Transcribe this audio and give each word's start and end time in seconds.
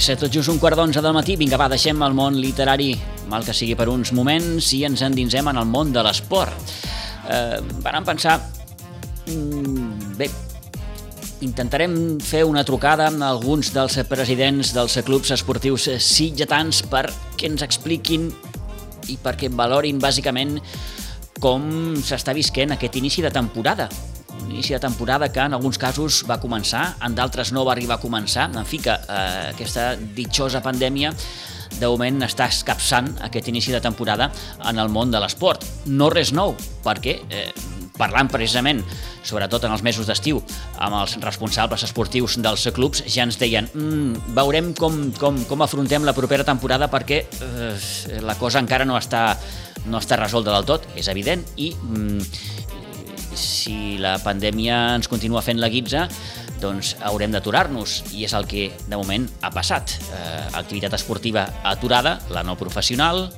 És 0.00 0.06
tot 0.16 0.32
just 0.32 0.48
un 0.48 0.56
quart 0.56 0.78
d'onze 0.80 1.02
del 1.04 1.12
matí. 1.12 1.34
Vinga, 1.36 1.58
va, 1.60 1.66
deixem 1.68 1.98
el 2.06 2.14
món 2.16 2.38
literari, 2.40 2.94
mal 3.28 3.44
que 3.44 3.52
sigui 3.52 3.74
per 3.76 3.90
uns 3.92 4.14
moments, 4.16 4.70
i 4.72 4.86
ens 4.88 5.02
endinsem 5.04 5.50
en 5.50 5.58
el 5.60 5.66
món 5.68 5.90
de 5.92 6.00
l'esport. 6.06 6.72
Eh, 7.28 7.58
vam 7.84 8.06
pensar... 8.08 8.38
Mm, 9.28 10.14
bé, 10.16 10.30
intentarem 11.44 11.92
fer 12.24 12.46
una 12.48 12.64
trucada 12.64 13.10
amb 13.10 13.26
alguns 13.26 13.74
dels 13.74 13.98
presidents 14.08 14.72
dels 14.72 14.96
clubs 15.04 15.34
esportius 15.36 15.90
sitgetans 16.00 16.80
perquè 16.88 17.50
ens 17.52 17.66
expliquin 17.66 18.30
i 19.12 19.18
perquè 19.20 19.52
valorin 19.52 20.00
bàsicament 20.00 20.56
com 21.44 21.68
s'està 22.00 22.32
visquent 22.36 22.72
aquest 22.72 22.96
inici 23.00 23.24
de 23.24 23.32
temporada 23.36 23.88
inici 24.48 24.74
de 24.74 24.80
temporada 24.80 25.30
que 25.32 25.40
en 25.40 25.54
alguns 25.54 25.78
casos 25.78 26.22
va 26.28 26.40
començar, 26.40 26.96
en 27.04 27.14
d'altres 27.14 27.52
no 27.52 27.64
va 27.66 27.72
arribar 27.76 27.98
a 27.98 28.02
començar. 28.02 28.48
En 28.54 28.66
fi, 28.66 28.80
que 28.82 28.94
eh, 28.94 29.50
aquesta 29.52 29.94
ditxosa 30.16 30.62
pandèmia 30.64 31.12
de 31.78 31.88
moment 31.88 32.24
està 32.26 32.48
escapçant 32.50 33.12
aquest 33.26 33.48
inici 33.52 33.72
de 33.72 33.80
temporada 33.80 34.30
en 34.68 34.78
el 34.78 34.90
món 34.92 35.12
de 35.12 35.20
l'esport. 35.22 35.64
No 35.86 36.10
res 36.10 36.32
nou, 36.36 36.56
perquè 36.84 37.20
eh, 37.30 37.46
parlant 38.00 38.30
precisament, 38.32 38.82
sobretot 39.26 39.66
en 39.66 39.74
els 39.74 39.84
mesos 39.84 40.08
d'estiu, 40.08 40.40
amb 40.80 40.96
els 41.02 41.16
responsables 41.22 41.84
esportius 41.86 42.38
dels 42.40 42.68
clubs, 42.76 43.04
ja 43.06 43.26
ens 43.26 43.38
deien 43.40 43.68
mm, 43.72 44.34
veurem 44.36 44.72
com, 44.78 45.10
com, 45.18 45.42
com 45.48 45.64
afrontem 45.66 46.06
la 46.08 46.16
propera 46.16 46.46
temporada 46.48 46.88
perquè 46.92 47.22
eh, 47.26 48.20
la 48.24 48.38
cosa 48.40 48.62
encara 48.62 48.88
no 48.88 48.96
està, 48.98 49.34
no 49.86 50.00
està 50.00 50.18
resolta 50.20 50.54
del 50.54 50.68
tot, 50.68 50.88
és 50.96 51.10
evident, 51.12 51.44
i 51.60 51.72
mm, 51.76 52.59
si 53.34 53.98
la 54.00 54.16
pandèmia 54.22 54.96
ens 54.96 55.08
continua 55.10 55.42
fent 55.42 55.60
la 55.60 55.70
guitza, 55.72 56.06
doncs 56.60 56.94
haurem 57.08 57.32
d'aturar-nos, 57.32 58.00
i 58.14 58.26
és 58.28 58.34
el 58.36 58.46
que 58.48 58.68
de 58.86 58.96
moment 58.96 59.26
ha 59.40 59.52
passat. 59.54 59.96
Eh, 60.12 60.42
activitat 60.60 60.96
esportiva 60.98 61.46
aturada, 61.64 62.18
la 62.30 62.44
no 62.44 62.56
professional, 62.60 63.28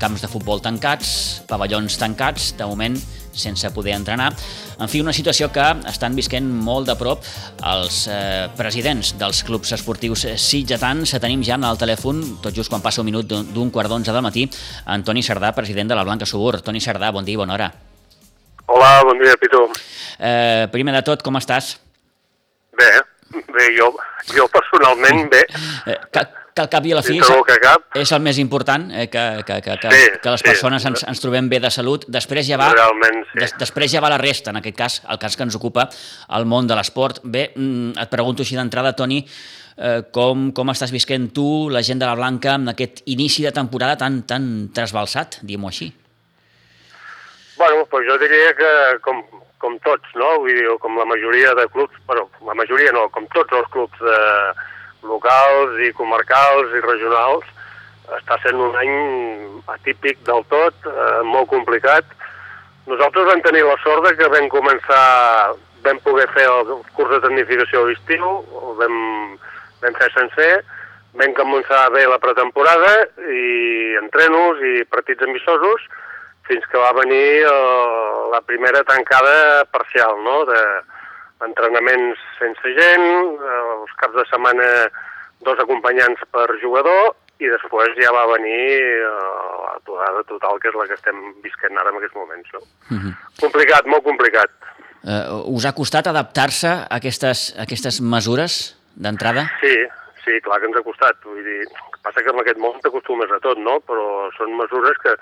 camps 0.00 0.22
de 0.22 0.30
futbol 0.30 0.62
tancats, 0.62 1.42
pavellons 1.48 1.98
tancats, 2.00 2.52
de 2.58 2.68
moment 2.68 2.96
sense 3.32 3.70
poder 3.72 3.94
entrenar. 3.96 4.32
En 4.78 4.88
fi, 4.88 5.00
una 5.00 5.14
situació 5.16 5.48
que 5.52 5.64
estan 5.88 6.16
visquent 6.16 6.48
molt 6.52 6.90
de 6.90 6.96
prop 7.00 7.24
els 7.72 8.02
eh, 8.12 8.48
presidents 8.58 9.14
dels 9.20 9.42
clubs 9.48 9.72
esportius 9.72 10.26
sitgetans. 10.36 11.16
Tenim 11.22 11.44
ja 11.46 11.56
en 11.56 11.64
el 11.68 11.80
telèfon, 11.80 12.20
tot 12.44 12.56
just 12.56 12.72
quan 12.72 12.84
passa 12.84 13.00
un 13.00 13.08
minut 13.08 13.28
d'un 13.28 13.72
quart 13.72 13.88
d'onze 13.92 14.12
del 14.12 14.24
matí, 14.24 14.48
Antoni 14.84 15.24
Sardà, 15.24 15.54
president 15.56 15.88
de 15.88 15.98
la 15.98 16.04
Blanca 16.04 16.28
Subur. 16.28 16.60
Toni 16.60 16.80
Sardà, 16.80 17.12
bon 17.12 17.24
dia 17.24 17.38
i 17.38 17.40
bona 17.40 17.56
hora. 17.56 17.72
Hola, 18.72 19.02
bon 19.04 19.18
dia, 19.20 19.36
Pitu. 19.36 19.66
Eh, 20.18 20.64
primer 20.72 20.94
de 20.96 21.02
tot, 21.04 21.20
com 21.24 21.36
estàs? 21.36 21.74
Bé, 22.78 22.88
bé, 23.52 23.66
jo, 23.76 23.90
jo 24.32 24.46
personalment 24.48 25.26
bé. 25.28 25.42
Eh, 25.92 25.98
que, 26.14 26.22
que 26.56 26.64
al 26.64 26.70
cap 26.72 26.88
i 26.88 26.94
a 26.94 26.96
la 26.96 27.02
fi 27.04 27.18
és, 27.20 27.32
cap. 27.60 27.84
és 28.00 28.12
el 28.16 28.22
més 28.24 28.40
important, 28.40 28.86
eh, 28.96 29.10
que, 29.12 29.26
que, 29.44 29.58
que, 29.66 29.76
que, 29.82 29.92
Sí, 29.92 30.08
que 30.24 30.32
les 30.32 30.40
sí. 30.40 30.48
persones 30.48 30.88
ens, 30.88 31.04
ens 31.12 31.20
trobem 31.20 31.52
bé 31.52 31.60
de 31.60 31.68
salut. 31.74 32.08
Després 32.16 32.48
ja 32.48 32.56
va, 32.60 32.70
Realment, 32.72 33.22
sí. 33.34 33.42
des, 33.44 33.56
després 33.60 33.92
ja 33.92 34.00
va 34.00 34.14
la 34.14 34.20
resta, 34.24 34.56
en 34.56 34.62
aquest 34.62 34.78
cas, 34.78 35.00
el 35.12 35.20
cas 35.20 35.36
que 35.36 35.44
ens 35.44 35.60
ocupa 35.60 35.90
el 36.40 36.48
món 36.48 36.70
de 36.70 36.78
l'esport. 36.80 37.20
Bé, 37.24 37.50
mm, 37.52 37.98
et 38.00 38.12
pregunto 38.16 38.40
així 38.46 38.56
d'entrada, 38.56 38.96
Toni, 38.96 39.20
eh, 39.76 39.98
com, 40.16 40.48
com 40.56 40.72
estàs 40.72 40.96
visquent 40.96 41.28
tu, 41.36 41.68
la 41.68 41.84
gent 41.84 42.00
de 42.00 42.08
la 42.08 42.16
Blanca, 42.16 42.56
amb 42.56 42.72
aquest 42.72 43.04
inici 43.04 43.44
de 43.44 43.52
temporada 43.52 44.00
tan, 44.00 44.22
tan 44.24 44.70
trasbalsat, 44.72 45.42
diguem-ho 45.44 45.68
així? 45.68 45.92
Pues 47.92 48.06
jo 48.08 48.14
diria 48.16 48.54
que 48.56 48.68
com, 49.04 49.18
com 49.60 49.74
tots, 49.84 50.14
no? 50.16 50.38
Vull 50.40 50.56
dir, 50.56 50.68
com 50.80 50.94
la 50.96 51.04
majoria 51.04 51.50
de 51.58 51.66
clubs, 51.74 51.92
bueno, 52.08 52.22
la 52.48 52.54
majoria 52.56 52.92
no, 52.96 53.02
com 53.12 53.26
tots 53.34 53.52
els 53.52 53.66
clubs 53.74 53.98
eh, 54.00 54.52
locals 55.04 55.76
i 55.84 55.90
comarcals 55.98 56.72
i 56.72 56.80
regionals, 56.80 57.44
està 58.16 58.38
sent 58.40 58.56
un 58.64 58.78
any 58.80 58.94
atípic 59.74 60.22
del 60.24 60.40
tot, 60.48 60.88
eh, 60.88 61.20
molt 61.28 61.50
complicat. 61.52 62.08
Nosaltres 62.88 63.28
vam 63.28 63.44
tenir 63.44 63.66
la 63.68 63.76
sort 63.84 64.08
de 64.08 64.14
que 64.16 64.30
vam 64.32 64.48
començar, 64.54 65.04
vam 65.84 66.00
poder 66.06 66.30
fer 66.32 66.46
el 66.48 66.72
curs 66.96 67.12
de 67.12 67.20
tecnificació 67.26 67.82
a 67.82 67.90
l'estiu, 67.90 68.30
el 68.62 68.78
vam, 68.80 68.96
vam 69.84 69.98
fer 70.00 70.08
sencer, 70.16 70.52
vam 71.20 71.36
començar 71.36 71.90
bé 71.92 72.06
la 72.08 72.16
pretemporada 72.24 72.94
i 73.28 73.98
entrenos 74.00 74.64
i 74.64 74.80
partits 74.88 75.28
amistosos, 75.28 75.84
fins 76.52 76.68
que 76.68 76.80
va 76.80 76.92
venir 77.00 77.44
eh, 77.48 78.28
la 78.32 78.42
primera 78.44 78.84
tancada 78.84 79.64
parcial, 79.72 80.20
no?, 80.24 80.42
d'entrenaments 80.48 82.20
sense 82.38 82.76
gent, 82.76 83.08
eh, 83.40 83.62
els 83.78 83.96
caps 84.02 84.20
de 84.20 84.28
setmana 84.28 84.68
dos 85.42 85.58
acompanyants 85.64 86.20
per 86.30 86.46
jugador, 86.62 87.14
i 87.42 87.48
després 87.50 87.96
ja 87.98 88.12
va 88.14 88.28
venir 88.34 88.66
eh, 88.78 89.08
l'aturada 89.64 90.22
total, 90.28 90.60
que 90.62 90.70
és 90.70 90.76
la 90.78 90.86
que 90.90 90.98
estem 90.98 91.24
visquent 91.42 91.80
ara 91.80 91.90
en 91.90 91.98
aquests 91.98 92.18
moments, 92.18 92.52
no? 92.54 92.60
Uh 92.92 93.00
-huh. 93.00 93.14
Complicat, 93.40 93.88
molt 93.90 94.04
complicat. 94.04 94.50
Eh, 95.02 95.56
us 95.56 95.64
ha 95.66 95.74
costat 95.74 96.06
adaptar-se 96.06 96.68
a 96.68 96.96
aquestes, 97.00 97.54
a 97.58 97.62
aquestes 97.62 98.00
mesures 98.00 98.76
d'entrada? 98.94 99.48
Sí, 99.60 99.74
sí, 100.24 100.40
clar 100.44 100.60
que 100.60 100.66
ens 100.66 100.76
ha 100.76 100.82
costat. 100.82 101.16
Vull 101.24 101.42
dir, 101.42 101.66
passa 102.02 102.22
que 102.22 102.30
en 102.30 102.38
aquest 102.38 102.58
món 102.58 102.78
t'acostumes 102.80 103.30
a 103.30 103.40
tot, 103.40 103.58
no? 103.58 103.80
Però 103.80 104.30
són 104.36 104.54
mesures 104.56 104.98
que, 105.02 105.16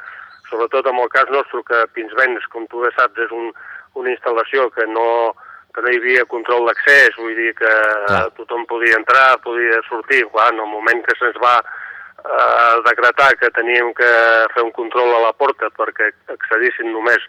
sobretot 0.50 0.86
en 0.90 0.98
el 1.00 1.08
cas 1.12 1.30
nostre, 1.32 1.62
que 1.66 1.84
Pinsbens, 1.94 2.46
com 2.52 2.66
tu 2.70 2.82
bé 2.84 2.90
saps, 2.96 3.18
és 3.24 3.32
un, 3.34 3.52
una 4.00 4.12
instal·lació 4.12 4.68
que 4.74 4.86
no, 4.90 5.32
que 5.74 5.84
no 5.84 5.92
hi 5.92 6.00
havia 6.00 6.26
control 6.30 6.66
d'accés, 6.68 7.16
vull 7.18 7.36
dir 7.38 7.52
que 7.58 7.74
Clar. 8.06 8.24
tothom 8.38 8.66
podia 8.70 8.98
entrar, 8.98 9.38
podia 9.44 9.80
sortir. 9.88 10.24
Clar, 10.34 10.50
en 10.54 10.64
el 10.64 10.70
moment 10.70 11.04
que 11.06 11.16
se'ns 11.18 11.38
va 11.42 11.56
eh, 11.60 12.74
decretar 12.88 13.32
que 13.40 13.52
teníem 13.56 13.92
que 13.94 14.10
fer 14.54 14.64
un 14.66 14.74
control 14.76 15.14
a 15.16 15.24
la 15.28 15.32
porta 15.32 15.70
perquè 15.76 16.10
accedissin 16.34 16.90
només 16.92 17.22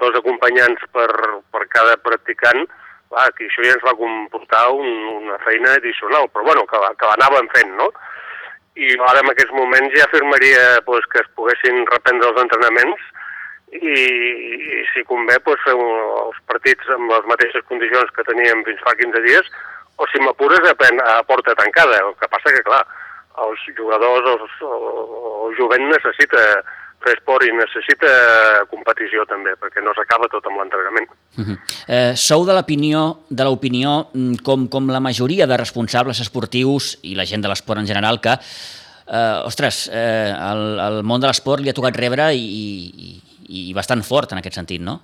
dos 0.00 0.16
acompanyants 0.16 0.84
per, 0.92 1.10
per 1.52 1.66
cada 1.72 1.98
practicant, 2.00 2.64
clar, 3.12 3.28
que 3.36 3.48
això 3.48 3.66
ja 3.66 3.76
ens 3.76 3.84
va 3.84 3.98
comportar 3.98 4.64
un, 4.72 4.88
una 5.20 5.38
feina 5.44 5.76
addicional, 5.76 6.30
però 6.32 6.48
bueno, 6.48 6.64
que, 6.70 6.80
que 6.96 7.12
l'anàvem 7.12 7.50
fent, 7.52 7.76
no? 7.76 7.90
I 8.76 8.94
ara 9.08 9.20
en 9.20 9.30
aquests 9.32 9.52
moments 9.52 9.92
ja 9.96 10.06
afirmaria 10.06 10.80
pues, 10.86 11.04
que 11.12 11.20
es 11.20 11.28
poguessin 11.36 11.84
reprendre 11.90 12.30
els 12.30 12.40
entrenaments 12.40 13.02
i, 13.72 13.92
i 13.92 14.80
si 14.92 15.04
convé 15.08 15.38
pues, 15.44 15.60
fer 15.66 15.74
els 15.76 16.38
partits 16.48 16.88
amb 16.96 17.12
les 17.12 17.28
mateixes 17.28 17.66
condicions 17.68 18.10
que 18.16 18.24
teníem 18.28 18.64
fins 18.68 18.80
fa 18.86 18.96
15 18.96 19.24
dies 19.28 19.52
o 20.00 20.08
si 20.08 20.22
m'apures 20.24 20.64
a, 20.68 20.74
a 21.14 21.22
porta 21.28 21.54
tancada. 21.54 22.00
El 22.00 22.14
que 22.20 22.28
passa 22.32 22.52
que, 22.54 22.64
clar, 22.64 22.80
els 23.44 23.66
jugadors, 23.76 24.28
els, 24.34 24.56
el, 24.64 24.86
el 25.46 25.58
jovent 25.60 25.84
necessita 25.90 26.46
fer 27.04 27.16
esport 27.18 27.46
i 27.46 27.52
necessita 27.56 28.10
competició 28.70 29.24
també, 29.30 29.54
perquè 29.60 29.82
no 29.84 29.94
s'acaba 29.96 30.30
tot 30.32 30.46
amb 30.48 30.62
l'entrenament. 30.62 31.08
Uh 31.36 31.44
-huh. 31.44 31.56
eh, 31.88 32.12
sou 32.16 32.46
de 32.46 32.54
l'opinió 32.54 33.24
de 33.28 33.44
l'opinió 33.44 34.08
mm, 34.12 34.42
com, 34.42 34.68
com 34.68 34.88
la 34.88 35.00
majoria 35.00 35.46
de 35.46 35.56
responsables 35.56 36.20
esportius 36.20 36.98
i 37.02 37.14
la 37.14 37.24
gent 37.24 37.42
de 37.42 37.48
l'esport 37.48 37.80
en 37.80 37.86
general 37.86 38.20
que 38.20 38.38
eh, 39.06 39.42
ostres, 39.44 39.90
eh, 39.92 40.32
el, 40.32 40.78
el 40.80 41.02
món 41.02 41.20
de 41.20 41.26
l'esport 41.26 41.62
li 41.62 41.70
ha 41.70 41.76
tocat 41.76 41.96
rebre 41.96 42.32
i, 42.34 43.18
i, 43.48 43.68
i 43.70 43.72
bastant 43.74 44.02
fort 44.02 44.32
en 44.32 44.38
aquest 44.38 44.54
sentit, 44.54 44.80
no? 44.80 45.00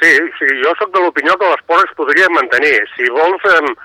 Sí, 0.00 0.12
sí 0.38 0.46
jo 0.62 0.74
sóc 0.78 0.92
de 0.92 1.00
l'opinió 1.00 1.36
que 1.40 1.48
l'esport 1.50 1.88
es 1.88 1.96
podria 1.96 2.28
mantenir. 2.34 2.74
Si 2.94 3.08
vols, 3.14 3.44
amb, 3.56 3.78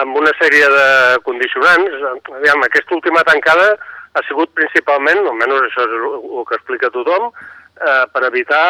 amb 0.00 0.16
una 0.16 0.32
sèrie 0.40 0.68
de 0.72 0.88
condicionants, 1.26 1.98
aviam, 2.38 2.64
aquesta 2.64 2.96
última 2.96 3.24
tancada 3.28 3.74
ha 4.14 4.22
sigut 4.28 4.52
principalment, 4.56 5.24
almenys 5.26 5.64
això 5.68 5.86
és 5.86 5.96
el, 5.98 6.44
que 6.48 6.56
explica 6.58 6.90
tothom, 6.94 7.30
eh, 7.78 8.04
per 8.12 8.24
evitar 8.28 8.66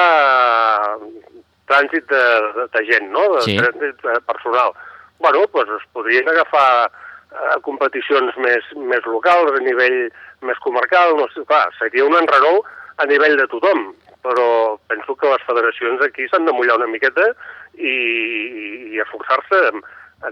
eh, 0.98 1.42
trànsit 1.68 2.08
de, 2.10 2.24
de, 2.56 2.66
de 2.74 2.84
gent, 2.88 3.10
no? 3.12 3.26
De, 3.36 3.44
Sí. 3.46 3.58
trànsit 3.60 4.04
eh, 4.08 4.18
personal. 4.26 4.74
Bueno, 5.18 5.44
doncs 5.52 5.76
es 5.78 5.86
podrien 5.92 6.28
agafar 6.30 6.88
eh, 6.88 7.56
competicions 7.66 8.36
més, 8.38 8.66
més 8.76 9.04
locals, 9.06 9.52
a 9.54 9.62
nivell 9.64 10.00
més 10.46 10.58
comarcal, 10.64 11.16
no 11.18 11.26
sé, 11.34 11.44
clar, 11.48 11.66
seria 11.78 12.06
un 12.06 12.16
enrenou 12.16 12.62
a 12.98 13.06
nivell 13.06 13.36
de 13.38 13.46
tothom, 13.50 13.92
però 14.22 14.78
penso 14.90 15.14
que 15.14 15.30
les 15.30 15.42
federacions 15.46 16.02
aquí 16.02 16.26
s'han 16.28 16.46
de 16.46 16.52
mullar 16.52 16.76
una 16.80 16.90
miqueta 16.90 17.32
i, 17.78 17.94
i 18.94 19.00
esforçar-se 19.02 19.60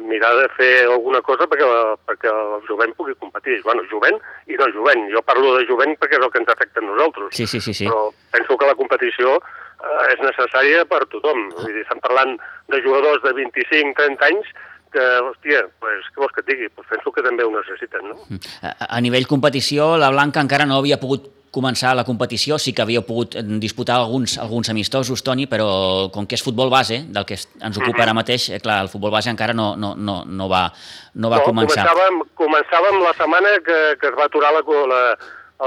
mirar 0.02 0.34
de 0.36 0.48
fer 0.56 0.72
alguna 0.86 1.20
cosa 1.22 1.46
perquè, 1.46 1.66
la, 1.66 1.94
perquè 2.08 2.30
el 2.30 2.64
jovent 2.66 2.94
pugui 2.98 3.14
competir. 3.20 3.60
Bueno, 3.64 3.84
jovent 3.90 4.18
i 4.50 4.58
no 4.58 4.68
jovent. 4.74 5.06
Jo 5.12 5.22
parlo 5.22 5.54
de 5.56 5.66
jovent 5.68 5.94
perquè 6.00 6.18
és 6.18 6.24
el 6.26 6.32
que 6.32 6.42
ens 6.42 6.52
afecta 6.52 6.82
a 6.82 6.86
nosaltres. 6.86 7.34
Sí, 7.38 7.46
sí, 7.46 7.60
sí, 7.60 7.74
sí. 7.74 7.86
Però 7.86 8.10
penso 8.34 8.58
que 8.58 8.70
la 8.70 8.78
competició 8.78 9.36
eh, 9.38 10.14
és 10.14 10.24
necessària 10.24 10.84
per 10.90 11.04
tothom. 11.12 11.46
Vull 11.54 11.70
dir, 11.70 11.84
estem 11.86 12.02
parlant 12.02 12.34
de 12.72 12.82
jugadors 12.82 13.22
de 13.22 13.34
25-30 13.38 14.26
anys 14.30 14.50
que, 14.96 15.06
hòstia, 15.28 15.62
pues, 15.82 16.10
què 16.12 16.22
vols 16.22 16.34
que 16.34 16.42
et 16.42 16.50
digui? 16.50 16.68
Pues 16.74 16.90
penso 16.90 17.12
que 17.12 17.24
també 17.24 17.46
ho 17.46 17.52
necessiten, 17.54 18.10
no? 18.10 18.42
A, 18.62 18.74
a 18.96 19.00
nivell 19.04 19.28
competició, 19.30 19.94
la 20.00 20.10
Blanca 20.14 20.42
encara 20.42 20.66
no 20.66 20.80
havia 20.80 20.98
pogut 21.02 21.30
començar 21.56 21.94
la 21.96 22.04
competició, 22.04 22.58
sí 22.60 22.74
que 22.76 22.84
havíeu 22.84 23.02
pogut 23.06 23.38
disputar 23.62 23.96
alguns, 24.02 24.36
alguns 24.42 24.68
amistosos, 24.72 25.24
Toni, 25.24 25.48
però 25.50 25.66
com 26.14 26.28
que 26.28 26.36
és 26.36 26.44
futbol 26.44 26.70
base, 26.72 27.00
del 27.08 27.26
que 27.28 27.38
ens 27.40 27.80
ocupa 27.80 28.04
ara 28.04 28.14
mateix, 28.16 28.50
eh, 28.52 28.60
clar, 28.62 28.82
el 28.84 28.92
futbol 28.92 29.14
base 29.14 29.32
encara 29.32 29.56
no, 29.56 29.72
no, 29.80 29.94
no, 29.96 30.18
no 30.24 30.48
va, 30.52 30.66
no 31.14 31.32
va 31.32 31.40
no, 31.40 31.48
començar. 31.48 31.86
Començàvem, 31.86 32.20
començàvem 32.42 33.00
la 33.04 33.14
setmana 33.18 33.54
que, 33.66 33.78
que 34.00 34.10
es 34.12 34.18
va 34.18 34.28
aturar 34.28 34.52
la, 34.56 34.64
la, 34.92 35.02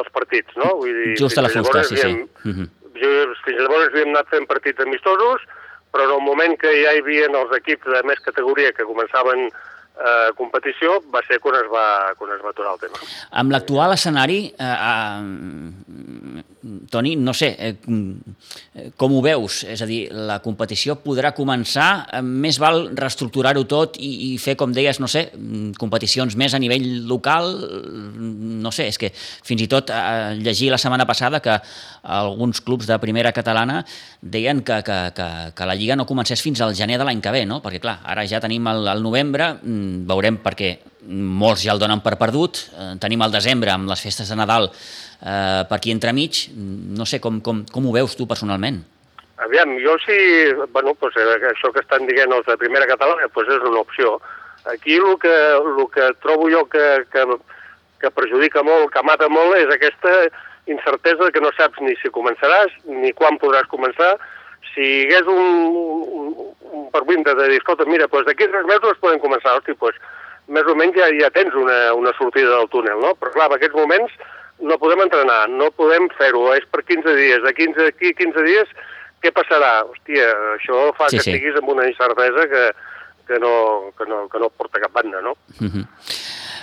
els 0.01 0.11
partits, 0.15 0.57
no? 0.59 0.75
Vull 0.81 0.93
dir, 0.93 1.15
Just 1.21 1.41
a 1.41 1.45
la 1.45 1.53
fusta, 1.53 1.83
sí, 1.87 1.97
havíem, 1.97 2.27
sí. 2.27 2.49
Uh 2.49 2.59
-huh. 2.59 2.69
Fins 2.99 3.59
llavors 3.61 3.89
havíem 3.89 4.13
anat 4.13 4.29
fent 4.29 4.45
partits 4.47 4.83
amistosos, 4.83 5.45
però 5.91 6.05
en 6.05 6.15
el 6.17 6.23
moment 6.25 6.57
que 6.59 6.69
ja 6.83 6.93
hi 6.93 7.01
havia 7.01 7.29
els 7.31 7.51
equips 7.57 7.87
de 7.87 8.01
més 8.03 8.19
categoria 8.25 8.73
que 8.73 8.85
començaven 8.85 9.49
eh, 9.99 10.31
competició 10.37 10.99
va 11.13 11.21
ser 11.27 11.39
quan 11.43 11.57
es 11.59 11.69
va, 11.71 11.85
quan 12.19 12.33
es 12.35 12.41
va 12.43 12.53
aturar 12.53 12.75
el 12.75 12.81
tema. 12.85 13.01
Amb 13.41 13.53
l'actual 13.55 13.95
escenari, 13.95 14.39
eh, 14.55 14.65
eh, 14.65 15.21
Toni, 16.89 17.15
no 17.15 17.33
sé, 17.33 17.55
eh, 17.57 17.75
mm, 17.85 18.93
com 18.97 19.13
ho 19.13 19.21
veus? 19.21 19.63
És 19.63 19.81
a 19.81 19.87
dir, 19.89 20.09
la 20.11 20.39
competició 20.43 20.97
podrà 21.03 21.31
començar, 21.37 22.07
eh, 22.11 22.21
més 22.21 22.59
val 22.59 22.89
reestructurar-ho 22.97 23.63
tot 23.69 23.97
i, 23.97 24.33
i 24.33 24.37
fer, 24.37 24.55
com 24.57 24.73
deies, 24.73 24.99
no 24.99 25.07
sé, 25.07 25.31
mm, 25.35 25.77
competicions 25.79 26.35
més 26.35 26.53
a 26.53 26.59
nivell 26.59 27.07
local, 27.07 27.51
mm, 27.55 28.59
no 28.63 28.71
sé, 28.71 28.87
és 28.87 28.97
que 28.97 29.11
fins 29.13 29.61
i 29.61 29.67
tot 29.67 29.89
eh, 29.89 30.35
llegir 30.39 30.71
la 30.71 30.77
setmana 30.81 31.05
passada 31.05 31.39
que 31.39 31.59
alguns 32.03 32.61
clubs 32.61 32.87
de 32.87 32.99
primera 32.99 33.31
catalana 33.31 33.85
deien 34.21 34.61
que, 34.61 34.81
que, 34.83 34.99
que, 35.15 35.29
que 35.55 35.65
la 35.65 35.75
Lliga 35.75 35.95
no 35.95 36.05
comencés 36.05 36.41
fins 36.41 36.61
al 36.61 36.75
gener 36.75 36.97
de 36.97 37.05
l'any 37.05 37.21
que 37.21 37.31
ve, 37.31 37.45
no? 37.45 37.61
Perquè, 37.61 37.79
clar, 37.79 37.99
ara 38.03 38.25
ja 38.25 38.39
tenim 38.39 38.67
el, 38.67 38.87
el 38.87 39.03
novembre, 39.03 39.53
veurem 39.63 40.39
perquè 40.43 40.77
molts 41.09 41.63
ja 41.63 41.73
el 41.73 41.79
donen 41.79 42.01
per 42.03 42.17
perdut, 42.19 42.65
eh, 42.75 42.95
tenim 42.99 43.21
el 43.23 43.31
desembre 43.31 43.71
amb 43.71 43.89
les 43.89 44.01
festes 44.01 44.29
de 44.29 44.35
Nadal 44.35 44.69
eh, 45.21 45.63
per 45.69 45.77
aquí 45.77 45.91
entremig, 45.91 46.47
no 46.55 47.05
sé 47.05 47.19
com, 47.19 47.41
com, 47.41 47.63
com 47.71 47.87
ho 47.87 47.93
veus 47.95 48.15
tu 48.17 48.27
personalment. 48.27 48.81
Aviam, 49.39 49.77
jo 49.79 49.95
sí, 50.03 50.17
bueno, 50.73 50.93
pues, 50.99 51.15
eh, 51.15 51.37
això 51.53 51.71
que 51.71 51.79
estan 51.79 52.07
dient 52.07 52.33
els 52.35 52.47
de 52.47 52.57
primera 52.59 52.87
catalana 52.87 53.29
pues 53.33 53.47
és 53.47 53.63
una 53.63 53.79
opció. 53.85 54.17
Aquí 54.67 54.97
el 54.97 55.15
que, 55.19 55.35
el 55.55 55.85
que 55.93 56.09
trobo 56.21 56.49
jo 56.51 56.65
que, 56.67 57.05
que, 57.11 57.23
que 58.01 58.11
perjudica 58.11 58.63
molt, 58.63 58.91
que 58.91 59.03
mata 59.03 59.29
molt, 59.31 59.55
és 59.57 59.71
aquesta 59.71 60.27
incertesa 60.69 61.31
que 61.31 61.41
no 61.41 61.53
saps 61.55 61.79
ni 61.81 61.95
si 62.01 62.11
començaràs, 62.13 62.75
ni 62.85 63.13
quan 63.15 63.39
podràs 63.39 63.69
començar. 63.71 64.17
Si 64.73 64.83
hi 64.83 65.05
hagués 65.07 65.31
un, 65.31 65.47
un, 66.19 66.33
un 66.75 66.89
pervinta 66.91 67.33
de 67.39 67.47
dir, 67.49 67.61
escolta, 67.61 67.87
mira, 67.87 68.09
doncs 68.11 68.27
d'aquí 68.27 68.49
tres 68.51 68.67
mesos 68.67 68.99
podem 68.99 69.23
començar, 69.23 69.55
hosti, 69.57 69.77
doncs 69.79 69.97
més 70.49 70.67
o 70.67 70.75
menys 70.75 70.97
ja, 70.97 71.07
ja 71.15 71.31
tens 71.31 71.55
una, 71.55 71.93
una 71.95 72.13
sortida 72.17 72.57
del 72.57 72.69
túnel, 72.73 72.99
no? 73.01 73.15
Però 73.15 73.31
clar, 73.33 73.49
en 73.49 73.57
aquests 73.57 73.77
moments 73.77 74.13
no 74.61 74.77
podem 74.77 75.01
entrenar, 75.05 75.47
no 75.49 75.71
podem 75.71 76.09
fer-ho, 76.17 76.53
és 76.53 76.65
per 76.71 76.83
15 76.83 77.15
dies, 77.15 77.43
de 77.43 77.53
15, 77.53 77.91
aquí 77.93 78.13
15 78.13 78.47
dies 78.47 78.71
què 79.23 79.31
passarà? 79.35 79.83
Hòstia, 79.87 80.27
això 80.55 80.89
fa 80.97 81.09
sí, 81.09 81.19
que 81.19 81.25
sí. 81.25 81.33
estiguis 81.33 81.59
amb 81.59 81.73
una 81.75 81.87
incertesa 81.89 82.47
que, 82.51 82.65
que, 83.27 83.39
no, 83.43 83.53
que, 83.97 84.07
no, 84.09 84.25
que 84.31 84.41
no 84.41 84.51
porta 84.55 84.81
cap 84.81 84.95
banda, 84.95 85.21
no? 85.21 85.35
Uh 85.59 85.67
-huh. 85.67 85.85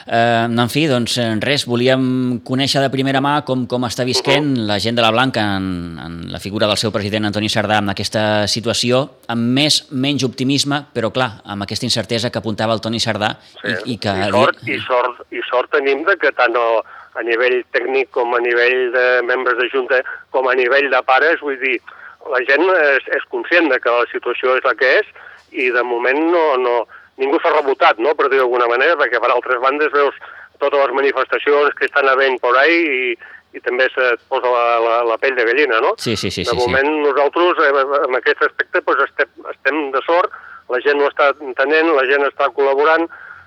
Eh, 0.06 0.46
en 0.46 0.68
fi, 0.70 0.86
doncs 0.86 1.18
res, 1.42 1.64
volíem 1.66 2.40
conèixer 2.46 2.80
de 2.80 2.90
primera 2.90 3.20
mà 3.20 3.42
com, 3.42 3.66
com 3.66 3.82
està 3.84 4.04
visquent 4.04 4.46
uh 4.46 4.62
-huh. 4.62 4.66
la 4.66 4.78
gent 4.78 4.94
de 4.94 5.02
la 5.02 5.10
Blanca 5.10 5.56
en, 5.56 5.98
en 5.98 6.32
la 6.32 6.38
figura 6.38 6.68
del 6.68 6.76
seu 6.76 6.92
president 6.92 7.24
Antoni 7.24 7.48
Sardà 7.48 7.78
en 7.78 7.88
aquesta 7.88 8.46
situació, 8.46 9.10
amb 9.26 9.42
més, 9.42 9.90
menys 9.90 10.22
optimisme, 10.22 10.86
però 10.94 11.10
clar, 11.10 11.42
amb 11.44 11.62
aquesta 11.62 11.86
incertesa 11.86 12.30
que 12.30 12.38
apuntava 12.38 12.72
el 12.72 12.80
Toni 12.80 13.00
Sardà 13.00 13.36
sí. 13.40 13.68
i, 13.84 13.92
i 13.94 13.98
que... 13.98 14.08
I 14.08 14.30
sort, 14.30 14.56
i, 14.68 14.78
sort, 14.78 15.26
I 15.32 15.40
sort 15.50 15.70
tenim 15.70 16.04
de 16.04 16.16
que 16.16 16.30
tant 16.30 16.54
a, 16.54 16.82
a 17.16 17.24
nivell 17.26 17.62
tècnic 17.74 18.10
com 18.14 18.34
a 18.36 18.40
nivell 18.44 18.90
de 18.94 19.06
membres 19.28 19.58
de 19.60 19.68
Junta 19.72 20.02
com 20.34 20.48
a 20.48 20.54
nivell 20.58 20.90
de 20.92 21.02
pares, 21.06 21.40
vull 21.40 21.58
dir, 21.62 21.78
la 22.32 22.42
gent 22.48 22.64
és, 22.74 23.06
és 23.16 23.26
conscient 23.32 23.70
de 23.72 23.78
que 23.80 23.92
la 23.92 24.06
situació 24.12 24.56
és 24.58 24.64
la 24.66 24.74
que 24.78 24.98
és 25.00 25.12
i 25.56 25.70
de 25.72 25.84
moment 25.86 26.18
no, 26.32 26.44
no, 26.60 26.76
ningú 27.20 27.38
s'ha 27.40 27.54
rebotat, 27.54 28.00
no?, 28.02 28.14
per 28.18 28.28
dir 28.28 28.40
d'alguna 28.42 28.68
manera, 28.70 28.98
perquè 29.00 29.20
per 29.22 29.30
altres 29.32 29.62
bandes 29.62 29.94
veus 29.94 30.18
totes 30.60 30.80
les 30.80 30.94
manifestacions 30.96 31.74
que 31.78 31.88
estan 31.88 32.08
havent 32.08 32.40
por 32.42 32.56
ahí 32.58 32.76
i, 32.76 33.14
i 33.56 33.62
també 33.64 33.86
se 33.92 34.08
posa 34.30 34.50
la, 34.52 34.64
la, 34.84 34.96
la 35.10 35.18
pell 35.20 35.36
de 35.36 35.44
gallina, 35.48 35.80
no? 35.84 35.94
Sí, 36.02 36.16
sí, 36.16 36.30
sí. 36.30 36.44
De 36.44 36.52
sí, 36.52 36.58
moment 36.58 36.88
sí. 36.88 36.98
nosaltres, 37.04 37.62
eh, 37.64 37.86
en 38.08 38.18
aquest 38.18 38.42
aspecte, 38.48 38.82
pues, 38.82 39.04
estem, 39.06 39.30
estem 39.52 39.80
de 39.94 40.02
sort, 40.08 40.34
la 40.72 40.80
gent 40.84 40.98
no 41.00 41.08
està 41.08 41.30
entenent, 41.44 41.92
la 41.94 42.04
gent 42.10 42.26
està 42.26 42.50
col·laborant, 42.56 43.06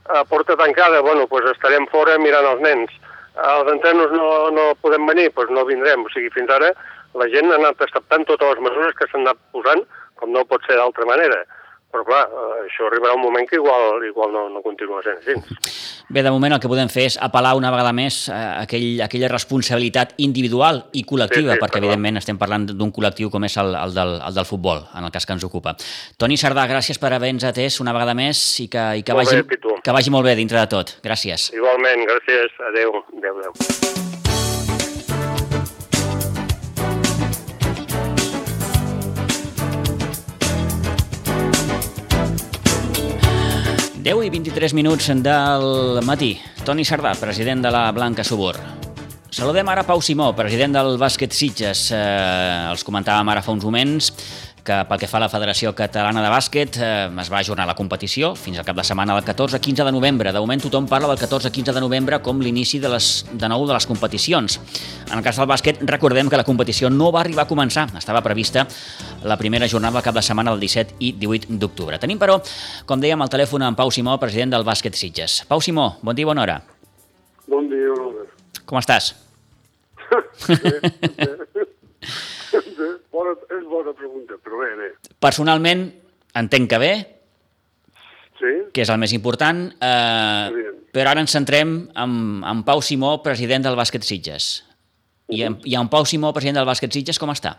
a 0.10 0.24
porta 0.26 0.56
tancada, 0.58 1.02
bueno, 1.02 1.28
pues 1.28 1.46
estarem 1.52 1.86
fora 1.92 2.18
mirant 2.18 2.48
els 2.56 2.62
nens. 2.66 2.94
Els 3.36 3.72
entrenos 3.72 4.12
no, 4.12 4.50
no 4.56 4.66
podem 4.82 5.06
venir, 5.08 5.30
pues 5.36 5.52
no 5.54 5.66
vindrem. 5.68 6.06
O 6.06 6.12
sigui, 6.14 6.32
fins 6.34 6.50
ara 6.52 6.74
la 7.20 7.28
gent 7.34 7.52
ha 7.52 7.58
anat 7.60 7.82
acceptant 7.82 8.26
totes 8.30 8.56
les 8.56 8.64
mesures 8.68 8.96
que 8.98 9.08
s'han 9.10 9.26
anat 9.26 9.40
posant, 9.56 9.86
com 10.20 10.34
no 10.34 10.46
pot 10.46 10.66
ser 10.68 10.78
d'altra 10.80 11.08
manera. 11.10 11.44
Però 11.90 12.04
clar, 12.06 12.26
eh, 12.30 12.66
això 12.68 12.86
arribarà 12.86 13.16
un 13.18 13.24
moment 13.24 13.48
que 13.50 13.58
igual, 13.58 14.04
igual 14.06 14.34
no, 14.34 14.44
no 14.54 14.62
continua 14.62 15.02
sent 15.02 15.18
així. 15.18 15.34
Bé, 16.10 16.22
de 16.26 16.32
moment 16.34 16.54
el 16.54 16.62
que 16.62 16.70
podem 16.70 16.90
fer 16.90 17.08
és 17.10 17.18
apel·lar 17.22 17.56
una 17.58 17.72
vegada 17.74 17.94
més 17.94 18.18
a 18.34 18.62
aquell, 18.64 19.02
aquella 19.06 19.30
responsabilitat 19.30 20.14
individual 20.26 20.84
i 20.94 21.04
col·lectiva, 21.06 21.54
sí, 21.54 21.58
sí, 21.58 21.64
perquè 21.64 21.82
evidentment 21.82 22.22
estem 22.22 22.38
parlant 22.42 22.68
d'un 22.70 22.94
col·lectiu 22.94 23.30
com 23.34 23.46
és 23.46 23.58
el, 23.62 23.74
el, 23.78 23.96
del, 23.98 24.16
el 24.26 24.38
del 24.38 24.50
futbol, 24.50 24.84
en 24.98 25.10
el 25.10 25.14
cas 25.14 25.26
que 25.26 25.38
ens 25.38 25.46
ocupa. 25.46 25.76
Toni 26.18 26.38
Sardà, 26.38 26.68
gràcies 26.70 27.02
per 27.02 27.14
haver-nos 27.18 27.48
atès 27.50 27.80
una 27.82 27.94
vegada 27.94 28.18
més 28.18 28.42
i 28.62 28.68
que, 28.70 28.86
i 29.02 29.06
que, 29.06 29.18
vagi, 29.18 29.42
bé, 29.42 29.62
que 29.86 29.98
vagi 29.98 30.14
molt 30.14 30.30
bé 30.30 30.38
dintre 30.38 30.62
de 30.62 30.70
tot. 30.70 30.98
Gràcies. 31.06 31.50
Igualment, 31.58 32.06
gràcies. 32.10 32.54
Adéu. 32.70 33.02
Adéu, 33.18 33.42
adéu. 33.42 34.09
10 44.10 44.24
i 44.26 44.30
23 44.34 44.74
minuts 44.74 45.12
del 45.22 46.00
matí. 46.02 46.32
Toni 46.66 46.82
Sardà, 46.82 47.12
president 47.22 47.62
de 47.62 47.70
la 47.70 47.84
Blanca 47.94 48.24
Subur. 48.26 48.56
Saludem 49.30 49.70
ara 49.70 49.84
Pau 49.86 50.02
Simó, 50.02 50.32
president 50.34 50.74
del 50.74 50.96
Bàsquet 50.98 51.30
Sitges. 51.30 51.84
Eh, 51.94 52.72
els 52.72 52.82
comentàvem 52.88 53.30
ara 53.30 53.44
fa 53.46 53.54
uns 53.54 53.68
moments 53.68 54.10
que 54.64 54.76
pel 54.90 55.00
que 55.02 55.08
fa 55.10 55.18
a 55.20 55.24
la 55.24 55.30
Federació 55.32 55.72
Catalana 55.78 56.22
de 56.24 56.30
Bàsquet 56.32 56.78
eh, 56.82 57.08
es 57.22 57.30
va 57.32 57.40
ajornar 57.40 57.66
la 57.70 57.76
competició 57.78 58.34
fins 58.38 58.60
al 58.60 58.66
cap 58.68 58.78
de 58.78 58.86
setmana 58.88 59.16
del 59.18 59.26
14-15 59.28 59.86
de 59.88 59.94
novembre. 59.96 60.34
De 60.36 60.40
moment 60.42 60.62
tothom 60.62 60.88
parla 60.90 61.10
del 61.12 61.20
14-15 61.22 61.74
de 61.76 61.84
novembre 61.84 62.20
com 62.26 62.42
l'inici 62.44 62.80
de, 62.80 62.92
les, 62.92 63.10
de 63.32 63.50
nou 63.52 63.66
de 63.68 63.74
les 63.76 63.88
competicions. 63.90 64.60
En 65.10 65.18
el 65.18 65.24
cas 65.26 65.40
del 65.40 65.50
bàsquet, 65.50 65.82
recordem 65.90 66.30
que 66.30 66.40
la 66.40 66.46
competició 66.48 66.92
no 66.94 67.12
va 67.16 67.24
arribar 67.24 67.48
a 67.48 67.50
començar. 67.50 67.88
Estava 67.98 68.22
prevista 68.26 68.66
la 69.24 69.38
primera 69.38 69.68
jornada 69.68 70.00
del 70.00 70.08
cap 70.08 70.16
de 70.18 70.26
setmana 70.26 70.54
del 70.54 70.64
17 70.64 71.00
i 71.00 71.14
18 71.20 71.60
d'octubre. 71.62 72.00
Tenim, 72.02 72.20
però, 72.22 72.40
com 72.86 73.02
dèiem, 73.02 73.22
al 73.22 73.32
telèfon 73.32 73.66
en 73.68 73.80
Pau 73.80 73.92
Simó, 73.92 74.18
president 74.22 74.54
del 74.56 74.68
Bàsquet 74.68 74.96
Sitges. 75.00 75.44
Pau 75.50 75.62
Simó, 75.62 75.96
bon 76.02 76.16
dia, 76.16 76.30
bona 76.30 76.46
hora. 76.46 76.62
Bon 77.50 77.70
dia, 77.70 77.94
Robert. 77.96 78.64
Com 78.70 78.80
estàs? 78.82 79.14
bé, 80.50 80.80
bé. 81.18 82.98
bona, 83.20 83.36
és 83.58 83.66
bona 83.70 83.94
pregunta, 83.98 84.38
però 84.44 84.62
bé, 84.64 84.70
bé. 84.80 84.90
Personalment, 85.22 85.86
entenc 86.40 86.72
que 86.72 86.80
bé, 86.82 86.92
sí? 88.40 88.54
que 88.74 88.86
és 88.86 88.92
el 88.94 89.00
més 89.02 89.14
important, 89.16 89.66
eh, 89.84 90.66
però 90.96 91.12
ara 91.12 91.24
ens 91.24 91.36
centrem 91.36 91.76
en, 92.04 92.14
en 92.48 92.64
Pau 92.68 92.84
Simó, 92.86 93.18
president 93.26 93.68
del 93.68 93.78
Bàsquet 93.80 94.08
Sitges. 94.08 94.52
I, 95.30 95.44
en, 95.46 95.60
I 95.70 95.76
en 95.78 95.90
Pau 95.92 96.08
Simó, 96.10 96.32
president 96.34 96.62
del 96.62 96.70
Bàsquet 96.70 96.96
Sitges, 96.96 97.20
com 97.22 97.34
està? 97.34 97.58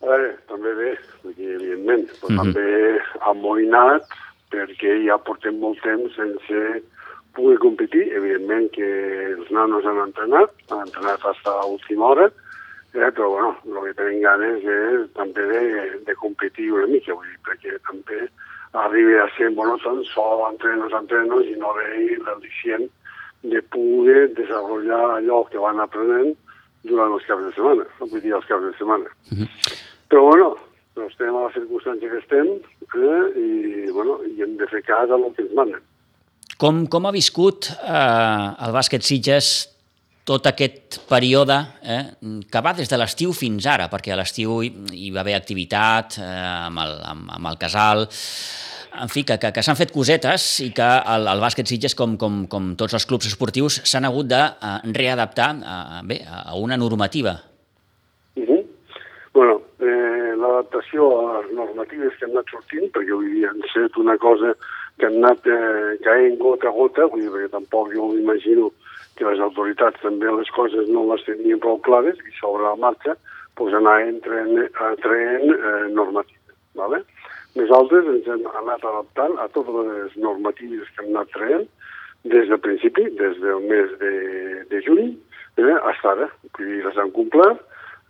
A 0.00 0.08
veure, 0.08 0.32
també 0.50 0.72
bé, 0.78 0.94
perquè, 1.22 1.54
evidentment, 1.58 2.08
però 2.22 2.32
mm 2.32 2.38
-hmm. 2.38 2.54
també 2.54 3.28
amoïnat, 3.30 4.08
perquè 4.50 4.96
ja 5.06 5.18
portem 5.18 5.60
molt 5.60 5.78
temps 5.84 6.16
sense 6.16 6.82
poder 7.36 7.58
competir. 7.58 8.08
Evidentment 8.16 8.70
que 8.74 8.88
els 9.36 9.50
nanos 9.50 9.84
han 9.86 10.00
entrenat, 10.02 10.50
han 10.70 10.86
entrenat 10.88 11.20
fins 11.22 11.46
a 11.46 11.60
l'última 11.66 12.06
hora, 12.06 12.30
eh, 12.94 13.10
però 13.10 13.28
bueno, 13.30 13.50
el 13.66 13.88
que 13.88 13.96
tenim 13.98 14.22
ganes 14.22 14.64
és 14.64 15.08
també 15.16 15.46
de, 15.50 15.64
de 16.06 16.14
competir 16.20 16.70
una 16.72 16.86
mica, 16.90 17.14
vull 17.14 17.28
dir, 17.28 17.40
perquè 17.46 17.76
també 17.88 18.22
arribi 18.72 19.18
a 19.18 19.26
ser 19.36 19.50
bueno, 19.54 19.76
són 19.82 20.02
sol 20.12 20.44
entrenos, 20.48 20.94
entrenos 20.94 21.46
i 21.46 21.56
no 21.58 21.74
veure 21.74 22.18
l'al·licient 22.26 22.88
de 23.42 23.62
poder 23.72 24.28
desenvolupar 24.36 25.16
allò 25.16 25.42
que 25.48 25.58
van 25.58 25.80
aprenent 25.80 26.34
durant 26.88 27.14
els 27.16 27.26
caps 27.28 27.46
de 27.46 27.54
setmana, 27.56 27.86
no 27.98 28.08
vull 28.10 28.22
dir 28.24 28.34
els 28.36 28.48
caps 28.48 28.66
de 28.66 28.72
setmana. 28.78 29.08
Uh 29.30 29.38
-huh. 29.38 29.48
Però 30.10 30.22
bueno, 30.26 30.56
no 30.96 31.06
estem 31.06 31.36
a 31.36 31.46
la 31.46 31.52
circumstància 31.54 32.10
que 32.10 32.18
estem 32.18 32.46
eh, 32.50 33.24
i, 33.36 33.90
bueno, 33.92 34.20
i 34.24 34.42
hem 34.42 34.56
de 34.56 34.66
fer 34.66 34.82
cas 34.82 35.10
a 35.10 35.14
el 35.14 35.32
que 35.34 35.42
ens 35.42 35.54
manen. 35.54 35.80
Com, 36.58 36.86
com 36.86 37.06
ha 37.06 37.12
viscut 37.12 37.70
eh, 37.70 38.48
el 38.66 38.72
bàsquet 38.72 39.02
Sitges 39.02 39.68
tot 40.24 40.46
aquest 40.46 41.00
període 41.08 41.56
eh, 41.82 42.02
que 42.50 42.62
va 42.62 42.74
des 42.76 42.88
de 42.88 42.98
l'estiu 43.00 43.32
fins 43.36 43.66
ara, 43.66 43.88
perquè 43.90 44.12
a 44.14 44.18
l'estiu 44.20 44.60
hi, 44.62 45.10
va 45.14 45.22
haver 45.24 45.36
activitat 45.38 46.18
eh, 46.20 46.26
amb, 46.66 46.82
el, 46.84 46.98
amb, 47.12 47.30
amb 47.38 47.50
el 47.50 47.58
casal, 47.60 48.06
en 49.00 49.08
fi, 49.08 49.22
que, 49.24 49.38
que, 49.38 49.52
que 49.54 49.62
s'han 49.62 49.78
fet 49.78 49.92
cosetes 49.94 50.46
i 50.64 50.70
que 50.74 50.88
el, 51.14 51.28
el 51.30 51.42
bàsquet 51.42 51.68
Sitges, 51.70 51.94
com, 51.98 52.16
com, 52.20 52.42
com 52.50 52.72
tots 52.78 52.96
els 52.98 53.06
clubs 53.06 53.28
esportius, 53.30 53.80
s'han 53.86 54.08
hagut 54.08 54.28
de 54.30 54.40
uh, 54.40 54.76
readaptar 54.96 55.50
a, 55.62 55.78
bé, 56.06 56.20
a 56.26 56.56
una 56.58 56.76
normativa. 56.76 57.36
Uh 58.36 58.44
-huh. 58.46 58.64
bueno, 59.32 59.62
eh, 59.78 60.34
l'adaptació 60.36 61.06
a 61.20 61.40
les 61.42 61.52
normatives 61.54 62.12
que 62.18 62.24
han 62.24 62.32
anat 62.32 62.50
sortint, 62.50 62.90
perquè 62.92 63.12
avui 63.12 63.32
dia 63.34 63.50
han 63.50 63.62
set 63.72 63.96
una 63.96 64.16
cosa 64.18 64.54
que 64.98 65.06
han 65.06 65.16
anat 65.24 65.46
eh, 65.46 65.98
caent 66.04 66.38
gota 66.38 66.68
a 66.68 66.72
gota, 66.72 67.06
vull 67.06 67.20
dir, 67.20 67.30
perquè 67.30 67.50
tampoc 67.50 67.94
jo 67.94 68.08
m'imagino 68.08 68.72
que 69.20 69.28
les 69.28 69.42
autoritats 69.44 70.00
també 70.00 70.32
les 70.32 70.50
coses 70.56 70.88
no 70.88 71.04
les 71.12 71.24
tenien 71.28 71.60
prou 71.60 71.78
clares 71.84 72.18
i 72.24 72.32
sobre 72.40 72.64
la 72.64 72.76
marxa 72.80 73.16
pues, 73.60 73.74
anar 73.76 73.98
traient, 74.24 74.72
traient 75.04 75.50
eh, 75.52 75.88
normatives. 75.92 76.56
¿vale? 76.74 77.02
Nosaltres 77.58 78.08
ens 78.08 78.28
hem 78.30 78.46
anat 78.62 78.84
adaptant 78.86 79.36
a 79.42 79.48
totes 79.52 79.84
les 79.84 80.16
normatives 80.24 80.88
que 80.94 81.04
hem 81.04 81.12
anat 81.12 81.32
traient 81.36 81.68
des 82.24 82.48
del 82.48 82.60
principi, 82.60 83.08
des 83.18 83.36
del 83.40 83.60
mes 83.68 83.92
de, 84.00 84.14
de 84.70 84.80
juny, 84.86 85.12
eh, 85.56 85.64
fins 85.64 86.06
ara. 86.12 86.28
Dir, 86.58 86.80
les 86.84 86.96
hem 86.96 87.12
complert. 87.16 87.60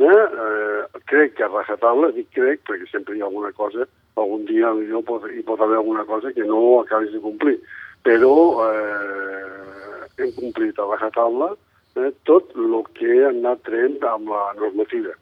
Eh, 0.01 0.07
eh, 0.07 1.01
crec 1.11 1.35
que 1.37 1.45
a 1.45 1.51
rajatabla, 1.51 2.13
dic 2.17 2.31
crec, 2.33 2.63
perquè 2.69 2.87
sempre 2.89 3.17
hi 3.17 3.21
ha 3.21 3.29
alguna 3.29 3.53
cosa, 3.53 3.85
algun 4.17 4.47
dia 4.49 4.73
millor 4.73 5.05
pot, 5.05 5.27
hi 5.29 5.43
pot 5.45 5.61
haver 5.61 5.77
alguna 5.77 6.07
cosa 6.09 6.33
que 6.33 6.47
no 6.47 6.81
acabis 6.81 7.13
de 7.13 7.21
complir. 7.21 7.59
Però 8.07 8.35
eh, 8.65 9.90
hem 10.23 10.33
complit 10.37 10.79
a 10.79 10.87
rajatabla 10.89 11.51
eh, 11.97 12.13
tot 12.29 12.55
el 12.57 12.77
que 12.99 13.11
hem 13.11 13.41
anat 13.43 13.65
traient 13.67 13.99
amb 14.13 14.31
la 14.31 14.45
normativa. 14.59 15.17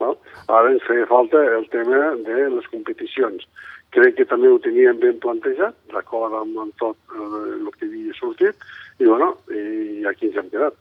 No? 0.00 0.14
Ara 0.52 0.72
ens 0.74 0.84
feia 0.86 1.08
falta 1.08 1.40
el 1.56 1.68
tema 1.72 2.14
de 2.26 2.48
les 2.56 2.66
competicions. 2.72 3.46
Crec 3.94 4.18
que 4.18 4.26
també 4.28 4.50
ho 4.50 4.58
teníem 4.60 4.98
ben 5.00 5.20
plantejat, 5.22 5.76
d'acord 5.92 6.34
amb, 6.36 6.58
amb 6.66 6.74
tot 6.82 6.98
eh, 7.14 7.54
el 7.60 7.70
que 7.76 7.88
havia 7.88 8.16
sortit, 8.18 8.66
i, 8.98 9.06
bueno, 9.06 9.34
i 9.52 10.04
aquí 10.08 10.28
ens 10.30 10.42
hem 10.42 10.50
quedat. 10.52 10.76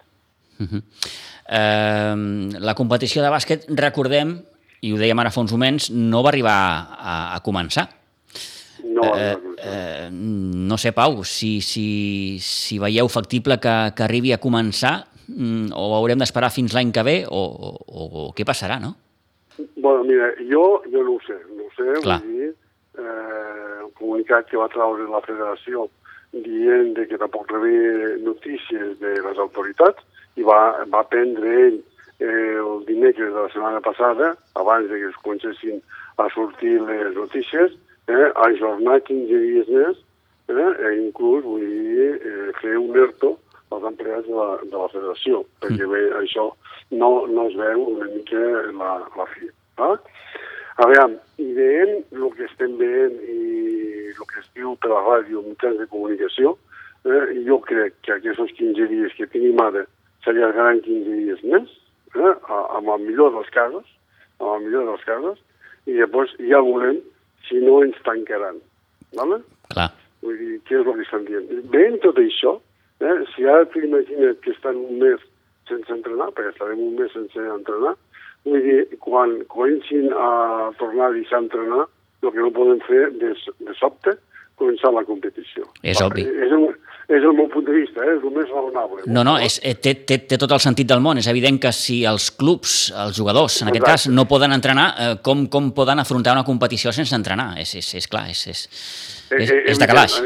Uh 0.60 0.68
-huh. 0.68 0.82
eh, 1.60 2.60
la 2.60 2.76
competició 2.76 3.24
de 3.24 3.32
bàsquet, 3.32 3.68
recordem, 3.70 4.40
i 4.82 4.92
ho 4.94 4.98
dèiem 4.98 5.20
ara 5.20 5.32
fa 5.32 5.42
uns 5.42 5.52
moments, 5.52 5.90
no 5.92 6.24
va 6.24 6.30
arribar 6.30 6.60
a, 7.00 7.36
a 7.36 7.40
començar. 7.42 7.88
No, 8.84 9.16
eh, 9.16 9.36
eh, 9.64 10.10
no 10.12 10.78
sé, 10.78 10.92
Pau, 10.92 11.24
si, 11.24 11.62
si, 11.62 12.40
si 12.42 12.80
veieu 12.82 13.10
factible 13.12 13.60
que, 13.62 13.76
que 13.96 14.06
arribi 14.06 14.34
a 14.34 14.42
començar 14.42 14.96
mm, 15.28 15.74
o 15.76 15.96
haurem 15.98 16.22
d'esperar 16.22 16.52
fins 16.54 16.76
l'any 16.76 16.92
que 16.96 17.04
ve 17.06 17.18
o, 17.30 17.42
o, 17.42 18.06
o 18.06 18.30
què 18.36 18.46
passarà, 18.48 18.80
no? 18.82 18.96
Bueno, 19.78 20.04
mira, 20.04 20.34
jo, 20.50 20.84
jo 20.92 21.04
no 21.04 21.16
ho 21.16 21.22
sé, 21.26 21.38
no 21.56 21.68
ho 21.68 21.74
sé, 21.78 21.88
Clar. 22.04 22.20
vull 22.24 22.32
dir, 22.34 22.52
eh, 23.00 23.84
un 23.86 23.94
comunicat 24.00 24.50
que 24.50 24.60
va 24.60 24.72
traure 24.74 25.08
la 25.10 25.24
federació 25.24 25.88
dient 26.36 26.94
de 26.98 27.06
que 27.08 27.20
tampoc 27.22 27.52
rebia 27.54 28.16
notícies 28.26 28.98
de 29.00 29.14
les 29.24 29.38
autoritats 29.40 30.04
i 30.36 30.44
va, 30.44 30.84
va 30.92 31.06
prendre 31.08 31.54
ell 31.68 31.78
eh, 32.20 32.58
el 32.60 32.84
dimecres 32.88 33.32
de 33.32 33.40
la 33.40 33.52
setmana 33.54 33.82
passada, 33.84 34.34
abans 34.60 34.90
de 34.90 35.00
que 35.00 35.12
es 35.12 35.22
comencessin 35.24 35.80
a 36.18 36.28
sortir 36.34 36.80
les 36.82 37.16
notícies, 37.16 37.76
eh, 38.08 38.30
ajornar 38.48 39.02
15 39.08 39.42
dies 39.46 39.72
més 39.72 40.02
eh, 40.50 40.72
e 40.88 40.94
inclús 41.02 41.44
vull 41.46 41.66
dir, 41.66 42.10
eh, 42.22 42.52
fer 42.62 42.78
un 42.78 42.96
ERTO 42.96 43.36
als 43.74 43.88
empleats 43.90 44.28
de 44.28 44.36
la, 44.36 44.50
de 44.64 44.78
la 44.78 44.90
federació, 44.94 45.44
perquè 45.64 45.86
mm. 45.86 45.94
bé, 45.94 46.04
això 46.22 46.50
no, 46.92 47.10
no 47.28 47.48
es 47.50 47.56
veu 47.60 47.88
una 47.96 48.10
mica 48.12 48.44
la, 48.78 48.92
la 49.18 49.26
fi. 49.34 49.50
Eh? 49.50 49.96
A 50.76 50.88
veure, 50.92 51.18
i 51.42 51.50
veient 51.56 52.04
el 52.14 52.30
que 52.36 52.46
estem 52.50 52.78
veient 52.80 53.18
i 53.32 53.40
el 54.12 54.30
que 54.30 54.42
es 54.42 54.48
diu 54.58 54.76
per 54.84 54.92
la 54.92 55.02
ràdio, 55.08 55.44
mitjans 55.48 55.80
de 55.82 55.90
comunicació, 55.92 56.54
eh, 57.08 57.26
jo 57.48 57.60
crec 57.66 57.98
que 58.06 58.16
aquests 58.18 58.54
15 58.60 58.88
dies 58.92 59.18
que 59.18 59.30
tenim 59.34 59.60
ara 59.64 59.86
s'allargaran 60.26 60.84
15 60.86 61.18
dies 61.24 61.44
més, 61.48 61.74
eh, 62.16 62.36
amb 62.52 62.94
el 62.94 63.04
millor 63.08 63.34
dels 63.36 63.52
casos, 63.56 63.88
amb 64.40 64.52
el 64.56 64.66
millor 64.68 64.90
dels 64.92 65.06
casos, 65.10 65.42
i 65.86 65.98
llavors 66.00 66.34
ja 66.42 66.62
veurem 66.66 67.02
si 67.48 67.62
no 67.64 67.82
ens 67.84 67.98
tancaran. 68.08 68.62
Vale? 69.16 69.42
Clar. 69.74 69.92
Vull 70.26 70.40
dir, 70.40 70.62
què 70.68 70.80
és 70.80 70.88
el 70.88 70.98
que 70.98 71.06
estan 71.06 71.28
dient? 71.28 71.52
Veient 71.74 72.02
tot 72.04 72.18
això, 72.22 72.58
Eh? 73.00 73.16
Si 73.36 73.44
ara 73.44 73.66
t'imagines 73.74 74.38
que 74.44 74.52
estan 74.52 74.78
un 74.80 75.00
mes 75.02 75.24
sense 75.68 75.92
entrenar, 75.92 76.30
perquè 76.36 76.54
estarem 76.54 76.80
un 76.80 76.94
mes 77.00 77.12
sense 77.12 77.42
entrenar, 77.58 77.96
vull 78.46 78.64
dir, 78.64 78.78
quan 79.04 79.42
comencin 79.52 80.14
a 80.14 80.72
tornar 80.80 81.10
a 81.10 81.16
deixar 81.18 81.42
entrenar, 81.44 81.90
el 82.24 82.32
que 82.32 82.42
no 82.46 82.54
podem 82.56 82.80
fer 82.88 83.10
de, 83.20 83.34
de 83.68 83.76
sobte, 83.78 84.16
començar 84.60 84.92
la 84.96 85.04
competició. 85.08 85.66
És 85.84 86.02
obvi. 86.04 86.24
És 86.26 86.54
el, 86.56 86.66
és 87.08 87.22
el 87.22 87.36
meu 87.38 87.48
punt 87.52 87.66
de 87.68 87.76
vista, 87.76 88.04
eh? 88.06 88.16
és 88.16 88.24
el 88.24 88.34
més 88.36 88.48
raonable. 88.50 89.04
No, 89.06 89.26
no, 89.28 89.36
és, 89.42 89.60
eh, 89.64 89.76
té, 89.76 89.96
té, 90.08 90.20
té 90.30 90.40
tot 90.42 90.52
el 90.56 90.64
sentit 90.64 90.90
del 90.90 91.04
món. 91.04 91.20
És 91.22 91.28
evident 91.32 91.60
que 91.62 91.74
si 91.76 92.04
els 92.10 92.32
clubs, 92.40 92.78
els 93.06 93.18
jugadors, 93.18 93.60
en 93.62 93.70
Exacte. 93.70 93.84
aquest 93.84 93.92
cas, 93.92 94.08
no 94.16 94.28
poden 94.32 94.56
entrenar, 94.56 94.88
eh, 94.98 95.12
com, 95.26 95.46
com 95.52 95.74
poden 95.76 96.02
afrontar 96.02 96.34
una 96.38 96.48
competició 96.48 96.96
sense 96.96 97.16
entrenar? 97.18 97.54
És, 97.62 97.76
és, 97.82 97.94
és 98.02 98.08
clar, 98.10 98.28
és, 98.32 98.48
és, 98.54 98.66
eh, 99.32 99.44
és, 99.44 99.54
és 99.76 99.82
de 99.82 99.92
calaix. 99.92 100.22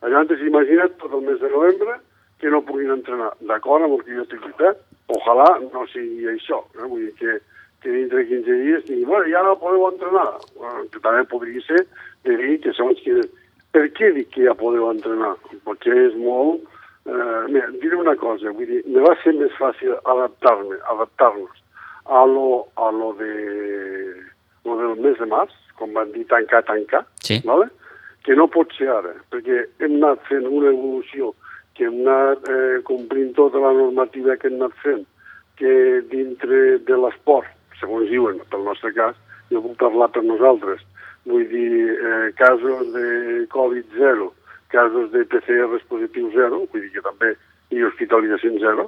Llavors, 0.00 0.40
imagina't 0.46 0.94
tot 0.96 1.12
el 1.12 1.26
mes 1.26 1.40
de 1.42 1.50
novembre 1.52 1.98
que 2.40 2.48
no 2.48 2.62
puguin 2.64 2.94
entrenar. 2.94 3.34
D'acord 3.44 3.84
amb 3.84 3.98
el 3.98 4.04
que 4.06 4.16
jo 4.16 4.24
t'he 4.30 4.38
dit, 4.40 4.62
eh? 4.64 4.72
Ojalà 5.12 5.48
no 5.66 5.84
sigui 5.92 6.28
això. 6.30 6.62
Eh? 6.78 6.86
Vull 6.86 7.04
dir 7.04 7.12
que, 7.18 7.36
que 7.84 7.92
dintre 7.92 8.24
15 8.30 8.56
dies 8.62 8.86
digui, 8.88 9.04
bueno, 9.04 9.28
ja 9.28 9.42
no 9.44 9.58
podeu 9.60 9.84
entrenar. 9.90 10.30
Bueno, 10.56 10.86
que 10.92 11.02
també 11.04 11.26
podria 11.28 11.60
ser 11.66 11.84
de 12.24 12.38
dir 12.40 12.56
que 12.64 12.72
segons 12.78 13.02
quines... 13.04 13.28
Per 13.74 13.86
què 13.94 14.10
dic 14.16 14.32
que 14.34 14.44
ja 14.48 14.56
podeu 14.58 14.90
entrenar? 14.90 15.36
Perquè 15.66 15.96
és 16.08 16.16
molt... 16.18 16.66
Eh, 17.10 17.42
mira, 17.48 17.70
diré 17.80 17.96
una 17.96 18.14
cosa, 18.20 18.52
vull 18.52 18.68
dir, 18.68 18.82
me 18.86 19.00
va 19.00 19.14
ser 19.22 19.32
més 19.38 19.54
fàcil 19.56 19.94
adaptar-me, 20.04 20.76
adaptar-nos 20.92 21.62
a 22.12 22.26
lo, 22.28 22.66
a 22.76 22.90
lo 22.92 23.14
de 23.16 23.30
lo 24.68 24.76
del 24.76 25.00
mes 25.00 25.16
de 25.18 25.26
març, 25.30 25.54
com 25.80 25.94
van 25.96 26.12
dir 26.12 26.26
tancar, 26.28 26.60
tancar, 26.68 27.06
sí. 27.24 27.40
¿vale? 27.48 27.70
que 28.24 28.36
no 28.36 28.48
pot 28.52 28.72
ser 28.76 28.90
ara, 28.92 29.14
perquè 29.32 29.62
hem 29.80 29.96
anat 29.98 30.20
fent 30.28 30.44
una 30.48 30.72
evolució, 30.74 31.32
que 31.76 31.86
hem 31.88 32.02
anat 32.04 32.44
eh, 32.52 32.80
complint 32.88 33.32
tota 33.38 33.62
la 33.62 33.72
normativa 33.76 34.36
que 34.36 34.50
hem 34.50 34.58
anat 34.60 34.76
fent, 34.84 35.06
que 35.56 35.72
dintre 36.12 36.78
de 36.84 36.98
l'esport, 37.00 37.48
segons 37.80 38.10
diuen, 38.12 38.40
pel 38.52 38.66
nostre 38.66 38.92
cas, 38.96 39.16
jo 39.50 39.62
puc 39.64 39.78
parlar 39.80 40.10
per 40.12 40.24
nosaltres, 40.26 40.84
vull 41.26 41.46
dir, 41.48 41.90
eh, 41.90 42.32
casos 42.36 42.92
de 42.92 43.46
Covid-0, 43.52 44.30
casos 44.68 45.10
de 45.12 45.24
PCR 45.24 45.80
positiu 45.88 46.30
0, 46.34 46.66
vull 46.72 46.82
dir 46.82 46.92
que 46.94 47.04
també 47.04 47.34
ha 47.34 47.86
hospitalització 47.88 48.56
0, 48.60 48.86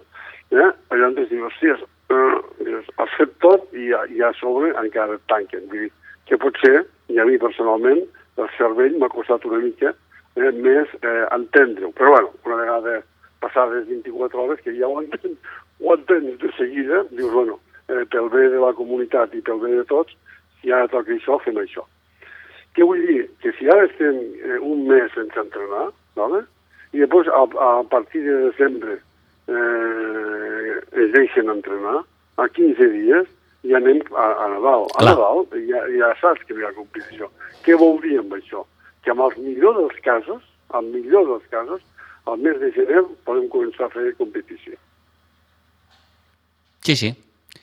eh? 0.52 0.70
llavors 0.90 1.28
dius, 1.30 1.44
hòsties, 1.48 1.84
eh, 2.12 2.80
has 2.98 3.18
fet 3.18 3.34
tot 3.44 3.68
i 3.74 3.90
i 3.90 4.22
a 4.22 4.32
sobre 4.38 4.72
encara 4.84 5.18
et 5.18 5.26
tanquen. 5.28 5.68
Vull 5.68 5.86
dir, 5.86 5.92
que 6.26 6.38
potser, 6.38 6.84
i 7.08 7.18
a 7.18 7.26
mi 7.28 7.38
personalment, 7.38 8.04
el 8.38 8.48
cervell 8.56 8.96
m'ha 8.98 9.10
costat 9.12 9.44
una 9.44 9.60
mica 9.62 9.92
eh, 9.92 10.50
més 10.52 10.88
eh, 11.02 11.26
entendre-ho. 11.34 11.92
Però 11.96 12.14
bueno, 12.14 12.32
una 12.46 12.60
vegada 12.62 13.00
passades 13.42 13.88
24 13.88 14.42
hores, 14.42 14.60
que 14.62 14.74
ja 14.78 14.88
ho 14.88 15.00
entens, 15.02 15.38
ho 15.80 15.94
entens 15.96 16.38
de 16.38 16.52
seguida, 16.56 17.02
dius, 17.10 17.32
bueno, 17.32 17.58
eh, 17.88 18.04
pel 18.10 18.30
bé 18.30 18.48
de 18.52 18.60
la 18.62 18.72
comunitat 18.78 19.34
i 19.34 19.42
pel 19.42 19.60
bé 19.60 19.74
de 19.80 19.84
tots, 19.90 20.14
si 20.60 20.70
ara 20.70 20.88
toca 20.88 21.12
això, 21.16 21.40
fem 21.42 21.58
això. 21.58 21.84
Què 22.76 22.86
vull 22.88 23.02
dir? 23.06 23.26
Que 23.42 23.52
si 23.58 23.68
ara 23.68 23.84
estem 23.88 24.18
eh, 24.40 24.58
un 24.60 24.86
mes 24.88 25.12
sense 25.16 25.38
entrenar, 25.40 25.90
¿vale? 26.16 26.44
i 26.92 27.00
després 27.00 27.28
a, 27.32 27.44
a 27.64 27.70
partir 27.88 28.22
de 28.24 28.34
desembre 28.50 28.98
eh, 29.48 30.74
es 31.04 31.12
deixen 31.14 31.48
entrenar, 31.52 32.02
a 32.40 32.48
15 32.48 32.88
dies 32.92 33.28
i 33.68 33.74
anem 33.76 34.00
a, 34.12 34.26
a 34.44 34.48
Nadal. 34.52 34.86
A 34.96 35.00
Clar. 35.00 35.14
Nadal 35.14 35.44
ja, 35.68 35.82
ja 35.96 36.12
saps 36.20 36.44
que 36.46 36.56
no 36.56 36.62
hi 36.62 36.68
ha 36.68 36.76
competició. 36.76 37.30
Què 37.64 37.76
vol 37.80 38.00
dir 38.04 38.18
amb 38.20 38.36
això? 38.36 38.64
Que 39.04 39.12
amb 39.14 39.24
els 39.26 39.38
millors 39.40 39.78
dels 39.80 40.00
casos, 40.04 40.44
amb 40.76 40.94
millor 40.94 41.28
dels 41.30 41.48
casos, 41.52 41.82
al 42.28 42.40
mes 42.44 42.58
de 42.60 42.70
gener 42.76 43.04
podem 43.26 43.48
començar 43.52 43.88
a 43.88 43.94
fer 43.94 44.12
competició. 44.20 44.76
Sí, 46.82 46.96
sí. 46.98 47.12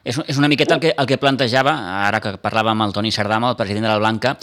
És, 0.03 0.15
és 0.31 0.37
una 0.39 0.47
miqueta 0.47 0.77
el 0.77 0.81
que, 0.81 0.91
el 0.95 1.07
que 1.09 1.17
plantejava, 1.19 1.73
ara 2.07 2.21
que 2.23 2.37
parlava 2.41 2.71
amb 2.71 2.85
el 2.85 2.93
Toni 2.95 3.11
Sardama, 3.11 3.49
el 3.51 3.57
president 3.59 3.85
de 3.85 3.91
la 3.91 3.99
Blanca, 3.99 4.35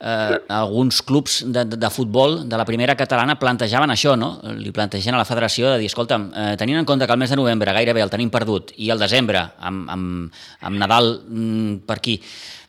eh, 0.00 0.38
alguns 0.48 1.00
clubs 1.06 1.38
de, 1.46 1.64
de, 1.64 1.78
de 1.78 1.90
futbol 1.90 2.40
de 2.48 2.58
la 2.58 2.66
primera 2.66 2.96
catalana 2.98 3.38
plantejaven 3.38 3.94
això, 3.94 4.16
no? 4.18 4.34
Li 4.58 4.72
plantegen 4.74 5.14
a 5.14 5.20
la 5.22 5.28
federació 5.28 5.70
de 5.70 5.78
dir, 5.82 5.90
escolta'm, 5.92 6.26
eh, 6.34 6.48
tenint 6.58 6.80
en 6.80 6.88
compte 6.88 7.06
que 7.06 7.14
el 7.14 7.22
mes 7.22 7.30
de 7.30 7.38
novembre 7.38 7.74
gairebé 7.76 8.02
el 8.02 8.12
tenim 8.12 8.32
perdut 8.34 8.74
i 8.82 8.90
el 8.90 9.00
desembre, 9.02 9.44
amb, 9.58 9.86
amb, 9.94 10.42
amb 10.66 10.82
Nadal 10.82 11.12
mm, 11.22 11.78
per 11.86 12.00
aquí, 12.00 12.18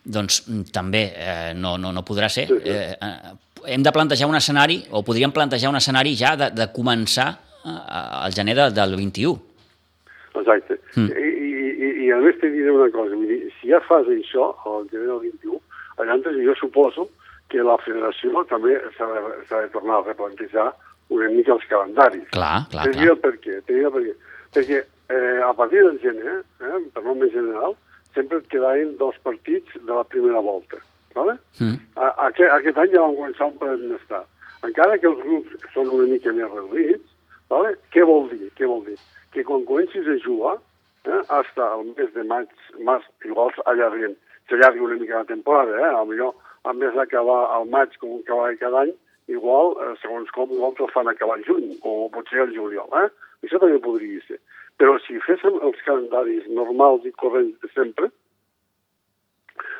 doncs 0.04 0.44
mm, 0.46 0.70
també 0.72 1.04
eh, 1.16 1.52
no, 1.58 1.76
no, 1.80 1.92
no 1.92 2.06
podrà 2.06 2.30
ser. 2.32 2.46
Eh, 2.62 2.78
eh, 2.94 3.34
hem 3.74 3.82
de 3.82 3.92
plantejar 3.92 4.30
un 4.30 4.38
escenari, 4.38 4.84
o 4.94 5.02
podríem 5.04 5.34
plantejar 5.34 5.72
un 5.72 5.80
escenari 5.80 6.14
ja 6.16 6.36
de, 6.38 6.52
de 6.54 6.70
començar 6.72 7.32
eh, 7.34 7.76
al 8.22 8.36
gener 8.36 8.56
de, 8.62 8.70
del 8.78 8.96
21. 8.96 9.36
Exacte. 10.38 10.78
Mm. 10.94 11.10
I, 11.10 11.37
i, 12.08 12.12
a 12.14 12.18
més 12.24 12.40
t'he 12.40 12.50
diré 12.54 12.72
una 12.72 12.88
cosa, 12.94 13.14
vull 13.14 13.28
dir, 13.28 13.40
si 13.60 13.70
ja 13.72 13.80
fas 13.84 14.08
això, 14.12 14.50
al 14.66 14.88
gener 14.90 15.10
del 15.12 15.24
21, 15.28 15.60
llavors 15.98 16.42
jo 16.46 16.54
suposo 16.60 17.08
que 17.52 17.64
la 17.64 17.78
federació 17.84 18.44
també 18.50 18.76
s'ha 18.96 19.08
de, 19.14 19.22
de 19.50 19.64
tornar 19.72 20.00
a 20.00 20.06
replantejar 20.06 20.68
una 21.14 21.28
mica 21.32 21.54
els 21.56 21.64
calendaris. 21.70 22.28
Clar, 22.36 22.66
clar, 22.72 22.90
clar. 22.92 23.08
el 23.12 23.20
per 23.22 23.34
què, 23.40 23.60
diré 23.68 23.86
el 23.88 23.94
per 23.94 24.04
què. 24.04 24.14
Perquè 24.56 24.80
eh, 24.82 25.40
a 25.44 25.52
partir 25.56 25.84
del 25.84 25.98
gener, 26.02 26.38
eh, 26.60 26.80
per 26.92 27.04
nom 27.06 27.24
en 27.24 27.32
general, 27.32 27.76
sempre 28.14 28.40
et 28.42 28.48
quedaven 28.52 28.96
dos 29.00 29.16
partits 29.24 29.80
de 29.80 29.92
la 29.92 30.04
primera 30.04 30.40
volta. 30.44 30.80
¿vale? 31.14 31.38
Mm. 31.58 31.78
A, 31.96 32.08
aquest, 32.28 32.50
aquest 32.52 32.78
any 32.78 32.92
ja 32.92 33.04
van 33.04 33.16
començar 33.16 33.48
un 33.50 33.58
parell 33.60 33.86
més 33.90 34.04
tard. 34.10 34.28
Encara 34.66 34.98
que 34.98 35.08
els 35.10 35.20
grups 35.24 35.68
són 35.74 35.90
una 35.94 36.08
mica 36.10 36.34
més 36.34 36.50
reduïts, 36.52 37.14
¿vale? 37.50 37.74
què 37.94 38.04
vol 38.06 38.28
dir? 38.32 38.50
Què 38.58 38.68
vol 38.68 38.84
dir? 38.86 38.98
Que 39.34 39.44
quan 39.46 39.64
comencis 39.68 40.06
a 40.08 40.18
jugar, 40.24 40.56
eh, 41.06 41.22
hasta 41.28 41.74
el 41.74 41.94
mes 41.96 42.12
de 42.14 42.22
maig, 42.24 42.48
març, 42.84 43.04
igual 43.24 43.50
s'allarguen, 43.54 44.16
s'allarga 44.48 44.82
una 44.82 44.96
mica 44.96 45.18
la 45.18 45.24
temporada, 45.24 45.76
eh? 45.78 45.94
A 46.00 46.04
millor 46.04 46.34
en 46.64 46.78
vez 46.78 46.94
d'acabar 46.94 47.50
al 47.54 47.66
maig 47.68 47.96
com 47.98 48.18
acaba 48.20 48.54
cada 48.56 48.80
any, 48.82 48.92
igual, 49.28 49.76
eh, 49.84 49.94
segons 50.02 50.30
com, 50.30 50.50
igual 50.50 50.74
te'l 50.74 50.90
fan 50.92 51.08
acabar 51.08 51.36
al 51.38 51.44
juny, 51.44 51.78
o 51.82 52.08
potser 52.10 52.40
al 52.40 52.54
juliol, 52.54 52.88
eh? 53.04 53.08
Això 53.44 53.58
també 53.60 53.78
podria 53.78 54.20
ser. 54.26 54.40
Però 54.78 54.98
si 55.02 55.18
féssim 55.26 55.58
els 55.62 55.80
calendaris 55.86 56.46
normals 56.48 57.04
i 57.06 57.12
corrents 57.12 57.58
de 57.62 57.68
sempre, 57.74 58.10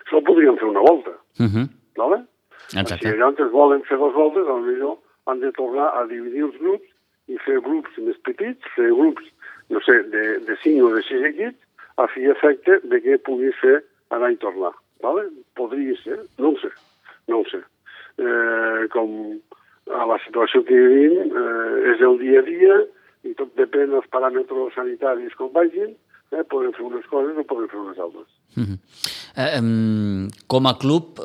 això 0.04 0.22
podríem 0.24 0.56
fer 0.58 0.68
una 0.68 0.80
volta, 0.80 1.10
Uh 1.38 1.46
-huh. 1.46 1.68
¿vale? 1.96 2.24
Exacte. 2.74 2.98
Si 3.08 3.14
allà 3.14 3.28
ens 3.28 3.50
volen 3.52 3.82
fer 3.84 3.96
dues 3.96 4.12
voltes, 4.14 4.46
potser 4.48 4.98
han 5.26 5.40
de 5.40 5.52
tornar 5.52 5.88
a 5.94 6.04
dividir 6.06 6.42
els 6.42 6.56
grups 6.58 6.88
i 7.28 7.38
fer 7.38 7.60
grups 7.60 7.98
més 7.98 8.16
petits, 8.18 8.64
fer 8.74 8.90
grups, 8.90 9.22
no 9.70 9.80
sé, 9.84 10.02
de, 10.12 10.38
de 10.48 10.56
5 10.62 10.86
o 10.86 10.94
de 10.94 11.02
6 11.02 11.30
equips, 11.32 11.58
a 11.98 12.06
fi 12.12 12.28
efecte 12.30 12.78
de 12.84 13.00
que 13.02 13.18
pugui 13.26 13.50
fer 13.60 13.80
anar 14.14 14.30
i 14.32 14.38
tornar. 14.40 14.72
¿vale? 15.02 15.28
Podria 15.54 15.96
ser, 16.02 16.18
no 16.38 16.50
ho 16.50 16.58
sé, 16.60 16.70
no 17.28 17.40
ho 17.40 17.44
sé. 17.50 17.60
Eh, 18.18 18.88
com 18.90 19.38
a 19.94 20.06
la 20.10 20.18
situació 20.24 20.64
que 20.66 20.74
vivim 20.74 21.30
eh, 21.30 21.92
és 21.94 22.02
el 22.02 22.18
dia 22.18 22.42
a 22.42 22.46
dia 22.46 22.78
i 23.28 23.34
tot 23.38 23.52
depèn 23.58 23.92
dels 23.94 24.08
paràmetres 24.10 24.74
sanitaris 24.74 25.36
com 25.38 25.52
vagin, 25.54 25.94
eh, 26.34 26.42
podem 26.50 26.74
fer 26.74 26.86
unes 26.86 27.06
coses 27.10 27.38
o 27.38 27.46
podem 27.46 27.70
fer 27.70 27.78
unes 27.78 27.98
altres. 27.98 28.28
Uh 28.56 28.64
-huh. 28.64 28.78
eh, 29.44 30.28
com 30.46 30.66
a 30.66 30.74
club, 30.78 31.20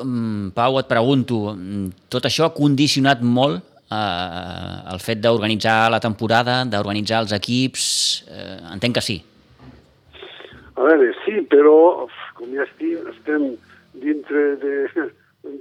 Pau, 0.54 0.78
et 0.78 0.88
pregunto, 0.88 1.50
um, 1.50 1.90
tot 2.08 2.24
això 2.24 2.44
ha 2.46 2.54
condicionat 2.54 3.22
molt 3.22 3.62
eh, 3.94 4.92
el 4.94 5.00
fet 5.00 5.20
d'organitzar 5.24 5.90
la 5.90 6.00
temporada, 6.00 6.62
d'organitzar 6.64 7.22
els 7.24 7.32
equips? 7.36 7.84
Eh, 8.28 8.58
entenc 8.74 8.94
que 8.98 9.04
sí. 9.08 9.18
A 10.76 10.82
veure, 10.82 11.12
sí, 11.24 11.40
però 11.50 12.06
com 12.34 12.50
ja 12.54 12.64
estem, 12.66 13.06
estem 13.12 13.44
dintre 14.02 14.56
de- 14.62 15.10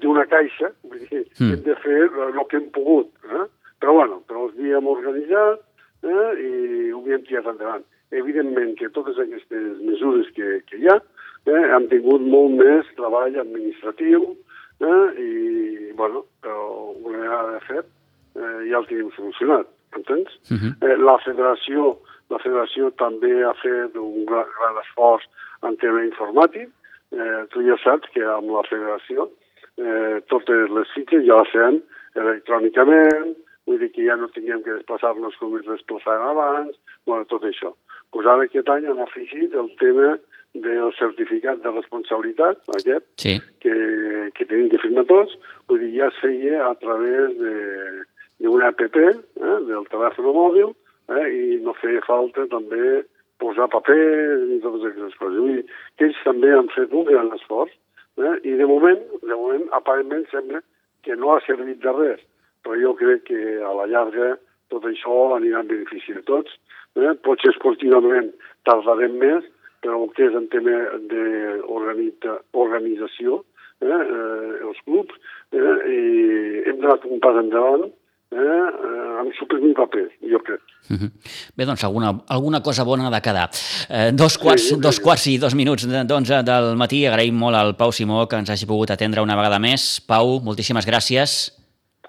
d'una 0.02 0.26
caixa, 0.26 0.72
vull 0.84 1.04
dir, 1.10 1.26
Mm. 1.40 1.52
hem 1.54 1.62
de 1.64 1.76
fer 1.84 2.02
el 2.04 2.48
que 2.50 2.58
hem 2.58 2.70
pogut. 2.72 3.10
Eh? 3.30 3.46
Però 3.80 3.94
bueno, 3.94 4.22
però 4.28 4.46
els 4.48 4.56
havíem 4.58 4.88
organitzat 4.88 5.60
eh? 6.04 6.30
i 6.40 6.92
ho 6.92 7.02
havíem 7.02 7.24
tirat 7.28 7.46
endavant. 7.52 7.84
Evidentment 8.12 8.76
que 8.78 8.90
totes 8.90 9.18
aquestes 9.20 9.80
mesures 9.84 10.28
que, 10.36 10.62
que 10.70 10.78
hi 10.78 10.88
ha 10.88 10.98
eh, 11.46 11.64
han 11.76 11.88
tingut 11.90 12.22
molt 12.22 12.52
més 12.58 12.86
treball 12.96 13.36
administratiu 13.42 14.36
eh? 14.80 15.08
i, 15.20 15.92
bueno, 15.98 16.26
però 16.42 16.94
una 17.04 17.18
vegada 17.20 17.60
fet 17.68 17.86
eh, 18.36 18.63
ja 18.74 18.82
el 18.82 18.90
tenim 18.90 19.14
solucionat, 19.16 19.70
entens? 19.96 20.34
Uh 20.50 20.58
-huh. 20.58 20.74
Eh, 20.82 20.98
la 20.98 21.18
federació 21.26 21.94
la 22.34 22.40
federació 22.42 22.90
també 22.98 23.44
ha 23.46 23.54
fet 23.62 23.96
un 24.00 24.26
gran, 24.26 24.50
gran 24.58 24.80
esforç 24.82 25.26
en 25.68 25.78
tema 25.82 26.04
informàtic. 26.08 26.70
Eh, 27.14 27.42
tu 27.54 27.62
ja 27.62 27.78
saps 27.84 28.10
que 28.16 28.24
amb 28.26 28.50
la 28.56 28.64
federació 28.70 29.30
eh, 29.78 30.22
totes 30.34 30.70
les 30.78 30.94
fitxes 30.96 31.26
ja 31.28 31.38
les 31.42 31.52
fem 31.54 31.82
electrònicament, 32.16 33.36
vull 33.68 33.80
dir 33.82 33.92
que 33.94 34.06
ja 34.08 34.18
no 34.20 34.30
tinguem 34.34 34.64
que 34.66 34.74
desplaçar-nos 34.74 35.38
com 35.40 35.56
ens 35.58 35.70
desplaçàvem 35.70 36.30
abans, 36.32 36.78
bueno, 37.06 37.26
tot 37.30 37.46
això. 37.48 37.74
Pues 38.14 38.28
ara 38.30 38.46
aquest 38.48 38.70
any 38.70 38.88
han 38.90 39.02
afegit 39.06 39.54
el 39.54 39.70
tema 39.82 40.16
del 40.54 40.92
certificat 41.00 41.64
de 41.64 41.72
responsabilitat, 41.74 42.60
aquest, 42.78 43.06
Sí. 43.18 43.40
que, 43.62 43.76
que 44.36 44.46
tenim 44.46 44.70
que 44.70 44.82
firmar 44.84 45.06
tots, 45.10 45.38
vull 45.68 45.80
dir, 45.82 45.94
ja 45.98 46.10
es 46.12 46.20
feia 46.22 46.68
a 46.68 46.76
través 46.82 47.38
de 47.40 47.54
d'una 48.44 48.66
app 48.72 48.80
eh, 48.84 49.14
del 49.70 49.86
telèfon 49.92 50.26
mòbil 50.36 50.70
eh, 51.16 51.28
i 51.32 51.44
no 51.64 51.72
feia 51.80 52.02
falta 52.06 52.42
també 52.52 53.04
posar 53.42 53.68
paper 53.72 54.04
i 54.56 54.58
totes 54.64 54.84
aquestes 54.90 55.16
coses. 55.20 55.40
Vull 55.40 55.54
dir 55.56 55.64
que 55.98 56.04
ells 56.10 56.20
també 56.28 56.50
han 56.54 56.70
fet 56.76 56.90
un 56.94 57.06
gran 57.10 57.30
esforç 57.38 57.72
eh, 58.20 58.36
i 58.44 58.52
de 58.60 58.66
moment, 58.70 59.02
de 59.24 59.36
moment, 59.36 59.66
aparentment 59.80 60.26
sembla 60.32 60.60
que 61.04 61.14
no 61.20 61.28
ha 61.34 61.46
servit 61.48 61.78
de 61.84 61.92
res, 61.96 62.22
però 62.64 62.74
jo 62.80 62.92
crec 63.00 63.20
que 63.32 63.42
a 63.64 63.72
la 63.80 63.90
llarga 63.92 64.28
tot 64.72 64.84
això 64.90 65.16
anirà 65.38 65.58
en 65.62 65.72
benefici 65.72 66.12
de 66.16 66.24
tots. 66.28 66.52
Eh? 67.00 67.14
Potser 67.26 67.50
esportivament 67.52 68.30
tardarem 68.68 69.14
més, 69.20 69.42
però 69.84 69.96
el 70.04 70.10
que 70.16 70.24
és 70.30 70.36
en 70.38 70.48
tema 70.54 70.76
d'organització, 71.12 73.30
eh? 73.84 73.90
eh, 73.90 74.52
els 74.64 74.80
clubs, 74.86 75.14
eh? 75.52 75.76
i 75.90 75.92
hem 76.70 76.78
donat 76.80 77.02
un 77.10 77.20
pas 77.24 77.36
endavant 77.42 77.86
eh? 78.34 78.60
eh? 78.90 79.22
amb 79.22 79.34
suprimir 79.40 79.74
paper, 79.78 80.08
jo 80.32 80.40
crec. 80.44 80.62
-huh. 80.90 81.10
Bé, 81.56 81.66
doncs 81.66 81.84
alguna, 81.84 82.14
alguna 82.28 82.62
cosa 82.62 82.84
bona 82.84 83.08
ha 83.08 83.12
de 83.12 83.22
quedar. 83.22 83.50
Eh, 83.90 84.12
dos, 84.14 84.38
quarts, 84.38 84.70
Sí, 84.70 84.76
dos 84.80 85.00
quarts 85.00 85.28
i 85.28 85.38
dos 85.38 85.56
minuts 85.56 85.88
d'onze 85.88 86.44
del 86.44 86.76
matí. 86.76 87.06
Agraïm 87.06 87.36
molt 87.36 87.56
al 87.56 87.76
Pau 87.76 87.92
Simó 87.92 88.28
que 88.28 88.36
ens 88.36 88.50
hagi 88.50 88.66
pogut 88.66 88.92
atendre 88.92 89.22
una 89.22 89.36
vegada 89.36 89.60
més. 89.60 90.02
Pau, 90.08 90.40
moltíssimes 90.42 90.86
gràcies. 90.88 91.52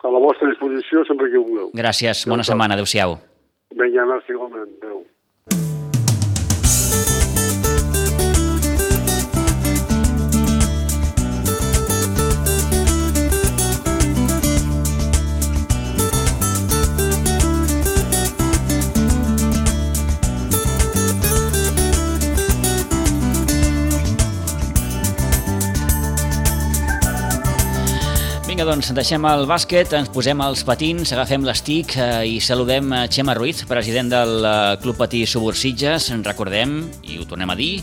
A 0.03 0.09
la 0.09 0.19
vostra 0.19 0.49
disposició 0.49 1.05
sempre 1.07 1.31
que 1.31 1.39
vulgueu. 1.39 1.71
Gràcies, 1.73 2.27
bona 2.27 2.43
Doncs, 2.43 2.47
setmana, 2.49 2.75
adeu-siau. 2.75 3.19
Vinga, 3.71 4.05
merci 4.07 4.33
igualment. 4.33 4.71
Adéu. 4.83 5.84
Doncs, 28.85 28.97
deixem 28.99 29.25
el 29.25 29.47
bàsquet, 29.49 29.93
ens 29.97 30.11
posem 30.13 30.41
els 30.45 30.61
patins, 30.67 31.09
agafem 31.15 31.45
l'estic 31.47 31.95
eh, 31.97 32.27
i 32.29 32.41
saludem 32.41 32.91
a 32.93 33.05
Xema 33.09 33.33
Ruiz, 33.33 33.63
president 33.65 34.11
del 34.13 34.45
eh, 34.45 34.77
Club 34.83 34.99
Patí 34.99 35.23
Subursitges. 35.25 36.11
En 36.13 36.25
recordem, 36.25 36.83
i 37.09 37.17
ho 37.17 37.25
tornem 37.25 37.49
a 37.49 37.57
dir, 37.57 37.81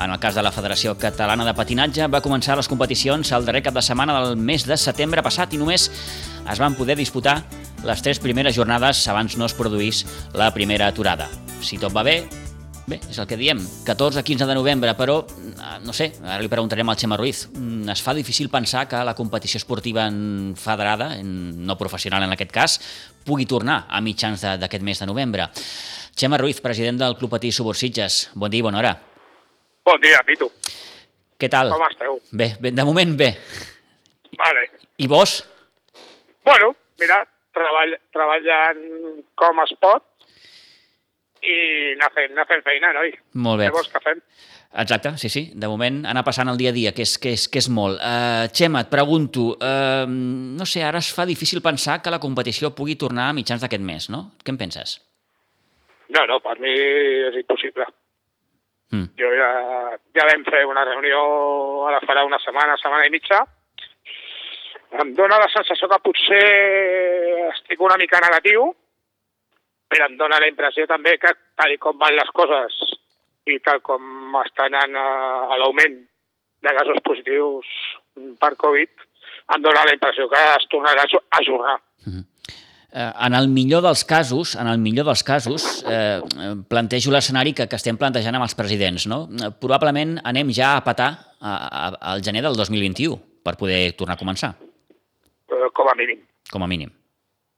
en 0.00 0.10
el 0.10 0.18
cas 0.18 0.34
de 0.34 0.42
la 0.42 0.50
Federació 0.50 0.96
Catalana 0.98 1.46
de 1.46 1.54
Patinatge, 1.54 2.08
va 2.10 2.22
començar 2.24 2.56
les 2.58 2.66
competicions 2.66 3.30
el 3.36 3.46
darrer 3.46 3.62
cap 3.62 3.76
de 3.78 3.84
setmana 3.84 4.16
del 4.24 4.34
mes 4.40 4.66
de 4.66 4.78
setembre 4.80 5.22
passat 5.22 5.54
i 5.54 5.60
només 5.60 5.86
es 5.86 6.58
van 6.58 6.74
poder 6.74 6.98
disputar 6.98 7.44
les 7.86 8.02
tres 8.02 8.18
primeres 8.18 8.56
jornades 8.56 9.06
abans 9.08 9.38
no 9.38 9.46
es 9.46 9.54
produís 9.54 10.02
la 10.34 10.50
primera 10.56 10.90
aturada. 10.90 11.30
Si 11.62 11.78
tot 11.78 11.94
va 11.94 12.02
bé, 12.02 12.24
Bé, 12.90 12.96
és 13.06 13.20
el 13.22 13.26
que 13.30 13.36
diem, 13.38 13.60
14-15 13.86 14.48
de 14.48 14.54
novembre, 14.56 14.96
però, 14.98 15.20
eh, 15.22 15.76
no 15.86 15.92
sé, 15.94 16.08
ara 16.24 16.40
li 16.42 16.48
preguntarem 16.50 16.88
al 16.90 16.96
Xema 16.98 17.16
Ruiz, 17.16 17.44
mm, 17.46 17.88
es 17.92 18.02
fa 18.02 18.14
difícil 18.14 18.48
pensar 18.50 18.88
que 18.88 19.04
la 19.04 19.14
competició 19.14 19.58
esportiva 19.58 20.08
en 20.08 20.56
federada, 20.56 21.16
en, 21.16 21.64
no 21.64 21.78
professional 21.78 22.24
en 22.24 22.32
aquest 22.32 22.50
cas, 22.50 22.80
pugui 23.24 23.46
tornar 23.46 23.86
a 23.88 24.00
mitjans 24.00 24.42
d'aquest 24.58 24.82
mes 24.82 24.98
de 24.98 25.06
novembre. 25.06 25.46
Xema 26.16 26.36
Ruiz, 26.36 26.60
president 26.60 26.98
del 26.98 27.16
Club 27.16 27.30
Patí 27.30 27.52
Subursitges, 27.52 28.32
bon 28.34 28.50
dia 28.50 28.58
i 28.58 28.66
bona 28.66 28.78
hora. 28.78 28.92
Bon 29.84 30.00
dia, 30.00 30.18
Pitu. 30.26 30.50
Què 31.38 31.48
tal? 31.48 31.70
Com 31.70 31.86
esteu? 31.86 32.18
Bé, 32.32 32.56
bé, 32.58 32.72
de 32.72 32.84
moment 32.84 33.16
bé. 33.16 33.36
Vale. 34.36 34.66
I 34.98 35.06
vos? 35.06 35.44
Bueno, 36.44 36.74
mira, 36.98 37.22
treball, 37.54 37.94
treballant 38.10 39.22
com 39.38 39.62
es 39.62 39.78
pot 39.78 40.09
i 41.42 41.58
anar 41.96 42.10
fent, 42.14 42.32
anar 42.34 42.46
fent 42.48 42.64
feina, 42.66 42.92
noi. 42.96 43.12
Molt 43.46 43.62
bé. 43.62 43.68
Llavors, 43.70 43.90
què 43.92 44.02
fem? 44.04 44.22
Exacte, 44.80 45.16
sí, 45.18 45.28
sí, 45.32 45.42
de 45.58 45.66
moment 45.66 46.04
anar 46.06 46.22
passant 46.22 46.48
el 46.52 46.58
dia 46.60 46.70
a 46.70 46.76
dia, 46.76 46.92
que 46.94 47.02
és, 47.02 47.16
que 47.18 47.32
és, 47.34 47.48
que 47.50 47.58
és 47.58 47.68
molt. 47.74 47.98
Uh, 47.98 48.46
Xema, 48.54 48.84
et 48.84 48.90
pregunto, 48.92 49.48
uh, 49.56 50.04
no 50.06 50.66
sé, 50.68 50.84
ara 50.86 51.02
es 51.02 51.10
fa 51.14 51.26
difícil 51.26 51.62
pensar 51.64 51.98
que 52.04 52.12
la 52.14 52.20
competició 52.22 52.70
pugui 52.76 52.94
tornar 53.00 53.30
a 53.30 53.36
mitjans 53.36 53.64
d'aquest 53.64 53.82
mes, 53.82 54.06
no? 54.14 54.28
Què 54.44 54.54
en 54.54 54.60
penses? 54.60 55.00
No, 56.14 56.22
no, 56.26 56.38
per 56.44 56.56
mi 56.62 56.70
és 56.70 57.40
impossible. 57.42 57.86
Mm. 58.90 59.06
Jo 59.18 59.30
ja, 59.38 59.48
ja 60.18 60.26
vam 60.26 60.44
fer 60.50 60.64
una 60.66 60.82
reunió 60.86 61.18
ara 61.86 62.00
farà 62.06 62.24
una 62.26 62.40
setmana, 62.42 62.78
setmana 62.78 63.06
i 63.06 63.12
mitja. 63.14 63.42
Em 65.02 65.12
dóna 65.14 65.38
la 65.38 65.50
sensació 65.52 65.86
que 65.90 66.00
potser 66.02 66.44
estic 67.52 67.82
una 67.86 67.98
mica 67.98 68.18
negatiu, 68.22 68.72
però 69.90 70.06
em 70.06 70.16
dóna 70.20 70.38
la 70.40 70.48
impressió 70.50 70.86
també 70.86 71.16
que 71.18 71.34
tal 71.58 71.76
com 71.82 71.98
van 71.98 72.14
les 72.16 72.30
coses 72.36 72.78
i 73.50 73.58
tal 73.64 73.82
com 73.82 74.36
està 74.44 74.68
anant 74.70 74.96
a, 74.96 75.06
a 75.50 75.58
l'augment 75.58 75.96
de 76.62 76.74
casos 76.76 77.00
positius 77.02 77.70
per 78.40 78.52
Covid, 78.60 78.90
em 79.56 79.62
dóna 79.64 79.86
la 79.88 79.94
impressió 79.96 80.28
que 80.30 80.42
es 80.56 80.66
tornarà 80.70 81.06
a 81.06 81.40
jugar. 81.46 81.78
Uh 82.06 82.12
-huh. 82.12 82.24
Eh, 82.92 83.12
en 83.26 83.34
el 83.34 83.48
millor 83.48 83.82
dels 83.82 84.04
casos, 84.04 84.56
en 84.56 84.66
el 84.66 84.78
millor 84.78 85.06
dels 85.06 85.22
casos, 85.22 85.84
eh, 85.88 86.20
plantejo 86.68 87.12
l'escenari 87.12 87.52
que, 87.54 87.68
que 87.68 87.76
estem 87.76 87.96
plantejant 87.96 88.34
amb 88.34 88.42
els 88.42 88.56
presidents. 88.58 89.06
No? 89.06 89.28
Probablement 89.60 90.18
anem 90.24 90.50
ja 90.50 90.76
a 90.76 90.82
petar 90.82 91.36
al 91.40 92.22
gener 92.22 92.42
del 92.42 92.56
2021 92.56 93.16
per 93.44 93.56
poder 93.56 93.92
tornar 93.96 94.14
a 94.14 94.18
començar. 94.18 94.54
Eh, 95.48 95.70
com 95.72 95.88
a 95.88 95.94
mínim. 95.94 96.18
Com 96.50 96.62
a 96.62 96.66
mínim. 96.66 96.90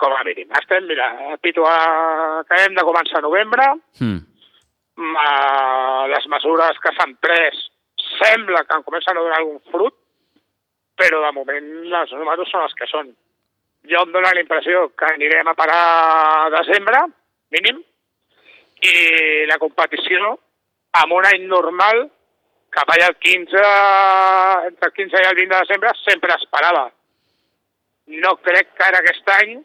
Com 0.03 0.15
a 0.17 0.25
mínim. 0.27 0.49
Estem, 0.59 0.87
mira, 0.91 1.07
Pitu, 1.45 1.63
acabem 1.69 2.75
de 2.75 2.83
començar 2.89 3.21
a 3.21 3.23
novembre, 3.23 3.69
mm. 4.03 5.13
les 6.11 6.27
mesures 6.33 6.81
que 6.83 6.91
s'han 6.97 7.15
pres 7.23 7.61
sembla 8.17 8.65
que 8.67 8.81
comencen 8.83 9.17
a 9.17 9.23
donar 9.23 9.39
algun 9.39 9.61
frut, 9.71 9.95
però 10.99 11.23
de 11.23 11.31
moment 11.39 11.71
les 11.95 12.17
números 12.19 12.51
són 12.51 12.67
els 12.67 12.75
que 12.79 12.91
són 12.91 13.15
jo 13.91 14.03
em 14.03 14.13
dóna 14.15 14.35
la 14.35 14.43
impressió 14.43 14.89
que 14.99 15.09
anirem 15.15 15.49
a 15.49 15.57
parar 15.59 15.81
a 16.47 16.51
desembre, 16.59 17.07
mínim, 17.55 17.81
i 18.83 18.95
la 19.51 19.59
competició, 19.63 20.37
amb 20.99 21.15
un 21.19 21.27
any 21.31 21.47
normal, 21.51 22.05
cap 22.75 22.91
allà 22.91 23.11
el 23.11 23.19
15, 23.23 23.67
entre 24.71 24.91
el 24.91 24.97
15 24.99 25.23
i 25.23 25.29
el 25.31 25.41
20 25.45 25.55
de 25.55 25.61
desembre, 25.67 25.95
sempre 26.05 26.35
es 26.39 26.47
parava. 26.51 26.89
No 28.23 28.37
crec 28.43 28.75
que 28.77 28.87
ara 28.87 29.03
aquest 29.03 29.39
any 29.39 29.61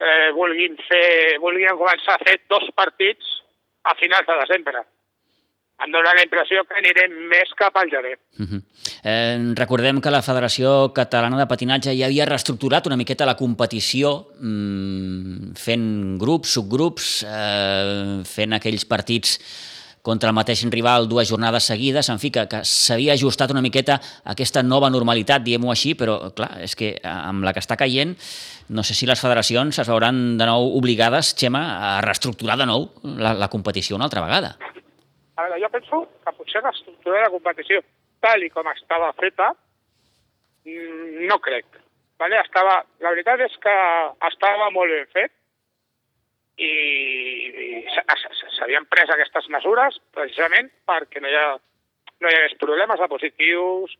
eh, 0.00 0.30
vulguin, 0.36 0.78
fer, 0.88 1.36
vulguin 1.42 1.76
començar 1.78 2.16
a 2.16 2.24
fer 2.24 2.40
dos 2.48 2.66
partits 2.74 3.36
a 3.84 3.94
finals 4.00 4.26
de 4.26 4.40
desembre 4.44 4.84
em 5.80 5.92
dóna 5.92 6.12
la 6.12 6.24
impressió 6.24 6.62
que 6.68 6.76
anirem 6.76 7.14
més 7.30 7.52
cap 7.56 7.76
al 7.80 7.90
gener. 7.92 8.16
Uh 8.38 8.44
-huh. 8.46 8.62
eh, 9.02 9.54
recordem 9.56 10.00
que 10.00 10.10
la 10.10 10.22
Federació 10.22 10.92
Catalana 10.92 11.38
de 11.38 11.46
Patinatge 11.46 11.96
ja 11.96 12.06
havia 12.06 12.26
reestructurat 12.26 12.86
una 12.86 12.96
miqueta 12.96 13.26
la 13.26 13.36
competició 13.36 14.26
mmm, 14.40 15.54
fent 15.56 16.18
grups, 16.18 16.52
subgrups, 16.52 17.24
eh, 17.24 18.22
fent 18.24 18.52
aquells 18.52 18.84
partits 18.84 19.38
contra 20.02 20.30
el 20.30 20.34
mateix 20.34 20.64
rival 20.70 21.08
dues 21.08 21.28
jornades 21.28 21.64
seguides, 21.64 22.08
en 22.08 22.18
fi, 22.18 22.30
que, 22.30 22.46
que 22.48 22.64
s'havia 22.64 23.12
ajustat 23.12 23.50
una 23.50 23.60
miqueta 23.62 24.00
a 24.24 24.32
aquesta 24.32 24.62
nova 24.62 24.88
normalitat, 24.90 25.42
diguem-ho 25.42 25.70
així, 25.70 25.94
però 25.94 26.32
clar, 26.32 26.58
és 26.60 26.74
que 26.74 26.98
amb 27.02 27.44
la 27.44 27.52
que 27.52 27.60
està 27.60 27.76
caient, 27.76 28.16
no 28.70 28.84
sé 28.86 28.94
si 28.94 29.06
les 29.08 29.20
federacions 29.20 29.78
es 29.82 29.88
veuran 29.88 30.38
de 30.38 30.46
nou 30.46 30.68
obligades, 30.78 31.32
Xema, 31.38 31.62
a 31.86 31.90
reestructurar 32.04 32.56
de 32.60 32.68
nou 32.70 32.86
la, 33.18 33.34
la 33.34 33.48
competició 33.50 33.98
una 33.98 34.06
altra 34.06 34.22
vegada. 34.22 34.54
A 35.34 35.46
veure, 35.46 35.58
jo 35.62 35.70
penso 35.74 36.00
que 36.22 36.34
potser 36.36 36.62
l'estructura 36.62 37.18
de 37.18 37.24
la 37.24 37.32
competició, 37.34 37.82
tal 38.22 38.44
i 38.46 38.50
com 38.54 38.68
estava 38.70 39.10
feta, 39.18 39.50
mm, 40.68 41.26
no 41.26 41.40
crec. 41.42 41.66
Vale? 42.20 42.38
Estava, 42.44 42.78
la 43.02 43.14
veritat 43.14 43.42
és 43.42 43.56
que 43.64 43.76
estava 44.28 44.68
molt 44.74 44.92
ben 44.92 45.08
fet 45.16 45.32
i, 46.60 46.70
i 46.70 47.68
s'havien 47.90 48.86
pres 48.92 49.10
aquestes 49.10 49.48
mesures 49.50 49.96
precisament 50.14 50.68
perquè 50.86 51.22
no 51.24 51.30
hi, 51.32 51.38
ha, 51.40 51.48
no 52.20 52.28
hi 52.28 52.36
hagués 52.36 52.58
problemes 52.60 53.00
de 53.00 53.08
positius 53.08 53.96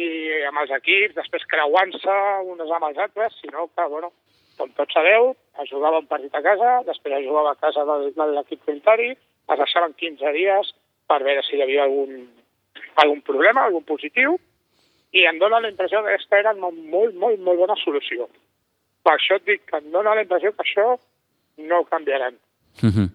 i 0.00 0.08
amb 0.48 0.62
els 0.62 0.72
equips, 0.76 1.16
després 1.18 1.46
creuant-se 1.52 2.16
uns 2.48 2.74
amb 2.76 2.88
els 2.88 3.00
altres, 3.06 3.36
sinó 3.40 3.68
que, 3.68 3.86
bueno, 3.92 4.12
com 4.58 4.72
tots 4.76 4.94
sabeu, 4.96 5.32
es 5.62 5.70
jugava 5.70 6.02
un 6.02 6.08
partit 6.10 6.34
a 6.36 6.42
casa, 6.44 6.80
després 6.88 7.18
es 7.18 7.26
jugava 7.26 7.54
a 7.54 7.60
casa 7.60 7.84
de, 7.88 8.12
de 8.16 8.28
l'equip 8.34 8.64
contrari, 8.68 9.10
es 9.50 9.58
deixaven 9.62 9.96
15 10.02 10.32
dies 10.36 10.72
per 11.10 11.22
veure 11.26 11.42
si 11.46 11.56
hi 11.56 11.64
havia 11.64 11.86
algun, 11.86 12.26
algun 13.02 13.22
problema, 13.26 13.64
algun 13.64 13.86
positiu, 13.88 14.36
i 15.12 15.24
em 15.26 15.40
dóna 15.42 15.62
la 15.62 15.70
impressió 15.72 16.02
que 16.02 16.12
aquesta 16.12 16.38
era 16.38 16.52
una 16.54 16.70
molt, 16.70 17.16
molt, 17.18 17.40
molt 17.46 17.58
bona 17.64 17.76
solució. 17.80 18.28
Per 19.02 19.16
això 19.16 19.40
et 19.40 19.46
dic 19.48 19.64
que 19.66 19.80
em 19.80 19.88
dóna 19.94 20.14
la 20.14 20.22
impressió 20.26 20.52
que 20.54 20.66
això 20.66 20.92
no 21.70 21.84
canviaran. 21.84 22.36
Uh 22.82 22.86
mhm. 22.86 22.92
-huh. 22.94 23.08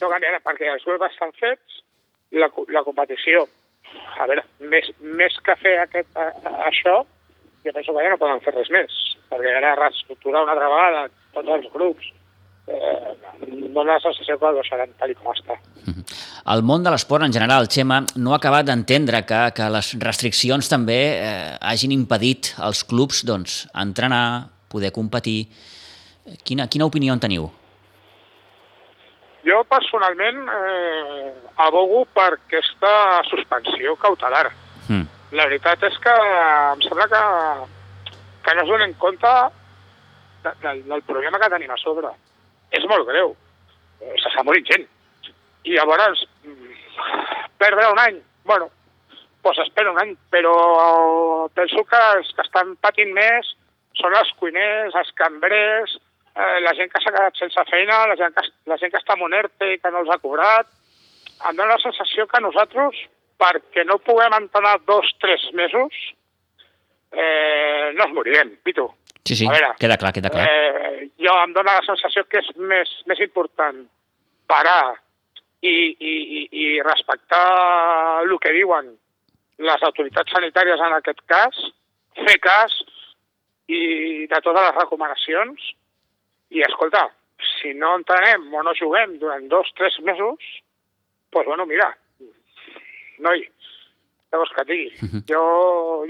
No 0.00 0.10
canviaran 0.10 0.42
perquè 0.42 0.72
els 0.72 0.84
grups 0.84 1.10
estan 1.10 1.32
fets, 1.32 1.82
la, 2.30 2.50
la 2.68 2.82
competició, 2.84 3.46
a 4.16 4.26
veure, 4.28 4.44
més, 4.72 4.90
més 5.00 5.36
que 5.44 5.56
fer 5.60 5.76
aquest, 5.82 6.08
a, 6.16 6.30
a, 6.30 6.54
això, 6.70 6.98
jo 7.66 7.74
penso 7.74 7.94
que 7.94 8.04
ja 8.04 8.12
no 8.12 8.20
poden 8.20 8.42
fer 8.44 8.54
res 8.56 8.70
més, 8.74 9.00
perquè 9.30 9.54
ara 9.58 9.74
reestructurar 9.80 10.44
una 10.46 10.54
altra 10.54 10.70
vegada 10.72 11.02
tots 11.36 11.54
els 11.58 11.66
grups, 11.74 12.12
eh, 12.66 13.14
dona 13.74 13.96
la 13.96 14.02
sensació 14.02 14.38
que 14.38 14.48
ho 14.48 14.54
deixaran 14.56 14.94
tal 15.00 15.14
com 15.18 15.32
està. 15.34 15.58
El 16.54 16.62
món 16.62 16.84
de 16.86 16.92
l'esport 16.94 17.26
en 17.26 17.34
general, 17.34 17.68
Xema, 17.72 18.00
no 18.22 18.32
ha 18.32 18.40
acabat 18.40 18.68
d'entendre 18.68 19.24
que, 19.26 19.40
que 19.56 19.68
les 19.74 19.92
restriccions 20.02 20.70
també 20.70 21.00
eh, 21.18 21.56
hagin 21.60 21.94
impedit 21.94 22.54
als 22.62 22.84
clubs 22.86 23.24
doncs, 23.26 23.64
entrenar, 23.74 24.48
poder 24.70 24.92
competir. 24.94 25.46
Quina, 26.46 26.66
quina 26.70 26.86
opinió 26.86 27.14
en 27.14 27.22
teniu? 27.22 27.50
Jo 29.46 29.62
personalment 29.70 30.40
eh, 30.50 31.32
abogo 31.62 32.04
per 32.16 32.32
aquesta 32.34 33.22
suspensió 33.30 33.94
cautelar. 34.02 34.48
Mm. 34.88 35.06
La 35.38 35.46
veritat 35.50 35.82
és 35.86 35.98
que 36.02 36.14
em 36.74 36.82
sembla 36.86 37.06
que, 37.12 37.22
que 38.46 38.54
no 38.54 38.64
es 38.64 38.72
donen 38.72 38.94
compte 39.02 39.34
de, 40.42 40.54
de, 40.62 40.72
del 40.88 41.04
problema 41.06 41.38
que 41.42 41.52
tenim 41.54 41.74
a 41.74 41.78
sobre 41.82 42.10
és 42.74 42.86
molt 42.90 43.06
greu. 43.08 43.34
S'està 44.22 44.42
morint 44.44 44.66
gent. 44.68 44.86
I 45.66 45.76
llavors, 45.76 46.22
perdre 47.58 47.86
un 47.92 48.00
any, 48.02 48.18
bueno, 48.46 48.68
doncs 49.46 49.62
espera 49.62 49.92
un 49.92 50.00
any, 50.02 50.14
però 50.30 50.56
penso 51.54 51.84
que 51.86 52.02
els 52.16 52.32
que 52.34 52.44
estan 52.44 52.74
patint 52.82 53.12
més 53.14 53.54
són 53.98 54.14
els 54.18 54.30
cuiners, 54.40 54.94
els 54.98 55.12
cambrers, 55.18 55.96
eh, 56.36 56.60
la 56.60 56.74
gent 56.76 56.92
que 56.92 57.00
s'ha 57.02 57.12
quedat 57.14 57.38
sense 57.40 57.64
feina, 57.70 58.04
la 58.10 58.16
gent, 58.20 58.34
que, 58.36 58.44
la 58.70 58.78
gent 58.80 58.92
que 58.92 59.00
està 59.00 59.16
amb 59.16 59.26
un 59.28 59.36
ERTE 59.36 59.72
i 59.74 59.80
que 59.80 59.92
no 59.92 60.04
els 60.04 60.12
ha 60.12 60.20
cobrat. 60.22 60.68
Em 61.48 61.56
dóna 61.56 61.74
la 61.74 61.82
sensació 61.82 62.26
que 62.28 62.42
nosaltres, 62.44 63.00
perquè 63.40 63.84
no 63.84 63.98
puguem 64.04 64.36
entrenar 64.36 64.78
dos, 64.88 65.10
tres 65.20 65.42
mesos, 65.56 65.96
eh, 67.12 67.92
no 67.96 68.06
es 68.06 68.14
morirem, 68.16 68.56
Pitu. 68.64 68.88
Sí, 69.26 69.34
sí, 69.34 69.48
veure, 69.50 69.72
queda 69.80 69.96
clar, 69.98 70.12
queda 70.14 70.30
clar. 70.30 70.46
Eh, 70.46 71.08
jo 71.18 71.32
em 71.42 71.56
dóna 71.56 71.80
la 71.80 71.86
sensació 71.86 72.24
que 72.30 72.38
és 72.44 72.52
més, 72.56 72.92
més 73.10 73.20
important 73.24 73.82
parar 74.46 74.94
i, 75.60 75.72
i, 75.72 76.14
i, 76.38 76.42
i 76.52 76.66
respectar 76.86 78.22
el 78.22 78.36
que 78.38 78.54
diuen 78.54 78.92
les 79.66 79.82
autoritats 79.88 80.30
sanitàries 80.36 80.82
en 80.84 80.94
aquest 80.98 81.24
cas, 81.32 81.58
fer 82.20 82.36
cas 82.44 82.76
i 83.66 84.28
de 84.30 84.40
totes 84.44 84.62
les 84.62 84.78
recomanacions 84.78 85.72
i, 86.50 86.62
escolta, 86.62 87.08
si 87.60 87.74
no 87.74 87.96
entenem 87.98 88.46
o 88.54 88.62
no 88.62 88.74
juguem 88.78 89.18
durant 89.18 89.48
dos, 89.52 89.70
tres 89.76 89.98
mesos, 90.00 90.36
doncs, 90.36 90.62
pues, 91.30 91.46
bueno, 91.46 91.66
mira, 91.66 91.90
noi, 93.18 93.42
què 94.30 94.40
vols 94.40 94.52
que 94.54 94.62
et 94.62 94.68
digui? 94.68 94.88
Uh 95.02 95.08
-huh. 95.08 95.22
Jo, 95.30 95.42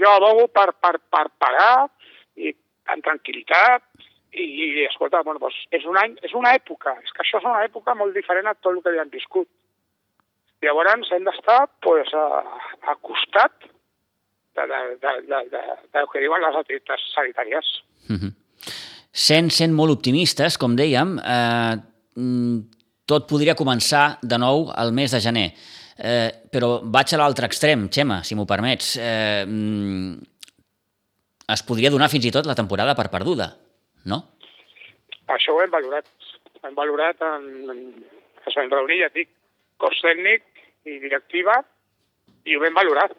jo 0.01 0.09
abogo 0.09 0.47
per, 0.47 0.73
per, 0.73 0.99
per 0.99 1.27
parar 1.37 1.89
i 2.35 2.53
en 2.93 3.01
tranquil·litat 3.01 3.83
i, 4.31 4.43
i 4.43 4.85
escolta, 4.85 5.23
bueno, 5.23 5.39
doncs 5.39 5.57
és 5.71 5.85
un 5.85 5.97
any, 5.97 6.17
és 6.21 6.33
una 6.33 6.53
època, 6.53 6.95
és 7.03 7.11
que 7.11 7.23
això 7.23 7.39
és 7.39 7.45
una 7.45 7.63
època 7.63 7.95
molt 7.95 8.13
diferent 8.13 8.47
a 8.47 8.55
tot 8.55 8.73
el 8.73 8.81
que 8.81 8.89
havien 8.89 9.09
viscut. 9.09 9.47
Llavors 10.61 11.11
hem 11.11 11.23
d'estar 11.23 11.67
pues, 11.81 12.13
a, 12.13 12.43
a 12.81 12.95
costat 12.95 13.53
de, 14.55 14.65
de, 14.67 14.97
de, 15.01 15.11
de, 15.29 15.49
de, 15.53 15.61
del 15.93 16.07
que 16.11 16.19
diuen 16.19 16.41
les 16.41 16.55
autoritats 16.55 17.03
sanitàries. 17.13 17.67
Mm 18.09 18.15
-hmm. 18.15 18.31
Sent, 19.17 19.49
sent 19.49 19.73
molt 19.73 19.95
optimistes, 19.95 20.59
com 20.61 20.75
dèiem, 20.77 21.15
eh, 21.17 21.75
mm, 22.21 22.57
tot 23.09 23.25
podria 23.29 23.55
començar 23.57 24.19
de 24.21 24.37
nou 24.37 24.67
al 24.69 24.91
mes 24.93 25.11
de 25.11 25.19
gener. 25.23 25.47
Eh, 25.97 26.29
però 26.53 26.81
vaig 26.83 27.13
a 27.13 27.17
l'altre 27.17 27.47
extrem, 27.47 27.87
Xema, 27.89 28.23
si 28.23 28.35
m'ho 28.35 28.45
permets. 28.45 28.95
Eh, 29.01 29.45
mm, 29.45 30.19
es 31.49 31.63
podria 31.63 31.89
donar 31.89 32.11
fins 32.11 32.27
i 32.27 32.31
tot 32.31 32.45
la 32.45 32.55
temporada 32.55 32.93
per 32.93 33.09
perduda, 33.09 33.55
no? 34.05 34.21
Això 35.33 35.55
ho 35.55 35.63
hem 35.63 35.71
valorat. 35.71 36.05
Hem 36.63 36.75
valorat 36.75 37.21
en, 37.25 37.47
en 37.73 37.81
vam 38.55 38.69
reunir, 38.69 39.01
ja 39.01 39.09
dic, 39.15 39.29
cos 39.81 39.97
tècnic 40.03 40.43
i 40.85 40.99
directiva, 40.99 41.57
i 42.45 42.55
ho 42.55 42.61
vam 42.61 42.77
valorar. 42.77 43.09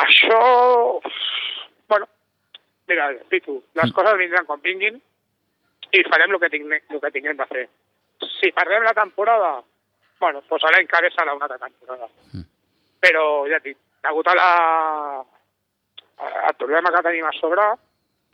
Això, 0.00 0.40
mira, 2.90 3.08
Pitu, 3.32 3.56
les 3.78 3.88
mm. 3.88 3.96
coses 3.96 4.18
vindran 4.20 4.46
quan 4.48 4.62
vinguin 4.64 5.00
i 5.90 6.06
farem 6.06 6.34
el 6.34 6.40
que, 6.42 6.50
tinguem, 6.52 6.86
el 6.90 7.02
que 7.02 7.12
tinguem 7.14 7.38
de 7.38 7.46
fer. 7.50 7.66
Si 8.36 8.52
perdem 8.54 8.84
la 8.84 8.94
temporada, 8.96 9.58
bueno, 10.20 10.42
doncs 10.48 10.66
l'any 10.74 10.88
que 10.90 11.02
ve 11.06 11.10
serà 11.14 11.34
una 11.36 11.48
altra 11.48 11.60
temporada. 11.66 12.10
Mm. 12.32 12.46
Però, 13.00 13.26
ja 13.50 13.60
dic, 13.64 13.78
degut 14.04 14.28
a 14.28 14.34
la, 14.36 14.50
el 16.50 16.58
problema 16.60 16.92
que 16.94 17.04
tenim 17.06 17.28
a 17.28 17.34
sobre, 17.38 17.68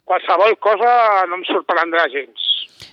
qualsevol 0.06 0.56
cosa 0.62 0.90
no 1.30 1.40
em 1.40 1.44
sorprendrà 1.48 2.08
gens. 2.12 2.48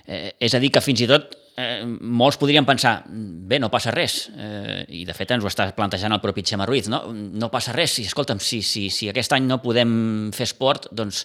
Eh, 0.06 0.30
és 0.46 0.54
a 0.54 0.60
dir, 0.62 0.70
que 0.74 0.84
fins 0.84 1.02
i 1.04 1.10
tot 1.10 1.34
eh, 1.56 1.84
molts 1.84 2.38
podrien 2.40 2.66
pensar, 2.66 3.02
bé, 3.06 3.58
no 3.62 3.70
passa 3.72 3.92
res, 3.94 4.28
eh, 4.34 4.82
i 4.88 5.04
de 5.06 5.14
fet 5.16 5.34
ens 5.34 5.44
ho 5.44 5.50
està 5.50 5.68
plantejant 5.76 6.14
el 6.14 6.22
propi 6.22 6.44
Xema 6.46 6.66
Ruiz, 6.66 6.88
no? 6.90 7.04
No 7.12 7.50
passa 7.52 7.74
res, 7.76 7.96
si, 7.98 8.06
escolta'm, 8.08 8.42
si, 8.42 8.62
si, 8.62 8.88
si 8.90 9.08
aquest 9.10 9.36
any 9.36 9.48
no 9.48 9.62
podem 9.62 9.94
fer 10.34 10.48
esport, 10.48 10.90
doncs 10.92 11.24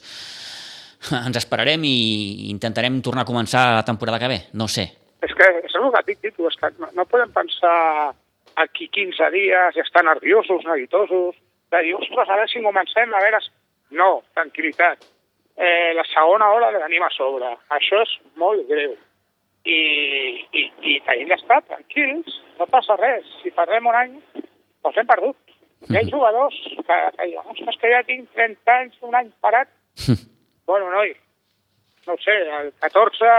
ens 1.26 1.42
esperarem 1.42 1.84
i 1.88 2.50
intentarem 2.54 3.02
tornar 3.06 3.26
a 3.26 3.30
començar 3.30 3.66
la 3.80 3.86
temporada 3.88 4.20
que 4.22 4.32
ve, 4.32 4.40
no 4.54 4.68
sé. 4.68 4.90
És 5.26 5.36
que 5.36 5.48
és 5.66 5.76
el 5.76 5.92
que 5.92 6.04
dic, 6.08 6.32
és 6.32 6.60
que 6.60 6.74
no, 6.80 6.92
no 6.96 7.08
podem 7.10 7.32
pensar 7.36 8.14
aquí 8.60 8.90
15 8.92 9.32
dies 9.36 9.78
i 9.78 9.84
estar 9.84 10.04
nerviosos, 10.04 10.66
neguitosos, 10.68 11.36
de 11.72 11.82
dir, 11.86 11.96
ostres, 11.96 12.28
a 12.28 12.36
veure 12.36 12.52
si 12.52 12.64
comencem, 12.66 13.14
a 13.14 13.24
veure... 13.24 13.42
No, 13.90 14.20
tranquil·litat. 14.38 15.02
Eh, 15.58 15.96
la 15.98 16.04
segona 16.06 16.52
hora 16.54 16.68
la 16.70 16.82
tenim 16.84 17.02
a 17.02 17.10
sobre. 17.10 17.48
Això 17.74 18.04
és 18.06 18.12
molt 18.38 18.68
greu. 18.70 18.94
I, 19.70 19.80
i, 20.58 20.64
i 20.92 20.98
tenim 21.06 21.30
d'estar 21.30 21.62
tranquils, 21.68 22.40
no 22.58 22.68
passa 22.72 22.98
res. 22.98 23.28
Si 23.44 23.54
perdem 23.54 23.88
un 23.90 23.98
any, 24.00 24.18
doncs 24.84 24.98
hem 24.98 25.10
perdut. 25.10 25.38
Hi 25.88 25.98
ha 26.00 26.06
jugadors 26.10 26.58
que, 26.76 26.98
que 27.16 27.28
diuen, 27.30 27.50
ostres, 27.54 27.78
que 27.82 27.92
ja 27.94 28.04
tinc 28.08 28.28
30 28.36 28.76
anys, 28.76 29.00
un 29.06 29.16
any 29.16 29.32
parat. 29.44 29.70
bueno, 30.70 30.90
noi, 30.92 31.14
no 32.08 32.18
sé, 32.24 32.36
el 32.60 32.72
14 32.84 33.34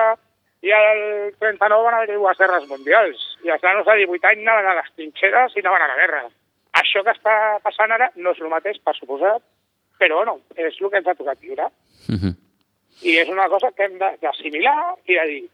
i 0.62 0.72
el 0.76 1.34
39 1.40 1.84
van 1.84 1.96
haver 1.98 2.16
dues 2.16 2.38
guerres 2.38 2.66
mundials. 2.68 3.22
I 3.44 3.52
els 3.54 3.62
nanos 3.64 3.86
de 3.88 3.96
18 4.02 4.32
anys 4.32 4.44
anaven 4.44 4.70
a 4.70 4.76
les 4.80 4.90
trinxeres 4.96 5.56
i 5.56 5.62
anaven 5.64 5.86
a 5.86 5.90
la 5.92 6.00
guerra. 6.00 6.24
Això 6.80 7.02
que 7.04 7.14
està 7.16 7.36
passant 7.64 7.92
ara 7.92 8.10
no 8.16 8.34
és 8.34 8.42
el 8.42 8.52
mateix, 8.52 8.78
per 8.84 8.94
suposat, 8.96 9.42
però 10.00 10.20
bueno, 10.20 10.38
és 10.56 10.76
el 10.78 10.90
que 10.90 11.00
ens 11.00 11.08
ha 11.08 11.16
tocat 11.18 11.40
viure. 11.40 11.66
Uh 12.08 12.16
-huh. 12.16 12.34
I 13.02 13.16
és 13.18 13.28
una 13.28 13.48
cosa 13.48 13.72
que 13.72 13.84
hem 13.84 13.98
d'assimilar 13.98 14.96
i 15.06 15.14
de 15.14 15.26
dir, 15.26 15.48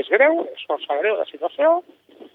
és 0.00 0.08
greu, 0.12 0.42
és 0.52 0.66
força 0.68 0.98
greu 1.00 1.16
la 1.18 1.26
situació, 1.30 1.80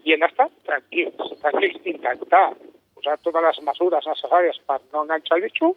i 0.06 0.14
hem 0.14 0.24
d'estar 0.24 0.48
tranquils, 0.68 1.36
tranquils, 1.44 1.80
intentar 1.86 2.48
posar 2.96 3.18
totes 3.26 3.48
les 3.48 3.62
mesures 3.68 4.10
necessàries 4.10 4.60
per 4.68 4.80
no 4.92 5.06
enganxar 5.06 5.40
el 5.40 5.46
bitxo, 5.48 5.74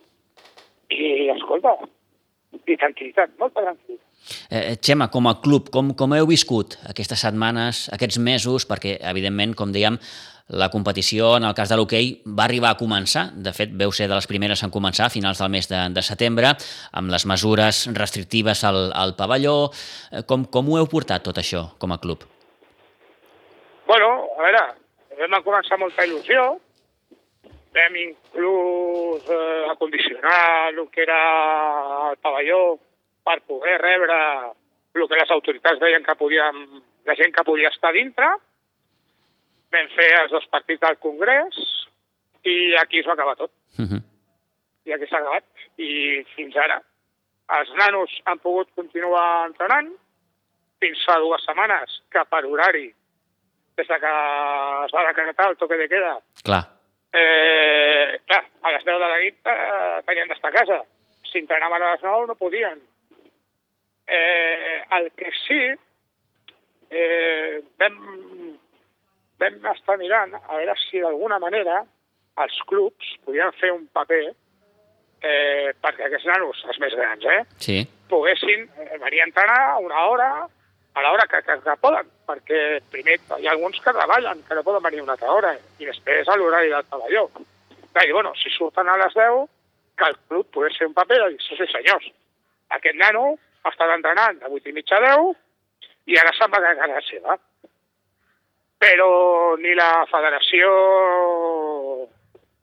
i 0.92 1.30
escolta, 1.34 1.76
i 2.64 2.76
tranquil·litat, 2.80 3.38
molta 3.40 3.62
tranquil·litat. 3.62 4.02
Eh, 4.48 4.76
Xema, 4.80 5.10
com 5.12 5.28
a 5.28 5.34
club, 5.44 5.68
com, 5.72 5.92
com 5.98 6.14
heu 6.16 6.28
viscut 6.28 6.78
aquestes 6.88 7.24
setmanes, 7.26 7.88
aquests 7.92 8.20
mesos, 8.24 8.64
perquè, 8.68 8.96
evidentment, 9.10 9.52
com 9.58 9.72
dèiem, 9.74 9.98
la 10.48 10.68
competició, 10.68 11.36
en 11.38 11.44
el 11.48 11.54
cas 11.56 11.70
de 11.72 11.76
l'hoquei, 11.78 12.10
va 12.26 12.44
arribar 12.44 12.74
a 12.74 12.78
començar. 12.78 13.30
De 13.32 13.52
fet, 13.56 13.72
veu 13.72 13.92
ser 13.92 14.08
de 14.10 14.14
les 14.14 14.26
primeres 14.28 14.62
en 14.62 14.70
començar, 14.70 15.06
a 15.06 15.12
finals 15.12 15.40
del 15.40 15.48
mes 15.50 15.68
de, 15.70 15.80
de 15.94 16.02
setembre, 16.04 16.52
amb 16.92 17.10
les 17.10 17.24
mesures 17.26 17.86
restrictives 17.96 18.64
al, 18.64 18.92
al 18.92 19.16
pavelló. 19.16 19.70
Eh, 20.12 20.22
Com, 20.28 20.44
com 20.44 20.68
ho 20.68 20.78
heu 20.78 20.88
portat, 20.90 21.24
tot 21.24 21.38
això, 21.40 21.70
com 21.80 21.92
a 21.92 21.98
club? 21.98 22.24
Bueno, 23.88 24.10
a 24.36 24.44
veure, 24.44 24.62
vam 25.20 25.42
començar 25.44 25.78
molta 25.80 26.04
il·lusió, 26.04 26.44
vam 27.74 27.96
inclús 28.00 29.24
eh, 29.28 29.64
acondicionar 29.72 30.70
el 30.70 30.84
que 30.92 31.02
era 31.02 31.20
el 32.10 32.18
pavelló 32.22 32.76
per 33.24 33.40
poder 33.48 33.80
rebre 33.80 34.18
el 34.94 35.08
que 35.08 35.18
les 35.18 35.30
autoritats 35.34 35.80
deien 35.80 36.04
que 36.04 36.14
podíem, 36.20 36.66
la 37.08 37.16
gent 37.18 37.32
que 37.34 37.44
podia 37.44 37.72
estar 37.72 37.92
dintre. 37.92 38.28
Vam 39.74 39.88
fer 39.96 40.10
els 40.22 40.30
dos 40.30 40.46
partits 40.54 40.80
del 40.80 40.98
Congrés 41.02 41.60
i 42.46 42.74
aquí 42.78 43.00
es 43.00 43.06
va 43.06 43.14
acabar 43.18 43.36
tot. 43.36 43.50
Uh 43.78 43.86
-huh. 43.86 44.02
I 44.86 44.92
aquí 44.92 45.06
s'ha 45.06 45.18
acabat. 45.18 45.44
I 45.78 46.24
fins 46.36 46.56
ara 46.56 46.80
els 47.52 47.72
nanos 47.76 48.12
han 48.24 48.40
pogut 48.40 48.70
continuar 48.76 49.46
entrenant 49.48 49.90
fins 50.80 51.02
fa 51.06 51.18
dues 51.20 51.44
setmanes 51.44 52.00
que 52.12 52.22
per 52.30 52.44
horari 52.48 52.86
des 53.76 53.88
de 53.88 53.98
que 54.00 54.14
es 54.86 54.94
va 54.94 55.06
decretar 55.08 55.50
el 55.50 55.56
toque 55.56 55.76
de 55.76 55.88
queda 55.88 56.16
Clar. 56.44 56.62
Eh, 57.14 58.20
clar, 58.26 58.42
a 58.62 58.72
les 58.74 58.84
10 58.84 58.98
de 58.98 59.08
la 59.08 59.18
nit 59.22 59.36
eh, 59.46 60.00
tenien 60.06 60.26
d'estar 60.28 60.50
a 60.50 60.54
casa. 60.56 60.80
Si 61.30 61.38
entrenaven 61.38 61.82
a 61.82 61.92
les 61.92 62.02
9 62.02 62.26
no 62.26 62.34
podien. 62.34 62.80
Eh, 64.06 64.82
el 64.98 65.12
que 65.14 65.30
sí, 65.44 65.60
eh, 66.90 67.62
vam, 67.78 68.00
vam 69.44 69.72
estar 69.74 69.98
mirant 70.00 70.34
a 70.34 70.56
veure 70.56 70.74
si 70.88 71.00
d'alguna 71.02 71.38
manera 71.42 71.82
els 72.42 72.56
clubs 72.66 73.12
podien 73.24 73.52
fer 73.60 73.70
un 73.72 73.86
paper 73.94 74.22
eh, 75.22 75.70
perquè 75.80 76.06
aquests 76.08 76.26
nanos, 76.28 76.64
els 76.68 76.78
més 76.82 76.94
grans, 76.98 77.24
eh, 77.24 77.44
Sí. 77.58 77.78
poguessin 78.08 78.68
eh, 78.78 78.98
venir 78.98 79.20
a 79.22 79.24
entrenar 79.24 79.78
una 79.80 80.04
hora 80.06 80.28
a 80.94 81.02
l'hora 81.02 81.26
que, 81.26 81.40
que, 81.42 81.56
que 81.64 81.76
poden, 81.80 82.06
perquè 82.26 82.80
primer 82.90 83.16
hi 83.40 83.46
ha 83.46 83.52
alguns 83.52 83.80
que 83.80 83.92
treballen, 83.92 84.42
que 84.46 84.54
no 84.54 84.62
poden 84.62 84.82
venir 84.82 85.02
una 85.02 85.12
altra 85.16 85.32
hora, 85.32 85.54
i 85.78 85.86
després 85.88 86.28
a 86.28 86.36
l'horari 86.36 86.70
del 86.70 86.84
pavelló. 86.84 87.28
I 88.04 88.12
bueno, 88.12 88.32
si 88.36 88.50
surten 88.50 88.88
a 88.88 88.96
les 88.98 89.14
10, 89.14 89.48
que 89.96 90.04
el 90.10 90.16
club 90.28 90.46
pogués 90.52 90.76
fer 90.78 90.86
un 90.86 90.94
paper 90.94 91.18
de 91.22 91.28
dir, 91.30 91.40
sí, 91.42 91.56
sí, 91.56 91.66
senyors, 91.72 92.06
aquest 92.76 92.96
nano 92.98 93.38
ha 93.64 93.70
estat 93.72 93.90
entrenant 93.94 94.38
de 94.40 94.50
8 94.50 94.70
i 94.70 94.72
mitja 94.76 94.98
a 94.98 95.02
10 95.16 95.34
i 96.12 96.18
ara 96.20 96.32
se'n 96.36 96.50
va 96.52 96.58
a 96.58 96.74
casa 96.78 97.00
seva. 97.08 97.38
Però 98.84 99.56
ni 99.62 99.72
la 99.78 100.04
federació 100.10 100.70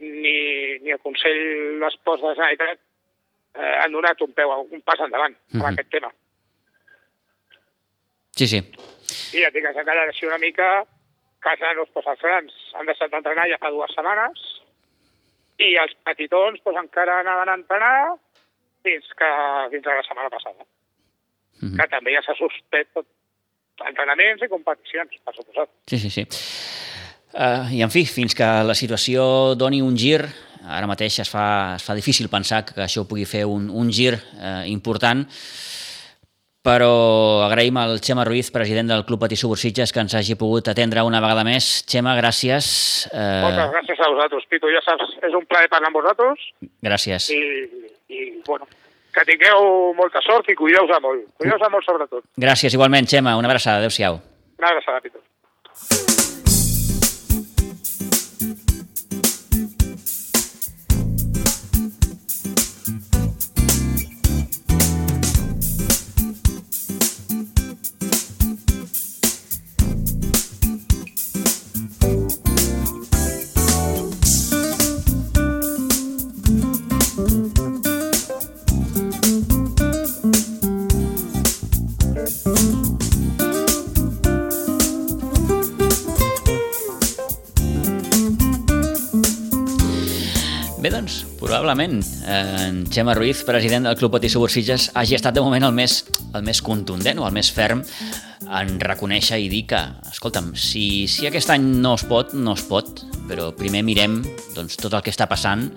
ni, 0.02 0.36
ni 0.84 0.94
el 0.94 1.00
Consell 1.02 1.80
d'Esports 1.82 2.22
de 2.22 2.28
la 2.30 2.36
Generalitat 2.38 2.80
eh, 3.58 3.76
han 3.84 3.94
donat 3.96 4.22
un, 4.26 4.32
peu, 4.38 4.54
un 4.70 4.82
pas 4.86 5.02
endavant 5.02 5.34
amb 5.34 5.62
Mhm. 5.64 5.70
aquest 5.72 5.90
tema. 5.92 6.12
Sí, 8.38 8.48
sí. 8.48 8.60
I 9.38 9.42
ja 9.44 9.50
dic 9.52 9.64
que 9.66 9.80
encara 9.82 10.04
així 10.08 10.26
una 10.28 10.38
mica 10.38 10.68
que 11.42 11.50
els 11.56 11.62
nanos, 11.62 11.90
doncs, 11.94 12.08
els 12.14 12.22
grans 12.22 12.54
han 12.78 12.86
deixat 12.86 13.12
d'entrenar 13.12 13.48
ja 13.50 13.58
fa 13.62 13.72
dues 13.74 13.94
setmanes 13.96 14.42
i 15.60 15.76
els 15.78 15.94
petitons 16.06 16.62
doncs, 16.64 16.80
encara 16.84 17.20
anaven 17.22 17.50
a 17.50 17.56
entrenar 17.60 18.16
fins, 18.84 19.10
que, 19.18 19.30
fins 19.74 19.88
a 19.88 19.96
la 19.98 20.04
setmana 20.08 20.30
passada. 20.30 20.66
Mhm. 21.62 21.78
Que 21.80 21.88
també 21.88 22.14
ja 22.16 22.22
s'ha 22.26 22.36
suspès 22.38 22.88
tot 22.94 23.06
entrenaments 23.90 24.44
i 24.46 24.52
competicions, 24.52 25.18
per 25.26 25.36
suposat. 25.36 25.72
Sí, 25.90 26.00
sí, 26.02 26.12
sí. 26.14 26.26
Uh, 27.32 27.70
I, 27.72 27.82
en 27.86 27.92
fi, 27.94 28.04
fins 28.06 28.36
que 28.36 28.48
la 28.68 28.76
situació 28.76 29.56
doni 29.56 29.80
un 29.82 29.96
gir, 29.96 30.20
ara 30.68 30.88
mateix 30.90 31.22
es 31.24 31.30
fa, 31.32 31.78
es 31.78 31.86
fa 31.88 31.96
difícil 31.96 32.28
pensar 32.30 32.66
que 32.68 32.82
això 32.84 33.06
pugui 33.08 33.24
fer 33.26 33.46
un, 33.48 33.70
un 33.72 33.92
gir 33.92 34.18
uh, 34.18 34.66
important, 34.68 35.24
però 36.62 36.92
agraïm 37.48 37.80
al 37.82 37.96
Xema 38.04 38.26
Ruiz, 38.28 38.52
president 38.54 38.92
del 38.92 39.06
Club 39.08 39.24
Patí 39.24 39.40
Subursitges, 39.40 39.94
que 39.96 40.04
ens 40.04 40.14
hagi 40.14 40.36
pogut 40.38 40.68
atendre 40.70 41.02
una 41.08 41.24
vegada 41.24 41.46
més. 41.48 41.72
Xema, 41.90 42.14
gràcies. 42.20 42.68
Uh, 43.10 43.48
Moltes 43.48 43.72
gràcies 43.78 44.04
a 44.04 44.12
vosaltres, 44.12 44.46
Pitu. 44.52 44.70
Ja 44.76 44.84
saps, 44.86 45.16
és 45.26 45.40
un 45.40 45.48
plaer 45.50 45.72
parlar 45.72 45.90
amb 45.90 45.98
vosaltres 45.98 46.46
gràcies. 46.86 47.32
i, 47.34 47.42
i 48.14 48.28
bueno, 48.46 48.68
que 49.16 49.26
tingueu 49.28 49.94
molta 49.98 50.22
sort 50.26 50.50
i 50.50 50.56
cuideu-vos 50.56 51.02
molt. 51.04 51.26
Cuideu-vos 51.38 51.72
molt 51.74 51.88
sobretot. 51.88 52.24
Gràcies 52.38 52.74
igualment, 52.78 53.08
Xema. 53.08 53.38
Una 53.40 53.48
abraçada. 53.52 53.84
Adéu-siau. 53.84 54.20
Una 54.60 54.70
abraçada, 54.70 55.02
Pitu. 55.02 55.20
Probablement 91.72 92.04
eh, 92.28 92.68
en 92.68 92.86
Xema 92.92 93.14
Ruiz, 93.14 93.44
president 93.44 93.86
del 93.86 93.96
Club 93.96 94.12
Patí 94.12 94.30
Subursitges, 94.30 94.92
hagi 94.94 95.16
estat 95.16 95.36
de 95.36 95.42
moment 95.42 95.64
el 95.64 95.74
més, 95.74 96.02
el 96.36 96.44
més 96.44 96.60
contundent 96.62 97.20
o 97.22 97.28
el 97.28 97.32
més 97.32 97.52
ferm 97.52 97.84
en 98.52 98.74
reconèixer 98.82 99.40
i 99.40 99.48
dir 99.48 99.64
que, 99.72 99.80
escolta'm, 100.12 100.52
si, 100.60 101.08
si 101.08 101.28
aquest 101.30 101.54
any 101.54 101.64
no 101.80 101.94
es 101.96 102.04
pot, 102.10 102.34
no 102.36 102.58
es 102.58 102.66
pot, 102.68 103.06
però 103.30 103.52
primer 103.56 103.86
mirem 103.88 104.20
doncs, 104.56 104.76
tot 104.82 104.98
el 104.98 105.06
que 105.06 105.14
està 105.14 105.30
passant 105.32 105.70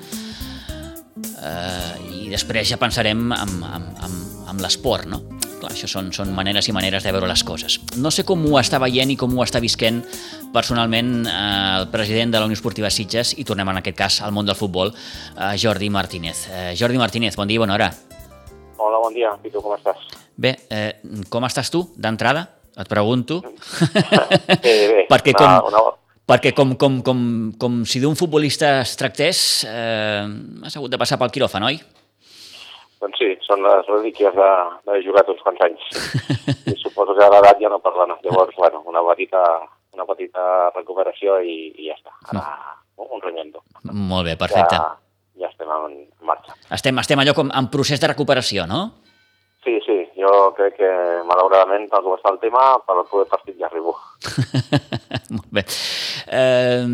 eh, 1.39 1.95
i 2.11 2.27
després 2.33 2.67
ja 2.67 2.81
pensarem 2.81 3.31
en, 3.31 3.55
en, 3.63 3.89
en, 4.09 4.19
en 4.51 4.65
l'esport, 4.65 5.07
no? 5.07 5.23
Clar, 5.65 5.73
això 5.73 5.89
són, 5.89 6.11
són 6.13 6.29
maneres 6.37 6.67
i 6.69 6.73
maneres 6.77 7.05
de 7.07 7.13
veure 7.15 7.29
les 7.31 7.41
coses. 7.47 7.79
No 7.97 8.11
sé 8.13 8.21
com 8.29 8.43
ho 8.51 8.59
està 8.61 8.77
veient 8.83 9.09
i 9.15 9.17
com 9.17 9.33
ho 9.33 9.45
està 9.47 9.63
visquent 9.65 10.03
personalment 10.53 11.25
eh, 11.25 11.79
el 11.81 11.87
president 11.93 12.35
de 12.35 12.43
la 12.43 12.45
Unió 12.51 12.59
Esportiva 12.59 12.91
Sitges 12.93 13.31
i 13.41 13.47
tornem 13.49 13.71
en 13.73 13.81
aquest 13.81 13.97
cas 13.97 14.19
al 14.27 14.35
món 14.37 14.45
del 14.45 14.59
futbol, 14.59 14.93
eh, 14.93 15.55
Jordi 15.61 15.89
Martínez. 15.95 16.45
Eh, 16.53 16.75
Jordi 16.77 17.01
Martínez, 17.01 17.39
bon 17.41 17.49
dia 17.49 17.57
i 17.57 17.63
bona 17.65 17.79
hora. 17.79 17.89
Hola, 18.77 19.01
bon 19.01 19.15
dia. 19.17 19.33
Pitu, 19.41 19.63
com 19.65 19.73
estàs? 19.79 20.05
Bé, 20.37 20.53
eh, 20.69 21.01
com 21.33 21.49
estàs 21.49 21.73
tu, 21.73 21.87
d'entrada? 21.97 22.51
et 22.77 22.89
pregunto. 22.91 23.37
Bé, 23.41 24.73
bé, 24.91 25.03
perquè 25.13 25.31
una- 25.39 25.61
com, 25.63 25.69
una- 25.73 25.83
perquè 26.27 26.51
com, 26.53 26.73
com, 26.77 27.01
com, 27.07 27.21
com 27.57 27.85
si 27.87 28.01
d'un 28.03 28.17
futbolista 28.19 28.81
es 28.83 28.97
tractés, 28.99 29.63
eh, 29.71 30.27
has 30.67 30.75
hagut 30.77 30.91
de 30.91 30.99
passar 30.99 31.17
pel 31.21 31.31
quiròfan, 31.31 31.63
oi? 31.71 31.79
Doncs 33.05 33.19
sí, 33.21 33.31
són 33.45 33.61
les 33.67 33.85
relíquies 33.91 34.33
de- 34.33 34.51
d'haver 34.87 35.03
jugat 35.05 35.29
uns 35.29 35.43
quants 35.45 35.61
anys. 35.67 35.83
I 36.73 36.77
suposo 36.81 37.13
que 37.15 37.25
a 37.25 37.29
l'edat 37.35 37.61
ja 37.61 37.69
no 37.69 37.79
perdona. 37.85 38.17
Llavors, 38.25 38.57
bueno, 38.57 38.81
una 38.89 39.03
petita, 39.11 39.43
una 39.93 40.07
petita 40.09 40.71
recuperació 40.75 41.37
i, 41.45 41.57
i 41.77 41.91
ja 41.91 41.99
està. 41.99 42.15
Ara, 42.33 42.45
un 43.05 43.21
ronyendo. 43.21 43.61
Molt 43.93 44.31
bé, 44.31 44.39
perfecte. 44.41 44.79
Ja, 44.81 44.95
ja 45.43 45.51
estem 45.53 45.69
en 45.77 45.99
marxa. 46.25 46.57
Estem, 46.73 46.97
estem 47.05 47.21
allò 47.21 47.35
com 47.37 47.53
en 47.53 47.69
procés 47.69 48.01
de 48.01 48.09
recuperació, 48.09 48.65
no? 48.71 48.87
Sí, 49.65 49.79
sí, 49.85 49.99
jo 50.21 50.31
crec 50.57 50.75
que 50.77 50.91
malauradament 51.29 51.87
tal 51.93 52.03
com 52.05 52.17
està 52.17 52.33
el 52.33 52.41
tema, 52.43 52.65
per 52.85 52.99
al 52.99 53.07
proper 53.09 53.29
partit 53.33 53.57
ja 53.61 53.69
arribo. 53.71 53.95
Molt 55.37 55.51
bé. 55.57 55.65
Eh, 56.29 56.85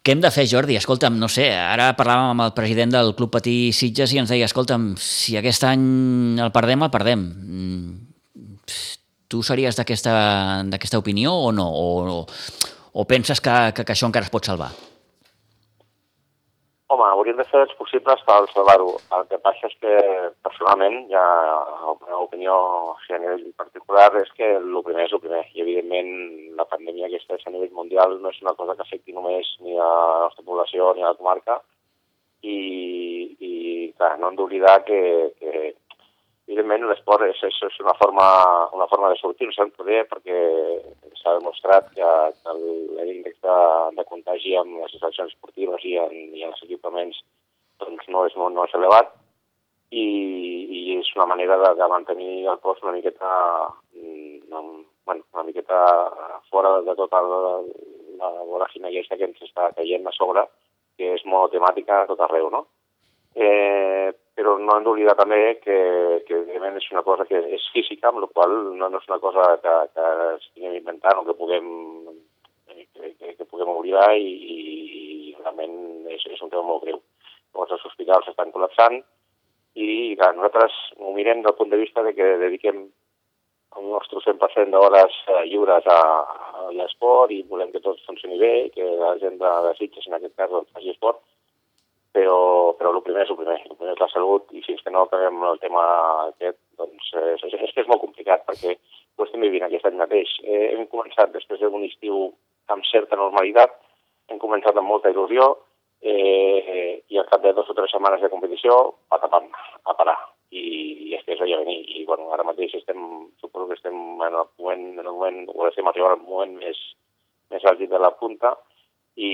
què 0.00 0.14
hem 0.14 0.20
de 0.24 0.30
fer, 0.32 0.46
Jordi? 0.48 0.78
Escolta'm, 0.80 1.18
no 1.20 1.28
sé, 1.28 1.50
ara 1.52 1.90
parlàvem 1.98 2.32
amb 2.32 2.46
el 2.46 2.54
president 2.56 2.94
del 2.94 3.12
Club 3.18 3.34
Patí 3.34 3.72
Sitges 3.76 4.14
i 4.14 4.20
ens 4.22 4.32
deia, 4.32 4.48
escolta'm, 4.48 4.94
si 5.00 5.36
aquest 5.36 5.66
any 5.68 6.40
el 6.40 6.52
perdem, 6.54 6.86
el 6.86 6.92
perdem. 6.94 7.26
Mm, 7.28 7.98
Tu 9.30 9.44
series 9.46 9.76
d'aquesta 9.78 10.12
d'aquesta 10.66 10.98
opinió 10.98 11.30
o 11.30 11.52
no? 11.54 11.68
O, 11.70 11.90
o, 12.10 12.26
o 12.98 13.04
penses 13.06 13.38
que, 13.38 13.52
que, 13.76 13.84
que 13.86 13.94
això 13.94 14.08
encara 14.08 14.26
es 14.26 14.32
pot 14.34 14.48
salvar? 14.48 14.72
Hauríem 17.30 17.44
de 17.46 17.50
fer 17.50 17.60
els 17.62 17.74
possibles 17.78 18.22
per 18.26 18.36
salvar-ho. 18.50 18.96
El 19.14 19.26
que 19.30 19.38
passa 19.38 19.68
és 19.68 19.74
que, 19.78 19.90
personalment, 20.42 20.96
ja 21.12 21.20
la 21.22 21.92
meva 22.00 22.22
opinió 22.24 22.54
sigui, 23.04 23.14
a 23.14 23.20
nivell 23.22 23.52
particular 23.60 24.08
és 24.18 24.32
que 24.34 24.48
el 24.56 24.80
primer 24.82 25.04
és 25.06 25.14
el 25.14 25.22
primer. 25.22 25.44
I, 25.54 25.60
evidentment, 25.62 26.10
la 26.58 26.66
pandèmia 26.72 27.06
aquesta 27.06 27.38
és 27.38 27.46
a 27.46 27.52
nivell 27.54 27.70
mundial 27.76 28.16
no 28.18 28.32
és 28.34 28.40
una 28.42 28.56
cosa 28.58 28.74
que 28.74 28.82
afecti 28.82 29.14
només 29.14 29.46
ni 29.62 29.78
a 29.78 29.86
la 29.86 30.18
nostra 30.24 30.42
població 30.42 30.90
ni 30.96 31.06
a 31.06 31.12
la 31.12 31.20
comarca. 31.20 31.60
I, 32.42 32.58
i 33.38 33.52
clar, 33.94 34.16
no 34.18 34.32
hem 34.32 34.40
d'oblidar 34.40 34.80
que, 34.90 35.00
que 35.38 35.74
evidentment 36.50 36.88
l'esport 36.90 37.22
és, 37.28 37.38
és, 37.46 37.56
és 37.62 37.76
una, 37.78 37.94
forma, 37.94 38.26
una 38.74 38.88
forma 38.90 39.12
de 39.12 39.18
sortir-se 39.20 39.68
poder 39.78 40.02
perquè 40.10 40.38
s'ha 41.20 41.36
demostrat 41.38 41.92
que, 41.94 42.08
que 42.42 42.54
l'índex 42.58 43.36
de, 43.46 43.58
de 43.98 44.04
contagi 44.08 44.56
amb 44.58 44.80
les 44.82 44.96
instal·lacions 44.96 45.30
esportives 45.30 45.84
i 45.86 45.94
en, 46.02 46.16
i 46.34 46.42
en 46.42 46.50
els 46.50 46.64
equipaments 46.66 47.20
doncs 47.78 48.08
no 48.10 48.24
és, 48.26 48.34
no 48.34 48.64
és 48.66 48.74
elevat 48.80 49.14
i, 49.94 50.02
i 50.02 50.80
és 50.98 51.12
una 51.14 51.28
manera 51.30 51.58
de, 51.62 51.70
de 51.78 51.90
mantenir 51.94 52.32
el 52.50 52.58
cos 52.64 52.82
una 52.82 52.96
miqueta 52.98 53.30
mm, 53.94 54.50
amb, 54.50 54.74
bueno, 55.06 55.22
una 55.38 55.46
miqueta 55.46 55.78
fora 56.50 56.80
de 56.82 56.96
tota 56.98 57.22
la, 57.30 57.54
la 58.18 58.32
voràgina 58.50 58.90
aquesta 58.90 59.18
que 59.20 59.30
ens 59.30 59.46
està 59.46 59.70
caient 59.78 60.10
a 60.10 60.16
sobre 60.18 60.48
que 60.98 61.14
és 61.14 61.22
monotemàtica 61.24 62.02
a 62.02 62.10
tot 62.10 62.20
arreu, 62.26 62.50
no? 62.52 62.66
Eh, 63.38 64.10
però 64.38 64.56
no 64.58 64.76
hem 64.76 64.86
d'oblidar 64.86 65.16
també 65.18 65.40
que, 65.60 65.76
que 66.26 66.36
evidentment 66.38 66.78
és 66.80 66.88
una 66.94 67.02
cosa 67.06 67.26
que 67.28 67.40
és 67.56 67.66
física, 67.74 68.08
amb 68.08 68.22
la 68.22 68.28
qual 68.32 68.52
no, 68.78 68.88
no 68.88 69.00
és 69.00 69.08
una 69.10 69.20
cosa 69.22 69.46
que, 69.64 69.76
que 69.94 70.08
estiguem 70.38 70.76
inventant 70.78 71.20
o 71.20 71.26
que 71.28 71.36
puguem, 71.38 71.70
que, 72.70 73.12
que, 73.18 73.34
que 73.38 73.48
puguem 73.48 73.72
oblidar 73.74 74.12
i, 74.16 74.30
i 74.30 75.34
realment 75.40 75.76
és, 76.14 76.24
és 76.30 76.40
un 76.40 76.52
tema 76.52 76.66
molt 76.68 76.86
greu. 76.86 77.02
Llavors 77.50 77.74
els 77.76 77.86
hospitals 77.90 78.30
estan 78.30 78.54
col·lapsant 78.54 79.00
i 79.74 80.16
clar, 80.18 80.32
nosaltres 80.36 80.76
ho 80.98 81.12
mirem 81.14 81.42
del 81.44 81.56
punt 81.58 81.70
de 81.70 81.78
vista 81.82 82.02
de 82.06 82.14
que 82.14 82.26
dediquem 82.42 82.88
el 83.78 83.86
nostre 83.86 84.18
100% 84.24 84.72
d'hores 84.74 85.18
eh, 85.28 85.42
lliures 85.46 85.86
a, 85.86 86.00
a 86.58 86.70
l'esport 86.74 87.30
i 87.34 87.42
volem 87.50 87.70
que 87.70 87.82
tot 87.84 88.00
funcioni 88.06 88.38
bé, 88.38 88.54
que 88.74 88.86
la 88.98 89.12
gent 89.22 89.38
de 89.38 89.74
Sitges, 89.78 90.08
en 90.08 90.16
aquest 90.18 90.34
cas, 90.34 90.50
doncs, 90.50 90.72
faci 90.74 90.90
esport, 90.90 91.20
però, 92.12 92.74
però 92.78 92.92
el 92.94 93.02
primer 93.06 93.24
és 93.24 93.30
el 93.30 93.38
primer, 93.38 93.56
el 93.62 93.76
primer 93.76 93.94
és 93.94 94.02
la 94.02 94.10
salut 94.10 94.50
i 94.56 94.62
fins 94.66 94.82
que 94.82 94.92
no 94.94 95.04
acabem 95.06 95.42
el 95.46 95.60
tema 95.62 95.82
aquest, 96.30 96.58
doncs 96.80 97.12
eh, 97.14 97.36
és, 97.36 97.54
és 97.54 97.74
que 97.74 97.84
és 97.84 97.90
molt 97.90 98.02
complicat 98.02 98.42
perquè 98.48 98.74
ho 98.74 99.26
estem 99.26 99.44
vivint 99.46 99.66
aquest 99.66 99.86
any 99.86 99.98
mateix. 100.00 100.32
Eh, 100.42 100.72
hem 100.74 100.86
començat 100.90 101.32
després 101.34 101.62
d'un 101.62 101.86
estiu 101.86 102.30
amb 102.72 102.86
certa 102.90 103.18
normalitat, 103.20 103.76
hem 104.30 104.40
començat 104.42 104.76
amb 104.76 104.90
molta 104.90 105.10
il·lusió 105.12 105.52
eh, 106.02 107.02
i 107.06 107.18
al 107.18 107.28
cap 107.30 107.44
de 107.44 107.52
dues 107.54 107.70
o 107.70 107.76
tres 107.78 107.92
setmanes 107.94 108.22
de 108.24 108.30
competició, 108.32 108.80
patapam, 109.10 109.50
a 109.84 109.94
parar. 109.98 110.18
I, 110.50 110.62
i 111.10 111.12
és 111.14 111.22
que 111.22 111.36
és 111.36 111.42
allò 111.44 111.60
venir. 111.60 111.84
I 111.94 112.02
bueno, 112.08 112.32
ara 112.34 112.46
mateix 112.46 112.74
estem, 112.74 113.04
suposo 113.38 113.68
que 113.68 113.78
estem 113.78 113.94
en 113.94 114.34
el 114.34 114.48
moment, 114.58 114.86
en 114.98 115.06
el 115.06 115.12
moment 115.12 115.44
o 115.54 115.68
estem 115.68 115.86
arribant 115.86 116.16
al 116.16 116.26
moment 116.26 116.56
més, 116.58 116.80
més 117.54 117.66
àlgid 117.70 117.92
de 117.92 118.00
la 118.02 118.10
punta 118.18 118.56
i, 119.20 119.32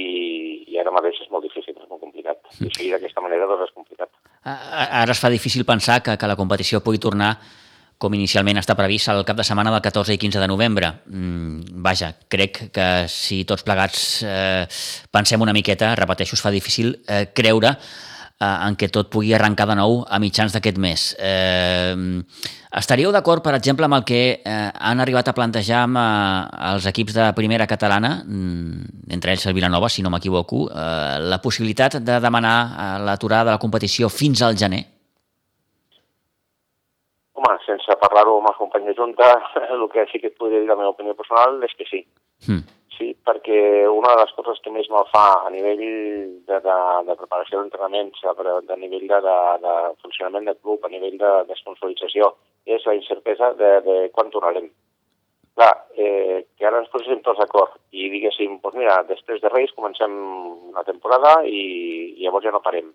i 0.73 0.81
ara 0.83 0.95
mateix 0.95 1.21
és 1.23 1.31
molt 1.33 1.47
difícil, 1.47 1.77
és 1.77 1.91
molt 1.91 2.03
complicat. 2.03 2.43
I 2.59 2.71
seguir 2.71 2.91
d'aquesta 2.97 3.23
manera 3.25 3.47
doncs 3.51 3.69
és 3.69 3.77
complicat. 3.77 4.11
Ara 4.47 5.15
es 5.15 5.23
fa 5.23 5.31
difícil 5.33 5.67
pensar 5.69 6.03
que, 6.03 6.17
que 6.19 6.31
la 6.31 6.39
competició 6.39 6.83
pugui 6.83 7.03
tornar 7.03 7.35
com 7.97 8.13
inicialment 8.13 8.61
està 8.61 8.75
previst 8.77 9.09
el 9.09 9.23
cap 9.25 9.39
de 9.39 9.45
setmana 9.47 9.71
del 9.73 9.81
14 9.85 10.13
i 10.13 10.21
15 10.21 10.43
de 10.43 10.49
novembre. 10.51 10.91
Mm, 11.09 11.81
vaja, 11.87 12.11
crec 12.29 12.67
que 12.75 12.89
si 13.09 13.45
tots 13.49 13.65
plegats 13.65 14.03
eh, 14.27 14.67
pensem 15.13 15.41
una 15.41 15.55
miqueta, 15.57 15.95
repeteixo, 15.97 16.37
es 16.37 16.45
fa 16.45 16.53
difícil 16.53 16.93
eh, 17.09 17.25
creure 17.33 17.73
en 18.41 18.77
què 18.77 18.89
tot 18.93 19.09
pugui 19.09 19.33
arrencar 19.33 19.65
de 19.71 19.77
nou 19.79 20.03
a 20.05 20.19
mitjans 20.21 20.53
d'aquest 20.53 20.77
mes. 20.83 21.05
Eh, 21.17 21.97
estaríeu 22.77 23.13
d'acord, 23.15 23.43
per 23.43 23.55
exemple, 23.57 23.87
amb 23.89 23.97
el 23.97 24.05
que 24.05 24.21
eh, 24.37 24.57
han 24.77 25.01
arribat 25.01 25.31
a 25.31 25.35
plantejar 25.37 25.85
amb 25.87 25.97
eh, 25.97 26.67
els 26.73 26.89
equips 26.93 27.17
de 27.17 27.31
primera 27.39 27.67
catalana, 27.67 28.19
mm, 28.27 29.09
entre 29.17 29.33
ells 29.33 29.47
el 29.49 29.57
Vilanova, 29.57 29.89
si 29.89 30.05
no 30.05 30.13
m'equivoco, 30.13 30.67
eh, 30.69 31.17
la 31.25 31.41
possibilitat 31.41 31.97
de 32.05 32.21
demanar 32.21 32.59
eh, 32.67 32.91
l'aturada 33.09 33.53
de 33.53 33.57
la 33.57 33.63
competició 33.63 34.13
fins 34.13 34.45
al 34.45 34.57
gener? 34.57 34.85
Home, 37.37 37.57
sense 37.65 38.01
parlar-ho 38.05 38.37
amb 38.43 38.53
els 38.53 38.61
companys 38.61 38.93
de 38.93 38.99
Junta, 39.01 39.33
el 39.73 39.89
que 39.93 40.05
sí 40.13 40.21
que 40.21 40.35
et 40.35 40.37
podria 40.37 40.61
dir 40.61 40.69
la 40.69 40.77
meva 40.77 40.93
opinió 40.93 41.17
personal 41.17 41.63
és 41.65 41.73
que 41.73 41.89
sí. 41.89 42.05
Mm. 42.51 42.76
Sí, 42.97 43.11
perquè 43.29 43.85
una 43.93 44.15
de 44.15 44.23
les 44.23 44.33
coses 44.33 44.61
que 44.65 44.73
més 44.73 44.87
mal 44.89 45.05
fa 45.11 45.25
a 45.45 45.51
nivell 45.53 45.83
de, 46.49 46.59
de, 46.65 46.77
de 47.09 47.17
preparació 47.21 47.61
d'entrenaments, 47.61 48.23
a, 48.25 48.33
de 48.71 48.77
nivell 48.81 49.05
de, 49.11 49.19
de, 49.27 49.37
de 49.65 49.75
funcionament 50.05 50.49
del 50.49 50.57
club, 50.63 50.85
a 50.85 50.93
nivell 50.93 51.19
de, 51.21 51.33
de 51.49 51.59
sponsorització, 51.61 52.31
és 52.65 52.87
la 52.89 52.97
incertesa 52.97 53.53
de, 53.61 53.73
de 53.85 53.97
quan 54.17 54.33
tornarem. 54.33 54.71
Clar, 55.57 55.73
eh, 55.97 56.47
que 56.57 56.69
ara 56.69 56.81
ens 56.83 56.89
poséssim 56.93 57.21
tots 57.25 57.41
d'acord 57.41 57.77
i 57.93 58.09
diguéssim, 58.13 58.59
doncs 58.65 58.81
mira, 58.81 58.97
després 59.09 59.45
de 59.45 59.53
Reis 59.53 59.77
comencem 59.77 60.17
la 60.77 60.85
temporada 60.89 61.39
i, 61.45 61.61
i 62.17 62.25
llavors 62.25 62.49
ja 62.49 62.53
no 62.57 62.65
parem. 62.65 62.91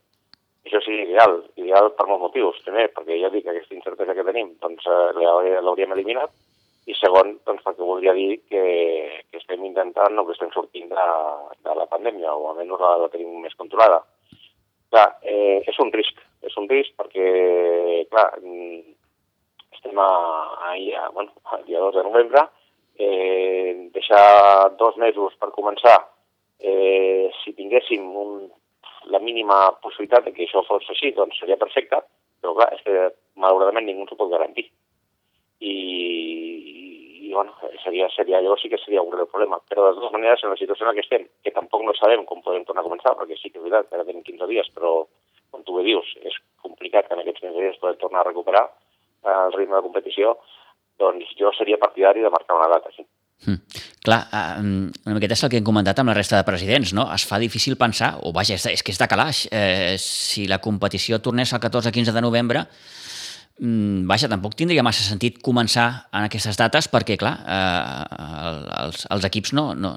Això 0.65 0.81
sí, 0.85 0.97
ideal, 1.05 1.43
ideal 1.57 1.89
per 1.97 2.05
molts 2.09 2.25
motius. 2.27 2.61
Primer, 2.65 2.89
perquè 2.93 3.17
ja 3.21 3.29
dic 3.33 3.45
que 3.45 3.53
aquesta 3.53 3.77
incertesa 3.77 4.17
que 4.17 4.25
tenim 4.25 4.55
doncs, 4.61 4.85
eh, 4.85 5.61
l'hauríem 5.61 5.93
eliminat 5.97 6.33
i 6.89 6.95
segon, 6.97 7.35
doncs, 7.45 7.61
perquè 7.65 7.85
voldria 7.85 8.13
dir 8.17 8.39
que, 8.49 8.63
que 9.29 9.37
estem 9.37 9.65
intentant 9.67 10.17
o 10.17 10.25
que 10.25 10.33
estem 10.33 10.49
sortint 10.55 10.89
de, 10.89 11.05
de 11.65 11.75
la 11.77 11.85
pandèmia 11.91 12.33
o 12.33 12.49
almenys 12.49 12.81
la, 12.81 12.95
la 13.03 13.09
tenim 13.13 13.37
més 13.43 13.53
controlada. 13.59 14.01
Clar, 14.91 15.07
eh, 15.21 15.61
és 15.69 15.77
un 15.79 15.91
risc, 15.93 16.17
és 16.47 16.57
un 16.59 16.65
risc 16.71 16.95
perquè, 16.99 17.27
clar, 18.11 18.27
mm, 18.41 18.81
estem 19.77 20.01
a, 20.01 20.09
a, 20.71 20.73
a, 20.73 21.05
bueno, 21.13 21.37
al 21.53 21.63
dia 21.69 21.79
2 21.79 21.95
de 21.99 22.03
novembre, 22.09 22.47
eh, 22.97 23.89
deixar 23.93 24.73
dos 24.81 24.97
mesos 24.97 25.37
per 25.39 25.53
començar, 25.55 25.95
eh, 26.59 27.29
si 27.43 27.53
tinguéssim 27.57 28.09
un, 28.25 28.49
la 29.13 29.19
mínima 29.19 29.63
possibilitat 29.81 30.25
de 30.25 30.33
que 30.35 30.45
això 30.45 30.65
fos 30.67 30.89
així, 30.89 31.13
doncs 31.15 31.39
seria 31.39 31.61
perfecte, 31.61 32.01
però 32.41 32.53
clar, 32.57 32.71
és 32.75 32.83
que 32.85 33.09
malauradament 33.39 33.87
ningú 33.87 34.09
s'ho 34.09 34.17
pot 34.19 34.33
garantir. 34.33 34.67
I, 35.61 35.73
bueno, 37.33 37.55
seria, 37.83 38.07
seria, 38.15 38.41
llavors 38.41 38.61
sí 38.63 38.69
que 38.69 38.79
seria 38.81 39.01
un 39.01 39.11
greu 39.13 39.27
problema. 39.31 39.59
Però 39.69 39.87
de 39.87 39.97
totes 39.99 40.13
maneres, 40.15 40.43
en 40.43 40.53
la 40.53 40.59
situació 40.59 40.85
en 40.85 40.91
la 40.91 40.95
que 40.97 41.05
estem, 41.05 41.27
que 41.43 41.53
tampoc 41.55 41.83
no 41.85 41.95
sabem 41.97 42.25
com 42.29 42.43
podem 42.45 42.65
tornar 42.67 42.85
a 42.85 42.89
començar, 42.89 43.15
perquè 43.19 43.37
sí 43.39 43.49
que 43.49 43.59
és 43.59 43.65
veritat 43.65 43.93
ara 43.93 44.07
tenim 44.07 44.23
15 44.27 44.49
dies, 44.51 44.69
però 44.75 44.93
com 45.51 45.63
tu 45.67 45.77
bé 45.77 45.85
dius, 45.87 46.13
és 46.23 46.37
complicat 46.63 47.07
que 47.07 47.17
en 47.17 47.23
aquests 47.23 47.43
15 47.43 47.59
dies 47.59 47.79
podem 47.81 47.99
tornar 48.01 48.23
a 48.23 48.29
recuperar 48.29 48.65
eh, 48.67 49.39
el 49.47 49.57
ritme 49.57 49.77
de 49.77 49.85
competició, 49.87 50.37
doncs 51.01 51.33
jo 51.39 51.51
seria 51.57 51.81
partidari 51.81 52.23
de 52.23 52.31
marcar 52.31 52.59
una 52.59 52.69
data, 52.71 52.93
sí. 52.95 53.05
Mm. 53.41 53.57
Clar, 54.05 54.19
una 54.61 55.15
miqueta 55.15 55.33
és 55.33 55.43
el 55.45 55.49
que 55.49 55.57
hem 55.57 55.65
comentat 55.65 55.97
amb 56.01 56.11
la 56.11 56.15
resta 56.17 56.37
de 56.37 56.45
presidents, 56.45 56.93
no? 56.97 57.07
Es 57.13 57.25
fa 57.29 57.39
difícil 57.41 57.77
pensar, 57.77 58.15
o 58.21 58.31
vaja, 58.33 58.57
és, 58.57 58.67
és 58.69 58.83
que 58.85 58.93
és 58.93 59.01
de 59.01 59.07
calaix, 59.09 59.47
eh, 59.49 59.95
si 60.01 60.47
la 60.49 60.61
competició 60.61 61.19
tornés 61.21 61.53
el 61.53 61.61
14-15 61.61 62.13
de 62.13 62.23
novembre, 62.23 62.65
vaja, 64.09 64.29
tampoc 64.29 64.55
tindria 64.57 64.83
massa 64.85 65.03
sentit 65.05 65.37
començar 65.45 66.07
en 66.09 66.25
aquestes 66.25 66.57
dates 66.57 66.87
perquè, 66.89 67.17
clar, 67.21 67.35
eh, 67.45 68.63
els, 68.85 69.05
els 69.13 69.27
equips 69.29 69.53
no, 69.53 69.71
no, 69.77 69.93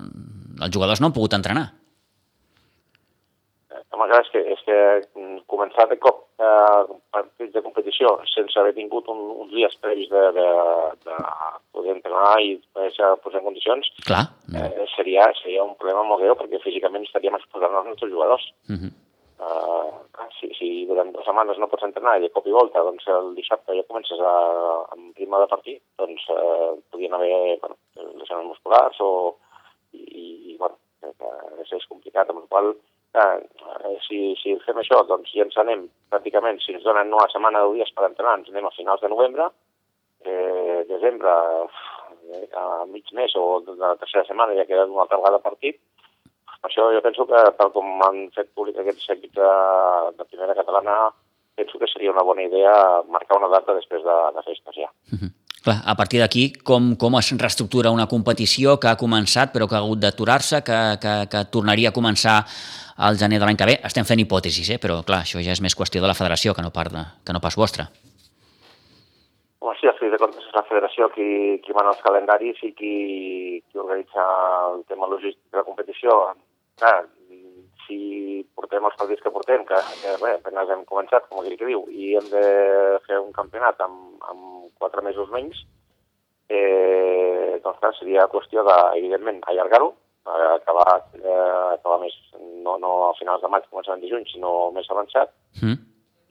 els 0.61 0.75
jugadors 0.75 1.01
no 1.01 1.09
han 1.09 1.17
pogut 1.17 1.37
entrenar. 1.37 1.71
Eh, 3.73 3.81
home, 3.97 4.11
clar, 4.11 4.21
és 4.21 4.31
que, 4.35 4.45
és 4.53 4.61
que 4.69 4.79
mm, 5.17 5.39
començar 5.49 5.89
de 5.89 5.97
cop 5.97 6.27
eh, 6.45 6.83
partits 7.17 7.55
de 7.57 7.65
competició 7.65 8.19
sense 8.35 8.61
haver 8.61 8.75
tingut 8.77 9.09
un, 9.09 9.23
uns 9.47 9.55
dies 9.57 9.81
previs 9.81 10.13
de, 10.13 10.27
de, 10.37 10.49
de 11.09 11.21
poder 11.73 11.97
entrenar 11.97 12.35
i 12.45 12.59
poder-se 12.77 13.15
posar 13.25 13.41
en 13.41 13.49
condicions, 13.49 13.89
Clar. 14.05 14.27
eh, 14.61 14.89
seria, 14.93 15.31
seria 15.41 15.65
un 15.65 15.73
problema 15.81 16.05
molt 16.05 16.21
greu 16.21 16.37
perquè 16.37 16.61
físicament 16.67 17.09
estaríem 17.09 17.41
exposant 17.41 17.81
els 17.81 17.95
nostres 17.95 18.13
jugadors. 18.13 18.51
Uh 18.69 18.77
-huh. 18.77 18.93
Uh, 19.35 20.04
si, 20.39 20.51
si 20.59 20.69
durant 20.89 21.13
dues 21.15 21.27
setmanes 21.29 21.59
no 21.61 21.69
pots 21.71 21.87
entrenar 21.87 22.17
i 22.19 22.25
de 22.25 22.31
cop 22.35 22.47
i 22.49 22.55
volta 22.55 22.83
doncs 22.87 23.07
el 23.13 23.33
dissabte 23.39 23.77
ja 23.77 23.87
comences 23.89 24.21
a, 24.21 24.35
amb 24.95 25.21
ritme 25.21 25.41
de 25.43 25.51
partit, 25.51 25.83
doncs 26.01 26.27
uh, 26.35 26.75
podien 26.93 27.15
haver 27.17 27.59
bueno, 27.63 27.79
lesions 28.21 28.49
musculars 28.51 29.01
o, 29.05 29.13
i, 29.93 30.55
i 30.55 30.57
bueno, 30.59 30.79
que, 31.01 31.13
que 31.15 31.79
és 31.79 31.89
complicat, 31.91 32.31
amb 32.31 32.43
el 32.43 32.49
qual 32.51 32.73
eh, 33.15 33.97
si, 34.07 34.21
si 34.41 34.57
fem 34.67 34.81
això, 34.81 35.03
doncs 35.09 35.33
ja 35.35 35.47
ens 35.47 35.59
anem 35.63 35.87
pràcticament, 36.13 36.61
si 36.63 36.75
ens 36.75 36.87
donen 36.87 37.13
una 37.15 37.29
setmana 37.33 37.63
de 37.65 37.75
dies 37.79 37.93
per 37.95 38.09
entrenar, 38.09 38.39
ens 38.41 38.51
anem 38.53 38.69
a 38.69 38.75
finals 38.77 39.05
de 39.05 39.11
novembre, 39.13 39.49
eh, 40.25 40.81
desembre, 40.91 41.35
eh, 42.35 42.47
a 42.59 42.85
mig 42.91 43.11
mes 43.13 43.35
o 43.39 43.61
de 43.67 43.77
la 43.81 43.95
tercera 44.01 44.27
setmana 44.29 44.57
ja 44.59 44.67
queda 44.69 44.89
una 44.91 45.05
altra 45.07 45.21
vegada 45.21 45.43
partit, 45.45 45.81
per 46.65 46.71
això 46.71 46.89
jo 46.97 47.01
penso 47.05 47.27
que, 47.29 47.41
tal 47.59 47.71
com 47.75 48.03
han 48.07 48.23
fet 48.33 48.49
públic 48.57 48.79
aquests 48.81 49.11
equips 49.13 49.37
de, 49.37 49.49
de 50.17 50.25
primera 50.25 50.55
catalana, 50.57 50.95
penso 51.55 51.79
que 51.79 51.89
seria 51.93 52.11
una 52.15 52.25
bona 52.25 52.47
idea 52.47 52.73
marcar 53.05 53.37
una 53.37 53.51
data 53.53 53.75
després 53.77 54.01
de, 54.01 54.15
de 54.33 54.45
festes 54.47 54.79
ja. 54.79 54.89
Uh 55.13 55.19
-huh. 55.19 55.31
Clar, 55.65 55.77
a 55.85 55.95
partir 55.95 56.21
d'aquí, 56.21 56.53
com, 56.65 56.97
com 56.97 57.15
es 57.19 57.31
reestructura 57.37 57.91
una 57.91 58.07
competició 58.07 58.79
que 58.81 58.89
ha 58.89 58.97
començat 58.97 59.53
però 59.53 59.69
que 59.69 59.75
ha 59.75 59.83
hagut 59.85 59.99
d'aturar-se, 59.99 60.63
que, 60.65 60.81
que, 61.03 61.15
que 61.33 61.45
tornaria 61.53 61.89
a 61.89 61.93
començar 61.93 62.45
al 62.97 63.17
gener 63.17 63.39
de 63.39 63.45
l'any 63.45 63.57
que 63.57 63.67
ve? 63.67 63.81
Estem 63.85 64.05
fent 64.05 64.21
hipòtesis, 64.21 64.71
eh? 64.71 64.79
però 64.79 65.03
clar, 65.05 65.21
això 65.21 65.41
ja 65.41 65.53
és 65.53 65.61
més 65.61 65.77
qüestió 65.77 66.01
de 66.01 66.07
la 66.07 66.15
federació 66.15 66.55
que 66.55 66.63
no, 66.63 66.71
part 66.71 66.93
de, 66.93 67.05
que 67.25 67.33
no 67.33 67.41
pas 67.41 67.57
vostra. 67.57 67.89
Home, 69.61 69.77
sí, 69.81 69.87
a 69.89 69.95
fi 69.99 70.11
de 70.13 70.19
comptes 70.19 70.45
és 70.45 70.55
la 70.55 70.65
federació 70.69 71.09
qui, 71.15 71.61
qui 71.65 71.73
mana 71.73 71.91
els 71.91 72.03
calendaris 72.05 72.57
i 72.63 72.73
qui, 72.73 73.63
qui 73.71 73.79
organitza 73.79 74.23
el 74.75 74.85
tema 74.85 75.07
logístic 75.07 75.51
de 75.51 75.59
la 75.59 75.65
competició. 75.65 76.35
Clar, 76.81 77.05
si 77.87 77.99
portem 78.57 78.85
els 78.89 78.97
partits 78.99 79.23
que 79.23 79.31
portem, 79.31 79.65
que, 79.69 79.79
que 80.03 80.15
bé, 80.23 80.35
apenas 80.39 80.71
hem 80.73 80.85
començat, 80.89 81.27
com 81.29 81.41
aquell 81.43 81.59
que 81.61 81.69
diu, 81.69 81.85
i 81.93 82.15
hem 82.19 82.29
de 82.33 82.45
fer 83.07 83.19
un 83.21 83.33
campionat 83.37 83.81
amb, 83.85 84.17
amb 84.31 84.71
quatre 84.81 85.05
mesos 85.05 85.31
menys, 85.35 85.61
eh, 86.49 87.61
doncs 87.65 87.79
clar, 87.81 87.93
seria 87.99 88.27
qüestió 88.33 88.65
de, 88.67 88.77
evidentment, 88.99 89.43
allargar-ho, 89.51 89.93
acabar, 90.25 91.05
eh, 91.21 91.75
acabar 91.77 91.99
més, 92.01 92.15
no, 92.65 92.79
no 92.81 92.93
a 93.11 93.15
finals 93.19 93.43
de 93.45 93.51
maig, 93.53 93.67
començant 93.71 94.01
de 94.01 94.09
juny, 94.11 94.25
sinó 94.33 94.71
més 94.73 94.89
avançat, 94.91 95.33
Mm. 95.63 95.77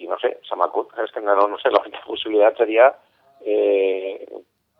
i 0.03 0.07
no 0.09 0.17
sé, 0.19 0.33
se 0.43 0.55
m'acut, 0.59 0.89
és 0.99 1.11
que 1.13 1.21
no, 1.21 1.47
no 1.47 1.57
sé, 1.61 1.69
l'única 1.71 2.01
possibilitat 2.05 2.57
seria, 2.57 2.89
eh, 3.45 4.25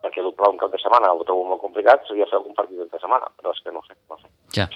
perquè 0.02 0.22
doblar 0.22 0.50
un 0.52 0.58
cap 0.60 0.70
de 0.72 0.78
setmana 0.82 1.12
ho 1.14 1.24
trobo 1.24 1.46
molt 1.48 1.62
complicat, 1.62 2.04
seria 2.06 2.26
fer 2.26 2.36
algun 2.36 2.54
partit 2.58 2.76
de 2.76 2.98
setmana, 3.00 3.30
però 3.38 3.54
és 3.54 3.62
que 3.64 3.72
no 3.72 3.80
sé, 3.86 3.94
no 4.10 4.18
sé. 4.18 4.28
Ja. 4.52 4.66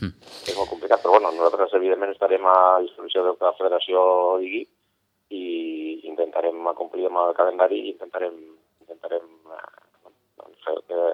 És 0.00 0.56
molt 0.56 0.70
complicat, 0.70 1.02
però 1.02 1.16
bueno, 1.16 1.32
nosaltres 1.36 1.74
evidentment 1.78 2.14
estarem 2.14 2.46
a 2.48 2.80
disposició 2.84 3.26
del 3.26 3.36
que 3.38 3.48
la 3.48 3.58
federació 3.58 4.04
digui 4.42 4.64
i 5.32 5.44
intentarem 6.08 6.64
complir 6.78 7.06
amb 7.08 7.20
el 7.22 7.36
calendari 7.36 7.78
i 7.80 7.92
intentarem, 7.94 8.34
intentarem 8.84 9.28
eh, 9.56 9.62
doncs, 10.40 10.82
que 10.88 11.04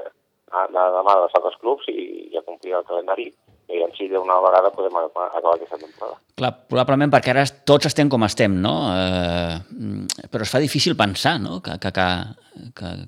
anar 0.64 0.88
de 0.94 1.04
mà 1.04 1.18
dels 1.20 1.36
altres 1.38 1.58
clubs 1.60 1.90
i, 1.92 1.98
i 2.32 2.40
a 2.40 2.44
complir 2.46 2.78
el 2.78 2.86
calendari 2.88 3.28
i 3.68 3.82
si 3.98 4.06
d'una 4.08 4.38
vegada 4.40 4.70
podem 4.72 4.94
acabar 4.96 5.52
aquesta 5.54 5.76
temporada. 5.76 6.16
Clar, 6.40 6.50
probablement 6.70 7.10
perquè 7.12 7.34
ara 7.34 7.44
tots 7.68 7.90
estem 7.90 8.08
com 8.08 8.24
estem, 8.24 8.54
no? 8.64 8.72
Eh, 8.94 10.24
però 10.32 10.46
es 10.46 10.52
fa 10.52 10.60
difícil 10.62 10.96
pensar 10.96 11.36
no? 11.42 11.60
que, 11.60 11.76
que, 11.82 11.92
que, 11.92 12.08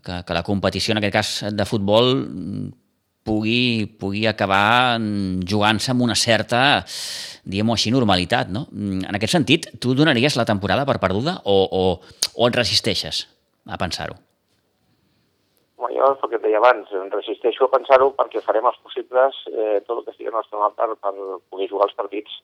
que, 0.04 0.18
que 0.26 0.36
la 0.36 0.44
competició, 0.44 0.92
en 0.92 1.00
aquest 1.00 1.16
cas 1.16 1.30
de 1.56 1.66
futbol, 1.68 2.12
pugui, 3.26 3.86
pugui 4.00 4.24
acabar 4.26 4.98
jugant-se 5.46 5.92
amb 5.92 6.06
una 6.06 6.16
certa, 6.18 6.82
diguem-ho 7.44 7.76
així, 7.76 7.92
normalitat, 7.94 8.50
no? 8.54 8.66
En 8.72 9.14
aquest 9.16 9.36
sentit, 9.36 9.68
tu 9.82 9.94
donaries 9.98 10.38
la 10.38 10.48
temporada 10.48 10.86
per 10.88 10.98
perduda 11.02 11.38
o, 11.44 11.56
o, 11.66 11.84
o 12.34 12.48
et 12.48 12.58
resisteixes 12.58 13.26
a 13.66 13.78
pensar-ho? 13.80 14.16
Bueno, 15.80 15.96
jo, 15.96 16.12
el 16.12 16.30
que 16.30 16.40
et 16.40 16.44
deia 16.44 16.60
abans, 16.60 16.92
em 16.92 17.10
resisteixo 17.12 17.66
a 17.66 17.72
pensar-ho 17.72 18.12
perquè 18.16 18.44
farem 18.44 18.68
els 18.68 18.80
possibles 18.84 19.44
eh, 19.52 19.80
tot 19.86 19.98
el 19.98 20.06
que 20.06 20.16
estigui 20.16 20.32
al 20.32 20.40
nostre 20.40 20.60
mà 20.60 20.72
per, 20.76 20.92
per 21.00 21.14
poder 21.52 21.70
jugar 21.70 21.88
els 21.88 21.96
partits 21.96 22.40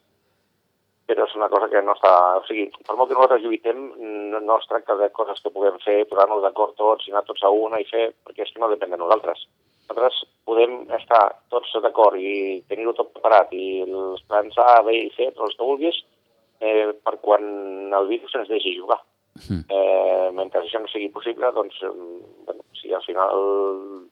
però 1.06 1.24
és 1.24 1.34
una 1.38 1.48
cosa 1.48 1.68
que 1.70 1.80
no 1.86 1.94
està... 1.94 2.12
O 2.40 2.42
sigui, 2.48 2.66
per 2.86 2.96
molt 2.98 3.10
que 3.10 3.14
nosaltres 3.14 3.44
lluitem, 3.44 3.82
no, 4.32 4.40
no 4.42 4.56
es 4.58 4.66
tracta 4.66 4.96
de 4.98 5.08
coses 5.14 5.38
que 5.42 5.52
puguem 5.54 5.78
fer, 5.84 6.00
posar-nos 6.10 6.42
d'acord 6.42 6.74
tots 6.80 7.06
i 7.06 7.14
anar 7.14 7.22
tots 7.28 7.44
a 7.46 7.52
una 7.54 7.78
i 7.78 7.86
fer, 7.86 8.08
perquè 8.26 8.42
és 8.42 8.50
que 8.52 8.62
no 8.62 8.70
depèn 8.72 8.94
de 8.94 8.98
nosaltres. 8.98 9.44
Nosaltres 9.86 10.24
podem 10.46 10.80
estar 10.98 11.22
tots 11.50 11.70
d'acord 11.82 12.18
i 12.18 12.62
tenir-ho 12.70 12.94
tot 12.98 13.12
preparat 13.14 13.52
i 13.54 13.82
els 13.86 14.22
plans 14.26 14.56
A, 14.58 14.82
B 14.86 14.94
i 14.98 15.10
C, 15.14 15.30
tots 15.30 15.50
els 15.50 15.58
que 15.58 15.68
vulguis, 15.68 16.00
eh, 16.60 16.90
per 17.06 17.16
quan 17.22 17.46
el 17.94 18.08
virus 18.10 18.34
ens 18.34 18.50
deixi 18.50 18.74
jugar. 18.78 18.98
Mm. 19.36 19.62
Eh, 19.68 20.28
mentre 20.32 20.62
això 20.62 20.80
no 20.80 20.90
sigui 20.90 21.10
possible, 21.14 21.52
doncs, 21.52 21.78
eh, 21.84 21.92
bueno, 22.48 22.64
si 22.80 22.92
al 22.92 23.04
final 23.04 23.38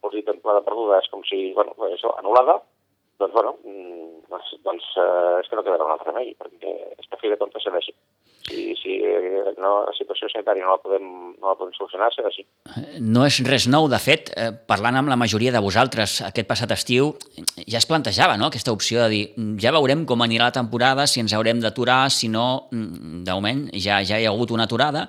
vols 0.01 0.15
dir 0.15 0.25
temporada 0.25 0.65
perduda 0.67 1.01
és 1.01 1.11
com 1.11 1.25
si, 1.25 1.53
bueno, 1.57 1.75
això, 1.91 2.13
anul·lada, 2.21 2.61
doncs, 3.19 3.33
bueno, 3.33 3.57
mm, 3.65 4.29
doncs, 4.31 4.55
doncs 4.67 4.91
eh, 5.01 5.41
és 5.41 5.49
que 5.49 5.57
no 5.57 5.65
quedarà 5.65 5.87
un 5.87 5.95
altre 5.97 6.13
remei, 6.13 6.35
perquè 6.39 6.75
és 6.99 7.09
que 7.09 7.17
a 7.17 7.23
fi 7.23 7.33
de 7.33 7.41
comptes 7.41 7.65
serà 7.65 7.81
si 8.81 8.97
eh, 8.99 9.55
no, 9.61 9.73
la 9.87 9.95
situació 9.97 10.29
sanitària 10.33 10.65
no 10.67 10.75
la 10.77 10.83
podem, 10.83 11.07
no 11.39 11.51
la 11.51 11.57
podem 11.59 11.75
solucionar, 11.77 12.11
serà 12.15 12.31
així. 12.31 12.45
No 13.05 13.25
és 13.29 13.41
res 13.47 13.69
nou, 13.71 13.89
de 13.93 14.01
fet, 14.03 14.33
eh, 14.37 14.51
parlant 14.69 15.01
amb 15.01 15.13
la 15.13 15.19
majoria 15.21 15.53
de 15.55 15.63
vosaltres 15.65 16.21
aquest 16.29 16.51
passat 16.51 16.75
estiu, 16.77 17.13
ja 17.65 17.81
es 17.81 17.89
plantejava 17.89 18.39
no? 18.41 18.51
aquesta 18.51 18.75
opció 18.75 19.05
de 19.05 19.09
dir 19.13 19.25
ja 19.63 19.75
veurem 19.75 20.05
com 20.09 20.23
anirà 20.25 20.51
la 20.51 20.59
temporada, 20.59 21.09
si 21.11 21.23
ens 21.23 21.35
haurem 21.37 21.63
d'aturar, 21.63 22.05
si 22.11 22.31
no, 22.33 22.69
mm, 22.73 23.25
de 23.27 23.37
moment 23.37 23.67
ja, 23.75 24.03
ja 24.03 24.21
hi 24.21 24.29
ha 24.29 24.33
hagut 24.33 24.55
una 24.55 24.69
aturada, 24.69 25.09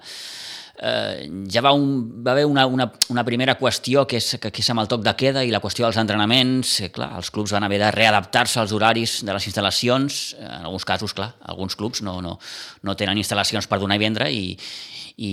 eh, 0.80 1.28
ja 1.52 1.62
va, 1.62 1.72
un, 1.76 2.24
va 2.26 2.34
haver 2.34 2.46
una, 2.46 2.66
una, 2.68 2.90
una 3.10 3.24
primera 3.28 3.58
qüestió 3.60 4.06
que 4.08 4.20
és, 4.22 4.36
que, 4.42 4.52
que 4.52 4.64
és 4.64 4.72
amb 4.74 4.84
el 4.84 4.90
toc 4.92 5.04
de 5.06 5.14
queda 5.18 5.44
i 5.46 5.54
la 5.54 5.62
qüestió 5.64 5.86
dels 5.86 6.00
entrenaments. 6.02 6.80
Eh, 6.86 6.92
clar, 6.96 7.12
els 7.20 7.32
clubs 7.34 7.54
van 7.56 7.68
haver 7.68 7.80
de 7.84 7.92
readaptar-se 7.96 8.60
als 8.62 8.76
horaris 8.76 9.22
de 9.26 9.36
les 9.36 9.48
instal·lacions. 9.52 10.26
Eh, 10.40 10.52
En 10.56 10.68
alguns 10.70 10.86
casos, 10.86 11.14
clar, 11.14 11.34
alguns 11.42 11.76
clubs 11.76 12.02
no, 12.02 12.20
no, 12.22 12.38
no 12.84 12.96
tenen 12.96 13.20
instal·lacions 13.22 13.68
per 13.68 13.80
donar 13.82 13.98
i 14.00 14.04
vendre 14.04 14.30
i, 14.32 14.56
i, 15.18 15.32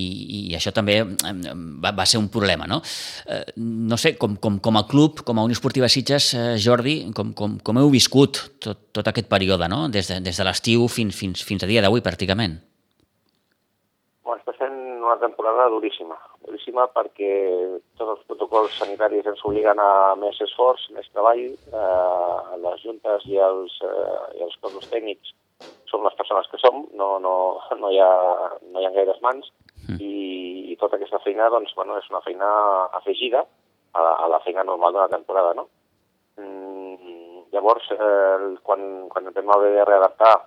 i 0.50 0.56
això 0.56 0.72
també 0.74 1.00
va, 1.02 1.92
va 1.92 2.06
ser 2.06 2.20
un 2.22 2.28
problema. 2.32 2.66
No, 2.70 2.80
eh, 3.26 3.44
no 3.56 3.98
sé, 4.00 4.14
com, 4.18 4.36
com, 4.42 4.58
com 4.62 4.80
a 4.80 4.86
club, 4.88 5.22
com 5.26 5.38
a 5.38 5.46
Unió 5.46 5.58
Esportiva 5.58 5.90
Sitges, 5.92 6.32
eh, 6.34 6.48
Jordi, 6.62 6.98
com, 7.16 7.32
com, 7.38 7.58
com 7.62 7.80
heu 7.80 7.90
viscut 7.92 8.44
tot, 8.62 8.88
tot 8.92 9.08
aquest 9.08 9.30
període, 9.30 9.68
no? 9.72 9.86
des 9.92 10.10
de, 10.10 10.20
des 10.24 10.38
de 10.38 10.46
l'estiu 10.46 10.88
fins, 10.88 11.16
fins, 11.16 11.42
fins 11.46 11.64
a 11.64 11.70
dia 11.70 11.82
d'avui, 11.84 12.04
pràcticament? 12.04 12.60
Una 15.12 15.20
temporada 15.20 15.66
duríssima, 15.68 16.14
duríssima 16.40 16.86
perquè 16.88 17.28
tots 18.00 18.14
els 18.14 18.22
protocols 18.30 18.78
sanitaris 18.80 19.26
ens 19.28 19.42
obliguen 19.44 19.76
a 19.84 20.14
més 20.16 20.38
esforç, 20.40 20.86
més 20.96 21.10
treball, 21.12 21.42
eh, 21.52 22.56
les 22.62 22.80
juntes 22.80 23.26
i 23.28 23.36
els, 23.36 23.76
eh, 23.84 24.38
i 24.38 24.46
els 24.46 24.56
cossos 24.64 24.88
tècnics 24.88 25.34
som 25.92 26.00
les 26.06 26.16
persones 26.16 26.48
que 26.48 26.62
som, 26.64 26.86
no, 26.96 27.18
no, 27.20 27.34
no, 27.76 27.92
hi, 27.92 28.00
ha, 28.00 28.08
no 28.72 28.80
hi 28.80 28.88
ha 28.88 28.94
gaires 28.96 29.20
mans, 29.20 29.52
i, 30.00 30.72
i 30.72 30.80
tota 30.80 30.96
aquesta 30.96 31.20
feina 31.20 31.52
doncs, 31.52 31.76
bueno, 31.76 32.00
és 32.00 32.08
una 32.08 32.24
feina 32.24 32.48
afegida 33.02 33.44
a 33.92 34.08
la, 34.08 34.16
a 34.16 34.32
la 34.32 34.40
feina 34.48 34.64
normal 34.64 34.96
d'una 34.96 35.12
temporada. 35.12 35.52
No? 35.60 35.68
Mm, 36.40 37.50
llavors, 37.52 37.92
eh, 37.92 38.52
quan, 38.64 39.10
quan 39.12 39.28
vam 39.28 39.58
haver 39.58 39.74
de 39.76 39.88
readaptar 39.92 40.38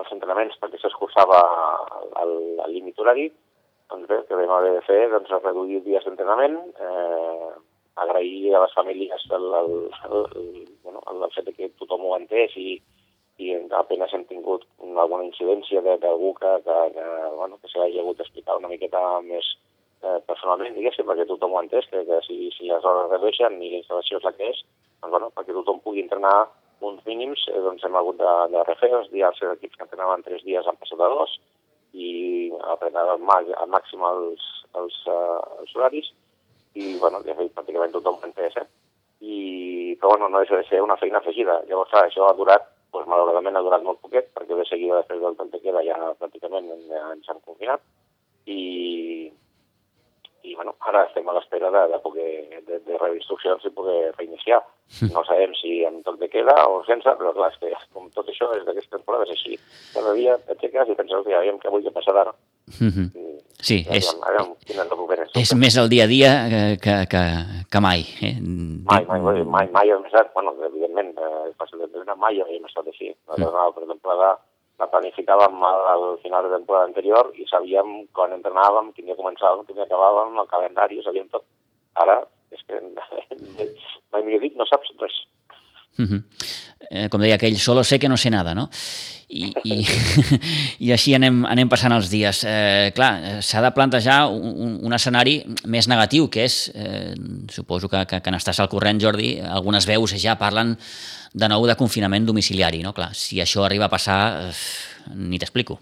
els 0.00 0.16
entrenaments 0.16 0.56
perquè 0.62 0.80
s'escurçava 0.80 1.44
el, 2.22 2.38
el 2.64 2.72
límit 2.72 3.04
horari, 3.04 3.28
doncs 3.90 4.08
bé, 4.10 4.20
que 4.28 4.38
vam 4.38 4.52
haver 4.56 4.74
de 4.76 4.84
fer 4.86 5.00
doncs, 5.12 5.32
reduir 5.44 5.82
dies 5.84 6.04
d'entrenament, 6.04 6.58
eh, 6.82 7.50
agrair 7.96 8.54
a 8.54 8.62
les 8.64 8.74
famílies 8.76 9.24
el, 9.30 9.46
el, 9.60 9.72
el, 10.08 10.68
bueno, 10.84 11.02
el, 11.10 11.24
fet 11.34 11.48
que 11.56 11.70
tothom 11.80 12.04
ho 12.04 12.16
entès 12.18 12.56
i, 12.60 12.76
i 13.40 13.54
apenas 13.78 14.12
hem 14.14 14.26
tingut 14.28 14.66
alguna 14.82 15.24
incidència 15.24 15.82
d'algú 15.86 16.34
que, 16.40 16.52
que, 16.66 16.76
que, 16.96 17.06
bueno, 17.36 17.58
que 17.62 17.72
se 17.72 17.80
l'hagi 17.80 18.02
hagut 18.02 18.20
d'explicar 18.20 18.58
una 18.60 18.70
miqueta 18.72 19.00
més 19.24 19.48
eh, 20.02 20.20
personalment, 20.28 20.76
diguéssim, 20.76 21.08
perquè 21.08 21.26
tothom 21.28 21.56
ho 21.56 21.62
entès, 21.62 21.88
que, 21.92 22.04
que 22.08 22.20
si, 22.28 22.38
si 22.56 22.68
les 22.68 22.84
hores 22.84 23.10
redueixen 23.12 23.58
i 23.62 23.72
la 23.72 23.82
instal·lació 23.82 24.20
és 24.20 24.28
la 24.28 24.36
que 24.36 24.52
és, 24.52 24.62
doncs, 25.00 25.12
bueno, 25.16 25.32
perquè 25.36 25.56
tothom 25.56 25.80
pugui 25.84 26.04
entrenar 26.04 26.36
uns 26.84 27.04
mínims, 27.08 27.46
eh, 27.52 27.60
doncs 27.64 27.84
hem 27.84 27.96
hagut 27.96 28.20
de, 28.20 28.32
de 28.52 28.64
refer 28.68 28.92
els 28.92 29.12
dies, 29.12 29.42
els 29.42 29.56
equips 29.56 29.78
que 29.78 29.88
entrenaven 29.88 30.24
tres 30.26 30.44
dies 30.44 30.68
han 30.68 30.80
passat 30.80 31.00
a 31.00 31.12
dos, 31.12 31.38
i 31.96 32.52
apretar 32.74 33.06
al, 33.08 33.24
al 33.62 33.70
màxim 33.72 34.04
els, 34.04 34.46
els, 34.76 34.96
uh, 35.08 35.40
els 35.62 35.74
horaris, 35.76 36.12
i 36.76 36.96
bueno, 37.00 37.22
ja 37.24 37.36
fet 37.38 37.54
pràcticament 37.56 37.94
tothom 37.94 38.20
ho 38.20 38.28
entès, 38.28 38.58
eh? 38.60 38.66
I, 39.24 39.36
però 39.96 40.12
bueno, 40.12 40.28
no 40.28 40.42
deixa 40.42 40.58
de 40.60 40.66
ser 40.68 40.82
una 40.84 40.98
feina 41.00 41.22
afegida. 41.22 41.62
Llavors, 41.70 41.88
clar, 41.90 42.04
això 42.04 42.28
ha 42.28 42.34
durat 42.36 42.66
pues, 42.92 43.08
malauradament 43.08 43.56
ha 43.56 43.64
durat 43.64 43.82
molt 43.84 44.00
poquet, 44.04 44.28
perquè 44.36 44.56
de 44.56 44.64
seguida 44.68 45.00
després 45.00 45.22
del 45.22 45.36
tant 45.38 45.50
de 45.52 45.60
queda 45.64 45.82
ja 45.84 45.96
pràcticament 46.20 46.68
ens 46.72 47.32
han 47.32 47.42
confinat, 47.44 47.82
i, 48.46 48.60
i 50.46 50.54
bueno, 50.54 50.74
ara 50.88 51.04
estem 51.06 51.28
a 51.28 51.34
l'espera 51.36 51.70
de, 51.74 51.82
de, 51.92 51.98
poder, 52.04 52.30
de, 52.68 52.78
de 52.86 52.98
rebre 53.00 53.18
instruccions 53.18 53.64
i 53.66 53.72
poder 53.74 54.12
reiniciar. 54.16 54.62
No 55.10 55.24
sabem 55.26 55.54
si 55.58 55.80
amb 55.88 56.04
tot 56.06 56.20
de 56.20 56.28
queda 56.30 56.54
o 56.70 56.78
sense, 56.86 57.10
però 57.18 57.32
clar, 57.34 57.50
és 57.50 57.58
que 57.62 57.72
com 57.94 58.06
tot 58.14 58.28
això 58.30 58.52
és 58.54 58.62
d'aquesta 58.66 58.96
temporada 58.98 59.26
és 59.26 59.34
així. 59.34 59.58
Cada 59.94 60.14
dia 60.14 60.36
t'aixeques 60.46 60.92
i 60.92 60.98
penses, 60.98 61.26
ja, 61.26 61.40
aviam 61.40 61.58
què 61.62 61.72
vull 61.72 61.82
que 61.82 61.94
passarà. 61.96 62.30
Mm 62.80 62.92
-hmm. 62.92 63.08
Sí, 63.66 63.78
I, 63.82 63.96
és, 63.98 64.06
aviam, 64.22 64.54
és, 64.68 65.30
és 65.42 65.54
més 65.56 65.76
el 65.76 65.88
dia 65.88 66.04
a 66.04 66.06
dia 66.06 66.32
que, 66.52 66.62
que, 66.84 66.94
que, 67.12 67.22
que 67.72 67.80
mai. 67.80 68.04
Eh? 68.22 68.36
Mai, 68.90 69.04
mai, 69.08 69.20
mai, 69.20 69.42
mai, 69.42 69.66
mai 69.72 69.90
hem 69.90 70.04
estat, 70.04 70.32
bueno, 70.34 70.54
evidentment, 70.70 71.10
eh, 71.18 71.50
fàcil 71.58 71.78
d'entrenar, 71.78 72.16
mai 72.16 72.38
hem 72.40 72.64
estat 72.64 72.86
així. 72.86 73.14
Mm. 73.26 73.42
per 73.74 73.86
temporada 73.86 74.38
la 74.80 74.88
planificàvem 74.92 75.62
al 75.64 76.04
final 76.22 76.44
de 76.46 76.56
temporada 76.56 76.88
anterior 76.90 77.30
i 77.40 77.46
sabíem 77.48 77.92
quan 78.16 78.34
entrenàvem, 78.36 78.92
quin 78.96 79.08
dia 79.08 79.16
començàvem, 79.18 79.64
quin 79.66 79.78
dia 79.78 79.86
acabàvem, 79.88 80.36
el 80.42 80.50
calendari, 80.50 81.00
sabíem 81.04 81.28
tot. 81.32 81.46
Ara, 82.04 82.18
és 82.52 82.60
que 82.68 82.80
mai 84.12 84.22
millor 84.26 84.44
dit, 84.44 84.56
no 84.56 84.68
saps 84.68 84.92
res. 85.00 85.16
Uh 85.96 86.04
-huh. 86.04 86.20
Eh, 86.90 87.08
com 87.10 87.22
deia 87.22 87.36
aquell, 87.36 87.56
solo 87.58 87.84
sé 87.84 87.98
que 87.98 88.08
no 88.08 88.16
sé 88.16 88.30
nada, 88.30 88.54
no? 88.54 88.68
I, 89.28 89.48
i, 89.66 89.80
i 90.86 90.92
així 90.94 91.16
anem, 91.16 91.42
anem 91.50 91.70
passant 91.70 91.94
els 91.96 92.10
dies. 92.12 92.44
Eh, 92.46 92.92
clar, 92.96 93.42
s'ha 93.42 93.62
de 93.64 93.72
plantejar 93.74 94.20
un, 94.30 94.78
un 94.86 94.96
escenari 94.96 95.40
més 95.66 95.88
negatiu, 95.90 96.30
que 96.30 96.46
és, 96.46 96.60
eh, 96.74 97.14
suposo 97.52 97.90
que, 97.92 98.04
que, 98.06 98.22
que 98.22 98.34
n'estàs 98.34 98.62
al 98.62 98.70
corrent, 98.72 99.02
Jordi, 99.02 99.36
algunes 99.40 99.88
veus 99.88 100.14
ja 100.22 100.38
parlen 100.38 100.76
de 101.36 101.50
nou 101.52 101.66
de 101.68 101.76
confinament 101.76 102.28
domiciliari, 102.28 102.80
no? 102.86 102.94
Clar, 102.96 103.12
si 103.18 103.42
això 103.42 103.66
arriba 103.66 103.90
a 103.90 103.92
passar, 103.92 104.20
eh, 104.46 104.54
ni 105.16 105.42
t'explico. 105.42 105.80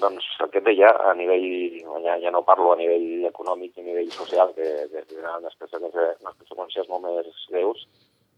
Doncs 0.00 0.26
el 0.40 0.48
que 0.52 0.62
deia, 0.64 0.92
a 1.10 1.12
nivell, 1.16 1.80
ja, 2.04 2.14
ja 2.22 2.30
no 2.32 2.40
parlo 2.46 2.72
a 2.72 2.78
nivell 2.78 3.26
econòmic 3.28 3.76
i 3.76 3.82
a 3.82 3.88
nivell 3.88 4.12
social, 4.14 4.54
que, 4.56 4.68
que 4.92 5.02
tindran 5.10 5.42
unes 5.42 5.56
conseqüències 5.60 6.88
molt 6.88 7.04
més 7.04 7.42
greus, 7.52 7.84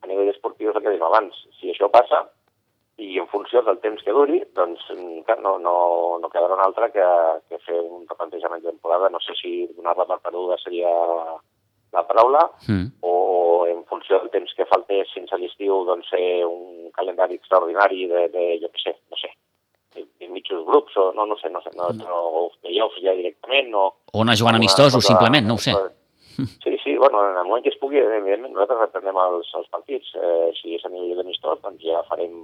a 0.02 0.10
nivell 0.10 0.30
esportiu 0.32 0.70
és 0.70 0.76
el 0.76 0.84
que 0.84 0.92
dèiem 0.92 1.06
abans. 1.06 1.36
Si 1.58 1.70
això 1.72 1.88
passa, 1.92 2.24
i 3.02 3.18
en 3.18 3.28
funció 3.32 3.62
del 3.66 3.78
temps 3.82 4.02
que 4.04 4.14
duri, 4.14 4.42
doncs 4.56 4.84
clar, 5.26 5.38
no, 5.40 5.56
no, 5.62 5.74
no 6.20 6.30
quedarà 6.32 6.58
una 6.58 6.66
altra 6.68 6.90
que, 6.92 7.06
que 7.48 7.60
fer 7.66 7.78
un 7.80 8.04
replantejament 8.10 8.62
de 8.62 8.70
temporada. 8.74 9.10
No 9.12 9.20
sé 9.24 9.36
si 9.38 9.52
donar-la 9.76 10.06
per 10.10 10.20
peruda 10.26 10.58
seria 10.62 10.90
la 11.92 12.06
paraula, 12.08 12.46
mm. 12.68 12.86
o 13.04 13.66
en 13.68 13.82
funció 13.84 14.18
del 14.18 14.30
temps 14.32 14.52
que 14.56 14.68
faltés 14.68 15.10
fins 15.12 15.32
a 15.32 15.38
l'estiu, 15.40 15.82
doncs 15.88 16.08
ser 16.08 16.44
un 16.48 16.90
calendari 16.96 17.36
extraordinari 17.36 18.06
de, 18.08 18.28
de 18.32 18.44
jo 18.62 18.70
què 18.72 18.80
sé, 18.80 18.94
no 19.12 19.18
sé, 19.20 19.28
de, 19.96 20.06
de 20.20 20.28
mitjos 20.32 20.64
grups, 20.68 20.96
o 20.96 21.10
no, 21.16 21.26
no 21.28 21.36
sé, 21.40 21.50
no 21.52 21.60
sé, 21.64 21.72
no, 21.76 21.90
no, 21.98 22.22
o 22.40 22.46
playoffs 22.62 22.96
ja 23.04 23.12
directament, 23.18 23.74
o... 23.76 23.90
O 24.08 24.24
anar 24.24 24.38
jugant 24.40 24.56
amistosos, 24.56 25.04
simplement, 25.04 25.44
no 25.44 25.58
ho 25.60 25.64
sé. 25.66 25.76
Sí, 26.36 26.76
sí, 26.82 26.96
bueno, 26.96 27.22
en 27.30 27.36
el 27.36 27.44
moment 27.44 27.64
que 27.64 27.72
es 27.72 27.78
pugui, 27.80 27.98
evidentment, 27.98 28.52
nosaltres 28.54 28.80
reprenem 28.86 29.18
els, 29.20 29.50
els 29.58 29.68
partits. 29.72 30.12
Eh, 30.16 30.52
si 30.58 30.76
és 30.76 30.84
a 30.86 30.92
nivell 30.92 31.20
d'amistós, 31.20 31.60
doncs 31.64 31.82
ja 31.84 32.02
farem, 32.08 32.36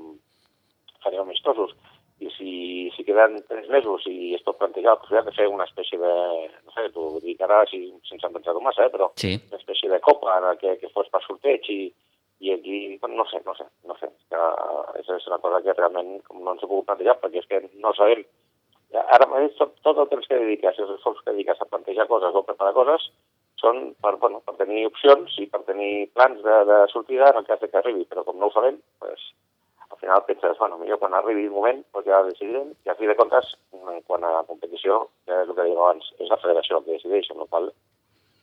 farem 1.05 1.23
amistosos. 1.25 1.75
I 2.19 2.33
si, 2.35 2.53
si 2.97 3.05
queden 3.07 3.39
tres 3.47 3.69
mesos 3.71 4.03
i 4.11 4.35
es 4.35 4.43
pot 4.43 4.59
plantejar 4.59 4.97
la 4.97 4.99
possibilitat 4.99 5.29
de 5.31 5.37
fer 5.37 5.47
una 5.53 5.67
espècie 5.69 6.01
de, 6.03 6.15
no 6.67 6.75
sé, 6.75 6.89
t'ho 6.95 7.07
dic 7.23 7.45
ara 7.47 7.61
si, 7.71 7.85
sense 8.11 8.31
pensar-ho 8.35 8.63
massa, 8.65 8.89
eh, 8.89 8.93
però 8.95 9.13
sí. 9.23 9.37
una 9.47 9.61
espècie 9.61 9.91
de 9.93 10.01
copa 10.03 10.35
en 10.41 10.49
que, 10.59 10.75
que 10.83 10.91
fos 10.91 11.07
per 11.13 11.23
sorteig 11.23 11.71
i, 11.71 11.81
i 12.41 12.53
aquí, 12.57 12.99
bueno, 12.99 13.23
no 13.23 13.29
sé, 13.31 13.41
no 13.47 13.55
sé, 13.55 13.69
no 13.87 13.95
sé. 14.03 14.11
Que, 14.31 14.43
és, 14.99 15.09
és 15.15 15.31
una 15.31 15.39
cosa 15.45 15.63
que 15.63 15.79
realment 15.79 16.19
no 16.35 16.53
ens 16.57 16.63
he 16.63 16.67
pogut 16.67 16.91
plantejar 16.91 17.19
perquè 17.23 17.43
és 17.43 17.49
que 17.51 17.63
no 17.79 17.95
sabem. 17.95 18.27
Ara 18.99 19.27
mateix 19.29 19.57
tot, 19.59 19.75
tot 19.85 19.99
el 20.01 20.09
temps 20.11 20.27
que 20.27 20.43
dediques, 20.43 20.79
els 20.81 20.95
esforços 20.97 21.23
que 21.25 21.35
dediques 21.37 21.61
a 21.61 21.71
plantejar 21.71 22.09
coses 22.11 22.35
o 22.35 22.45
preparar 22.47 22.75
coses, 22.75 23.11
són 23.61 23.93
per, 24.03 24.15
bueno, 24.23 24.41
per 24.47 24.55
tenir 24.61 24.87
opcions 24.89 25.35
i 25.43 25.49
per 25.51 25.65
tenir 25.67 26.09
plans 26.15 26.41
de, 26.45 26.57
de 26.69 26.79
sortida 26.93 27.33
en 27.33 27.41
el 27.41 27.47
cas 27.49 27.63
que 27.65 27.79
arribi, 27.81 28.07
però 28.07 28.25
com 28.27 28.39
no 28.39 28.49
ho 28.49 28.55
sabem, 28.55 28.79
pues, 29.03 29.25
al 29.89 29.99
final 29.99 30.25
penses, 30.27 30.59
bueno, 30.59 30.79
millor 30.79 31.01
quan 31.03 31.15
arribi 31.15 31.47
el 31.47 31.55
moment 31.55 31.83
pues 31.93 32.07
ja 32.07 32.23
decidirem, 32.27 32.71
i 32.87 32.93
a 32.93 32.97
fi 32.99 33.09
de 33.11 33.17
comptes, 33.19 33.55
en 33.75 34.03
quant 34.07 34.25
a 34.25 34.45
competició, 34.47 35.07
que 35.27 35.43
és 35.43 35.49
el 35.49 35.57
que 35.57 35.67
dic 35.67 35.79
abans, 35.79 36.13
és 36.21 36.31
la 36.31 36.41
federació 36.43 36.79
el 36.79 36.87
que 36.87 36.99
decideix, 36.99 37.31
amb 37.33 37.43
la 37.43 37.49
qual 37.51 37.71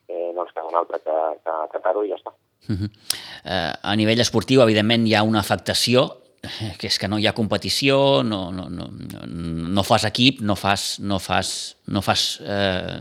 eh, 0.09 0.31
no 0.33 0.43
ens 0.43 0.51
queda 0.51 0.67
un 0.67 0.79
altre 0.81 0.99
que, 1.05 1.15
que, 1.45 1.55
acatar-ho 1.69 2.03
i 2.03 2.11
ja 2.11 2.19
està. 2.19 2.35
Uh 2.65 2.75
-huh. 2.75 2.89
uh, 2.89 3.73
a 3.83 3.95
nivell 3.95 4.19
esportiu, 4.19 4.61
evidentment, 4.61 5.07
hi 5.07 5.15
ha 5.15 5.23
una 5.23 5.39
afectació 5.39 6.24
que 6.79 6.89
és 6.89 6.97
que 6.99 7.09
no 7.11 7.19
hi 7.19 7.27
ha 7.27 7.35
competició, 7.37 8.23
no, 8.23 8.49
no, 8.53 8.67
no, 8.69 8.87
no 8.89 9.83
fas 9.85 10.05
equip, 10.09 10.41
no 10.45 10.55
fas, 10.59 10.99
no 10.99 11.19
fas, 11.19 11.49
no 11.91 12.01
fas 12.05 12.25
eh, 12.41 12.97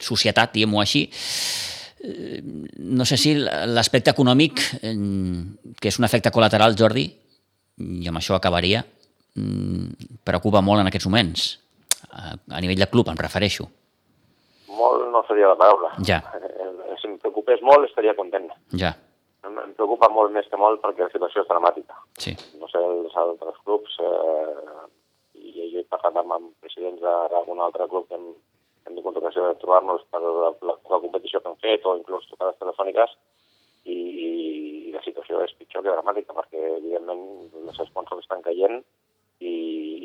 societat, 0.00 0.54
diguem-ho 0.54 0.82
així. 0.82 1.04
Eh, 2.04 2.40
no 2.78 3.06
sé 3.08 3.18
si 3.20 3.34
l'aspecte 3.38 4.14
econòmic, 4.14 4.64
eh, 4.82 4.94
que 5.80 5.92
és 5.92 6.00
un 6.00 6.08
efecte 6.08 6.32
col·lateral, 6.34 6.76
Jordi, 6.78 7.06
i 7.84 8.10
amb 8.10 8.20
això 8.20 8.38
acabaria, 8.38 8.84
mm, 9.36 10.20
preocupa 10.24 10.62
molt 10.62 10.84
en 10.84 10.92
aquests 10.92 11.10
moments. 11.10 11.48
A, 12.14 12.36
nivell 12.60 12.78
de 12.78 12.90
club, 12.90 13.08
em 13.10 13.18
refereixo. 13.18 13.66
Molt 14.74 15.08
no 15.10 15.24
seria 15.26 15.50
la 15.50 15.58
paraula. 15.58 15.96
Ja. 16.06 16.20
Eh, 16.38 16.94
si 17.00 17.10
em 17.10 17.18
preocupés 17.18 17.62
molt, 17.62 17.88
estaria 17.88 18.14
content. 18.14 18.52
Ja 18.78 18.94
em 19.74 19.78
preocupa 19.80 20.06
molt 20.14 20.30
més 20.30 20.46
que 20.46 20.58
molt 20.60 20.78
perquè 20.82 21.02
la 21.02 21.10
situació 21.10 21.42
és 21.42 21.48
dramàtica. 21.50 21.96
Sí. 22.22 22.34
No 22.60 22.68
sé, 22.70 22.78
els 22.78 23.16
altres 23.18 23.56
clubs, 23.66 23.96
eh, 23.98 24.84
i 25.34 25.70
jo 25.72 25.82
he 25.82 25.86
parlat 25.90 26.20
amb, 26.22 26.52
presidents 26.62 27.02
d'algun 27.02 27.62
altre 27.64 27.88
club 27.90 28.06
que 28.08 28.14
hem, 28.14 28.28
hem 28.86 28.94
tingut 28.94 29.18
ocasió 29.18 29.48
de 29.48 29.58
trobar-nos 29.58 30.06
per 30.14 30.22
la, 30.22 30.52
la, 30.62 30.76
la 30.92 31.00
competició 31.02 31.40
que 31.40 31.50
han 31.50 31.58
fet 31.64 31.86
o 31.90 31.96
inclús 31.98 32.28
trucades 32.30 32.60
telefòniques 32.62 33.16
i, 33.90 33.98
i 33.98 34.30
la 34.94 35.02
situació 35.02 35.42
és 35.42 35.56
pitjor 35.58 35.82
que 35.82 35.90
dramàtica 35.90 36.36
perquè 36.38 36.62
evidentment 36.78 37.24
les 37.66 37.82
sponsors 37.90 38.22
estan 38.22 38.46
caient 38.46 38.78
i, 39.40 39.54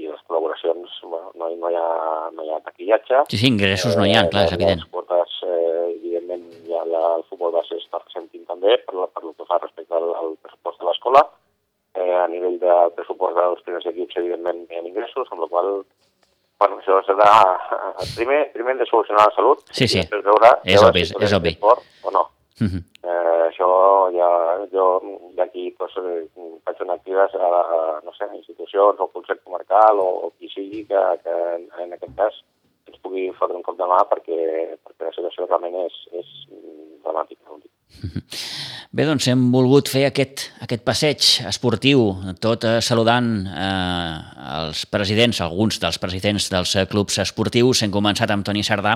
i 0.03 0.07
les 0.07 0.21
col·laboracions, 0.27 0.95
bueno, 1.03 1.32
no, 1.36 1.49
no, 1.61 1.71
hi 1.71 1.77
ha, 1.77 1.89
no 2.36 2.45
hi 2.45 2.53
ha 2.53 2.61
taquillatge. 2.65 3.23
Sí, 3.32 3.38
sí, 3.38 3.47
ingressos 3.51 3.97
no 3.99 4.07
hi 4.07 4.15
ha, 4.15 4.25
eh, 4.25 4.32
clar, 4.34 4.47
és 4.47 4.55
evident. 4.57 4.84
Les 4.86 4.93
quotes, 4.95 5.38
eh, 5.45 5.86
evidentment, 5.97 6.47
ja 6.69 6.84
la, 6.89 7.03
el 7.19 7.25
futbol 7.30 7.53
base 7.55 7.77
està 7.77 8.01
ressentint 8.01 8.47
també 8.49 8.80
per, 8.86 8.97
la, 8.97 9.07
per 9.13 9.25
el 9.25 9.36
que 9.38 9.47
fa 9.49 9.61
respecte 9.61 9.95
al, 9.99 10.09
al 10.21 10.36
pressupost 10.41 10.82
de 10.82 10.89
l'escola. 10.89 11.25
Eh, 11.97 12.11
a 12.23 12.27
nivell 12.32 12.59
de 12.61 12.75
pressupost 12.97 13.38
dels 13.38 13.65
primers 13.65 13.88
equips, 13.91 14.19
evidentment, 14.21 14.65
hi 14.69 14.80
ha 14.80 14.86
ingressos, 14.86 15.30
amb 15.32 15.45
la 15.45 15.51
qual 15.53 15.73
bueno, 16.59 16.82
això 16.82 16.97
serà 17.07 17.30
primer, 18.17 18.41
primer 18.51 18.75
de 18.82 18.88
solucionar 18.89 19.30
la 19.30 19.36
salut 19.36 19.61
sí, 19.71 19.88
sí. 19.88 20.01
i 20.03 20.21
veure, 20.25 20.51
és 20.65 20.75
veure 20.75 20.89
obvi, 20.91 21.05
si 21.07 21.15
és 21.23 21.36
obvi. 21.38 21.55
o 21.63 22.11
no. 22.11 22.25
Uh 22.60 22.68
-huh. 22.68 22.82
eh, 23.10 23.41
això 23.49 23.68
ja, 24.20 24.30
jo 24.74 24.86
d'aquí 25.38 25.72
pues, 25.78 25.93
faig 26.66 26.82
una 26.82 26.93
activa 26.93 27.24
a, 27.26 27.49
a, 27.76 28.01
no 28.03 28.12
sé, 28.14 28.24
a 28.26 28.36
institucions 28.36 28.99
o 28.99 29.07
Consell 29.07 29.43
Comarcal 29.43 29.99
o, 29.99 30.10
o 30.26 30.32
qui 30.38 30.49
sigui 30.49 30.86
que, 30.89 31.01
que 31.24 31.34
en, 31.55 31.70
en 31.84 31.93
aquest 31.93 32.16
cas 32.16 32.43
ens 32.88 32.99
pugui 33.03 33.32
fotre 33.39 33.55
un 33.55 33.64
cop 33.64 33.78
de 33.78 33.88
mà 33.88 33.99
perquè, 34.12 34.41
perquè 34.84 35.05
la 35.05 35.16
situació 35.16 35.45
realment 35.45 35.76
és, 35.86 35.95
és 36.22 36.30
dramàtica. 37.03 37.49
Bé, 38.90 39.04
doncs 39.06 39.28
hem 39.30 39.42
volgut 39.54 39.90
fer 39.92 40.08
aquest, 40.08 40.48
aquest 40.66 40.82
passeig 40.82 41.26
esportiu, 41.46 42.08
tot 42.42 42.64
eh, 42.66 42.80
saludant 42.82 43.28
eh, 43.46 44.16
els 44.56 44.82
presidents, 44.90 45.44
alguns 45.46 45.78
dels 45.84 46.00
presidents 46.02 46.48
dels 46.50 46.74
eh, 46.74 46.88
clubs 46.90 47.20
esportius. 47.22 47.84
Hem 47.86 47.94
començat 47.94 48.34
amb 48.34 48.48
Toni 48.48 48.64
Sardà, 48.66 48.96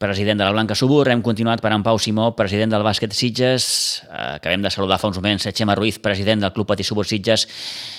president 0.00 0.40
de 0.40 0.46
la 0.46 0.54
Blanca 0.54 0.78
Subur, 0.78 1.02
hem 1.12 1.20
continuat 1.26 1.60
per 1.60 1.74
en 1.74 1.84
Pau 1.84 2.00
Simó, 2.00 2.30
president 2.38 2.72
del 2.72 2.86
bàsquet 2.86 3.12
Sitges, 3.12 3.68
eh, 4.06 4.38
acabem 4.38 4.64
de 4.64 4.72
saludar 4.72 4.96
fa 5.02 5.12
uns 5.12 5.20
moments 5.20 5.48
Xema 5.50 5.76
Ruiz, 5.76 6.00
president 6.00 6.46
del 6.46 6.54
Club 6.56 6.72
Patí 6.72 6.86
Subur 6.86 7.04
Sitges, 7.04 7.48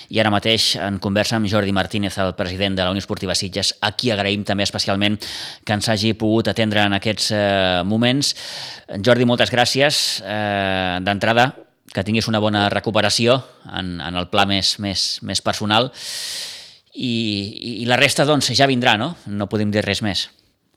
i 0.10 0.18
ara 0.18 0.32
mateix 0.34 0.72
en 0.82 0.98
conversa 0.98 1.38
amb 1.38 1.50
Jordi 1.52 1.76
Martínez, 1.76 2.18
el 2.18 2.34
president 2.34 2.80
de 2.80 2.86
la 2.88 2.90
Unió 2.96 3.04
Esportiva 3.04 3.36
Sitges, 3.38 3.76
a 3.86 3.92
qui 3.94 4.10
agraïm 4.10 4.42
també 4.48 4.66
especialment 4.66 5.20
que 5.22 5.76
ens 5.78 5.90
hagi 5.94 6.16
pogut 6.18 6.50
atendre 6.50 6.88
en 6.88 6.98
aquests 6.98 7.30
eh, 7.36 7.84
moments. 7.86 8.34
Jordi, 9.06 9.28
moltes 9.30 9.52
gràcies. 9.54 10.19
Eh, 10.24 11.00
D'entrada, 11.06 11.52
que 11.94 12.04
tinguis 12.06 12.28
una 12.30 12.42
bona 12.44 12.68
recuperació 12.70 13.40
en, 13.74 13.98
en 14.02 14.16
el 14.20 14.30
pla 14.30 14.46
més, 14.50 14.78
més, 14.84 15.20
més 15.26 15.42
personal 15.42 15.90
i, 16.94 17.14
i 17.82 17.86
la 17.90 17.98
resta 17.98 18.28
doncs 18.30 18.52
ja 18.58 18.70
vindrà, 18.70 18.96
no? 19.02 19.14
No 19.28 19.50
podem 19.50 19.72
dir 19.74 19.84
res 19.86 20.04
més. 20.06 20.28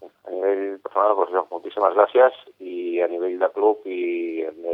A 0.01 0.33
nivell 0.33 0.79
personal, 0.85 1.17
doncs, 1.19 1.51
moltíssimes 1.53 1.97
gràcies 1.99 2.39
i 2.61 3.01
a 3.05 3.09
nivell 3.13 3.39
de 3.41 3.51
club 3.57 3.87
i 3.87 4.01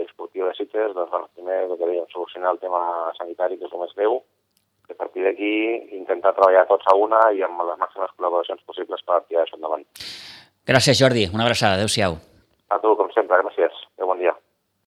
esportiu 0.04 0.46
de 0.46 0.54
Sitges, 0.56 0.94
doncs, 0.94 1.10
bueno, 1.10 1.28
primer 1.34 1.62
el 1.66 1.76
que 1.76 1.86
dèiem, 1.86 2.08
solucionar 2.12 2.54
el 2.54 2.60
tema 2.62 2.80
sanitari, 3.18 3.58
que 3.58 3.66
és 3.68 3.74
el 3.74 3.82
més 3.82 3.94
greu, 3.98 4.20
a 4.88 4.96
partir 4.96 5.24
d'aquí 5.26 5.52
intentar 5.98 6.34
treballar 6.36 6.66
tots 6.70 6.86
a 6.88 6.96
una 6.96 7.20
i 7.36 7.42
amb 7.44 7.60
les 7.68 7.80
màximes 7.80 8.14
col·laboracions 8.16 8.64
possibles 8.66 9.04
per 9.04 9.20
tirar 9.26 9.44
això 9.44 9.58
endavant. 9.58 9.84
Gràcies, 10.68 10.98
Jordi. 11.00 11.28
Una 11.32 11.44
abraçada. 11.44 11.76
Adéu-siau. 11.76 12.16
A 12.72 12.80
tu, 12.80 12.94
com 12.96 13.12
sempre. 13.14 13.40
Gràcies. 13.44 13.84
Adéu, 13.96 14.08
bon 14.10 14.20
dia. 14.24 14.34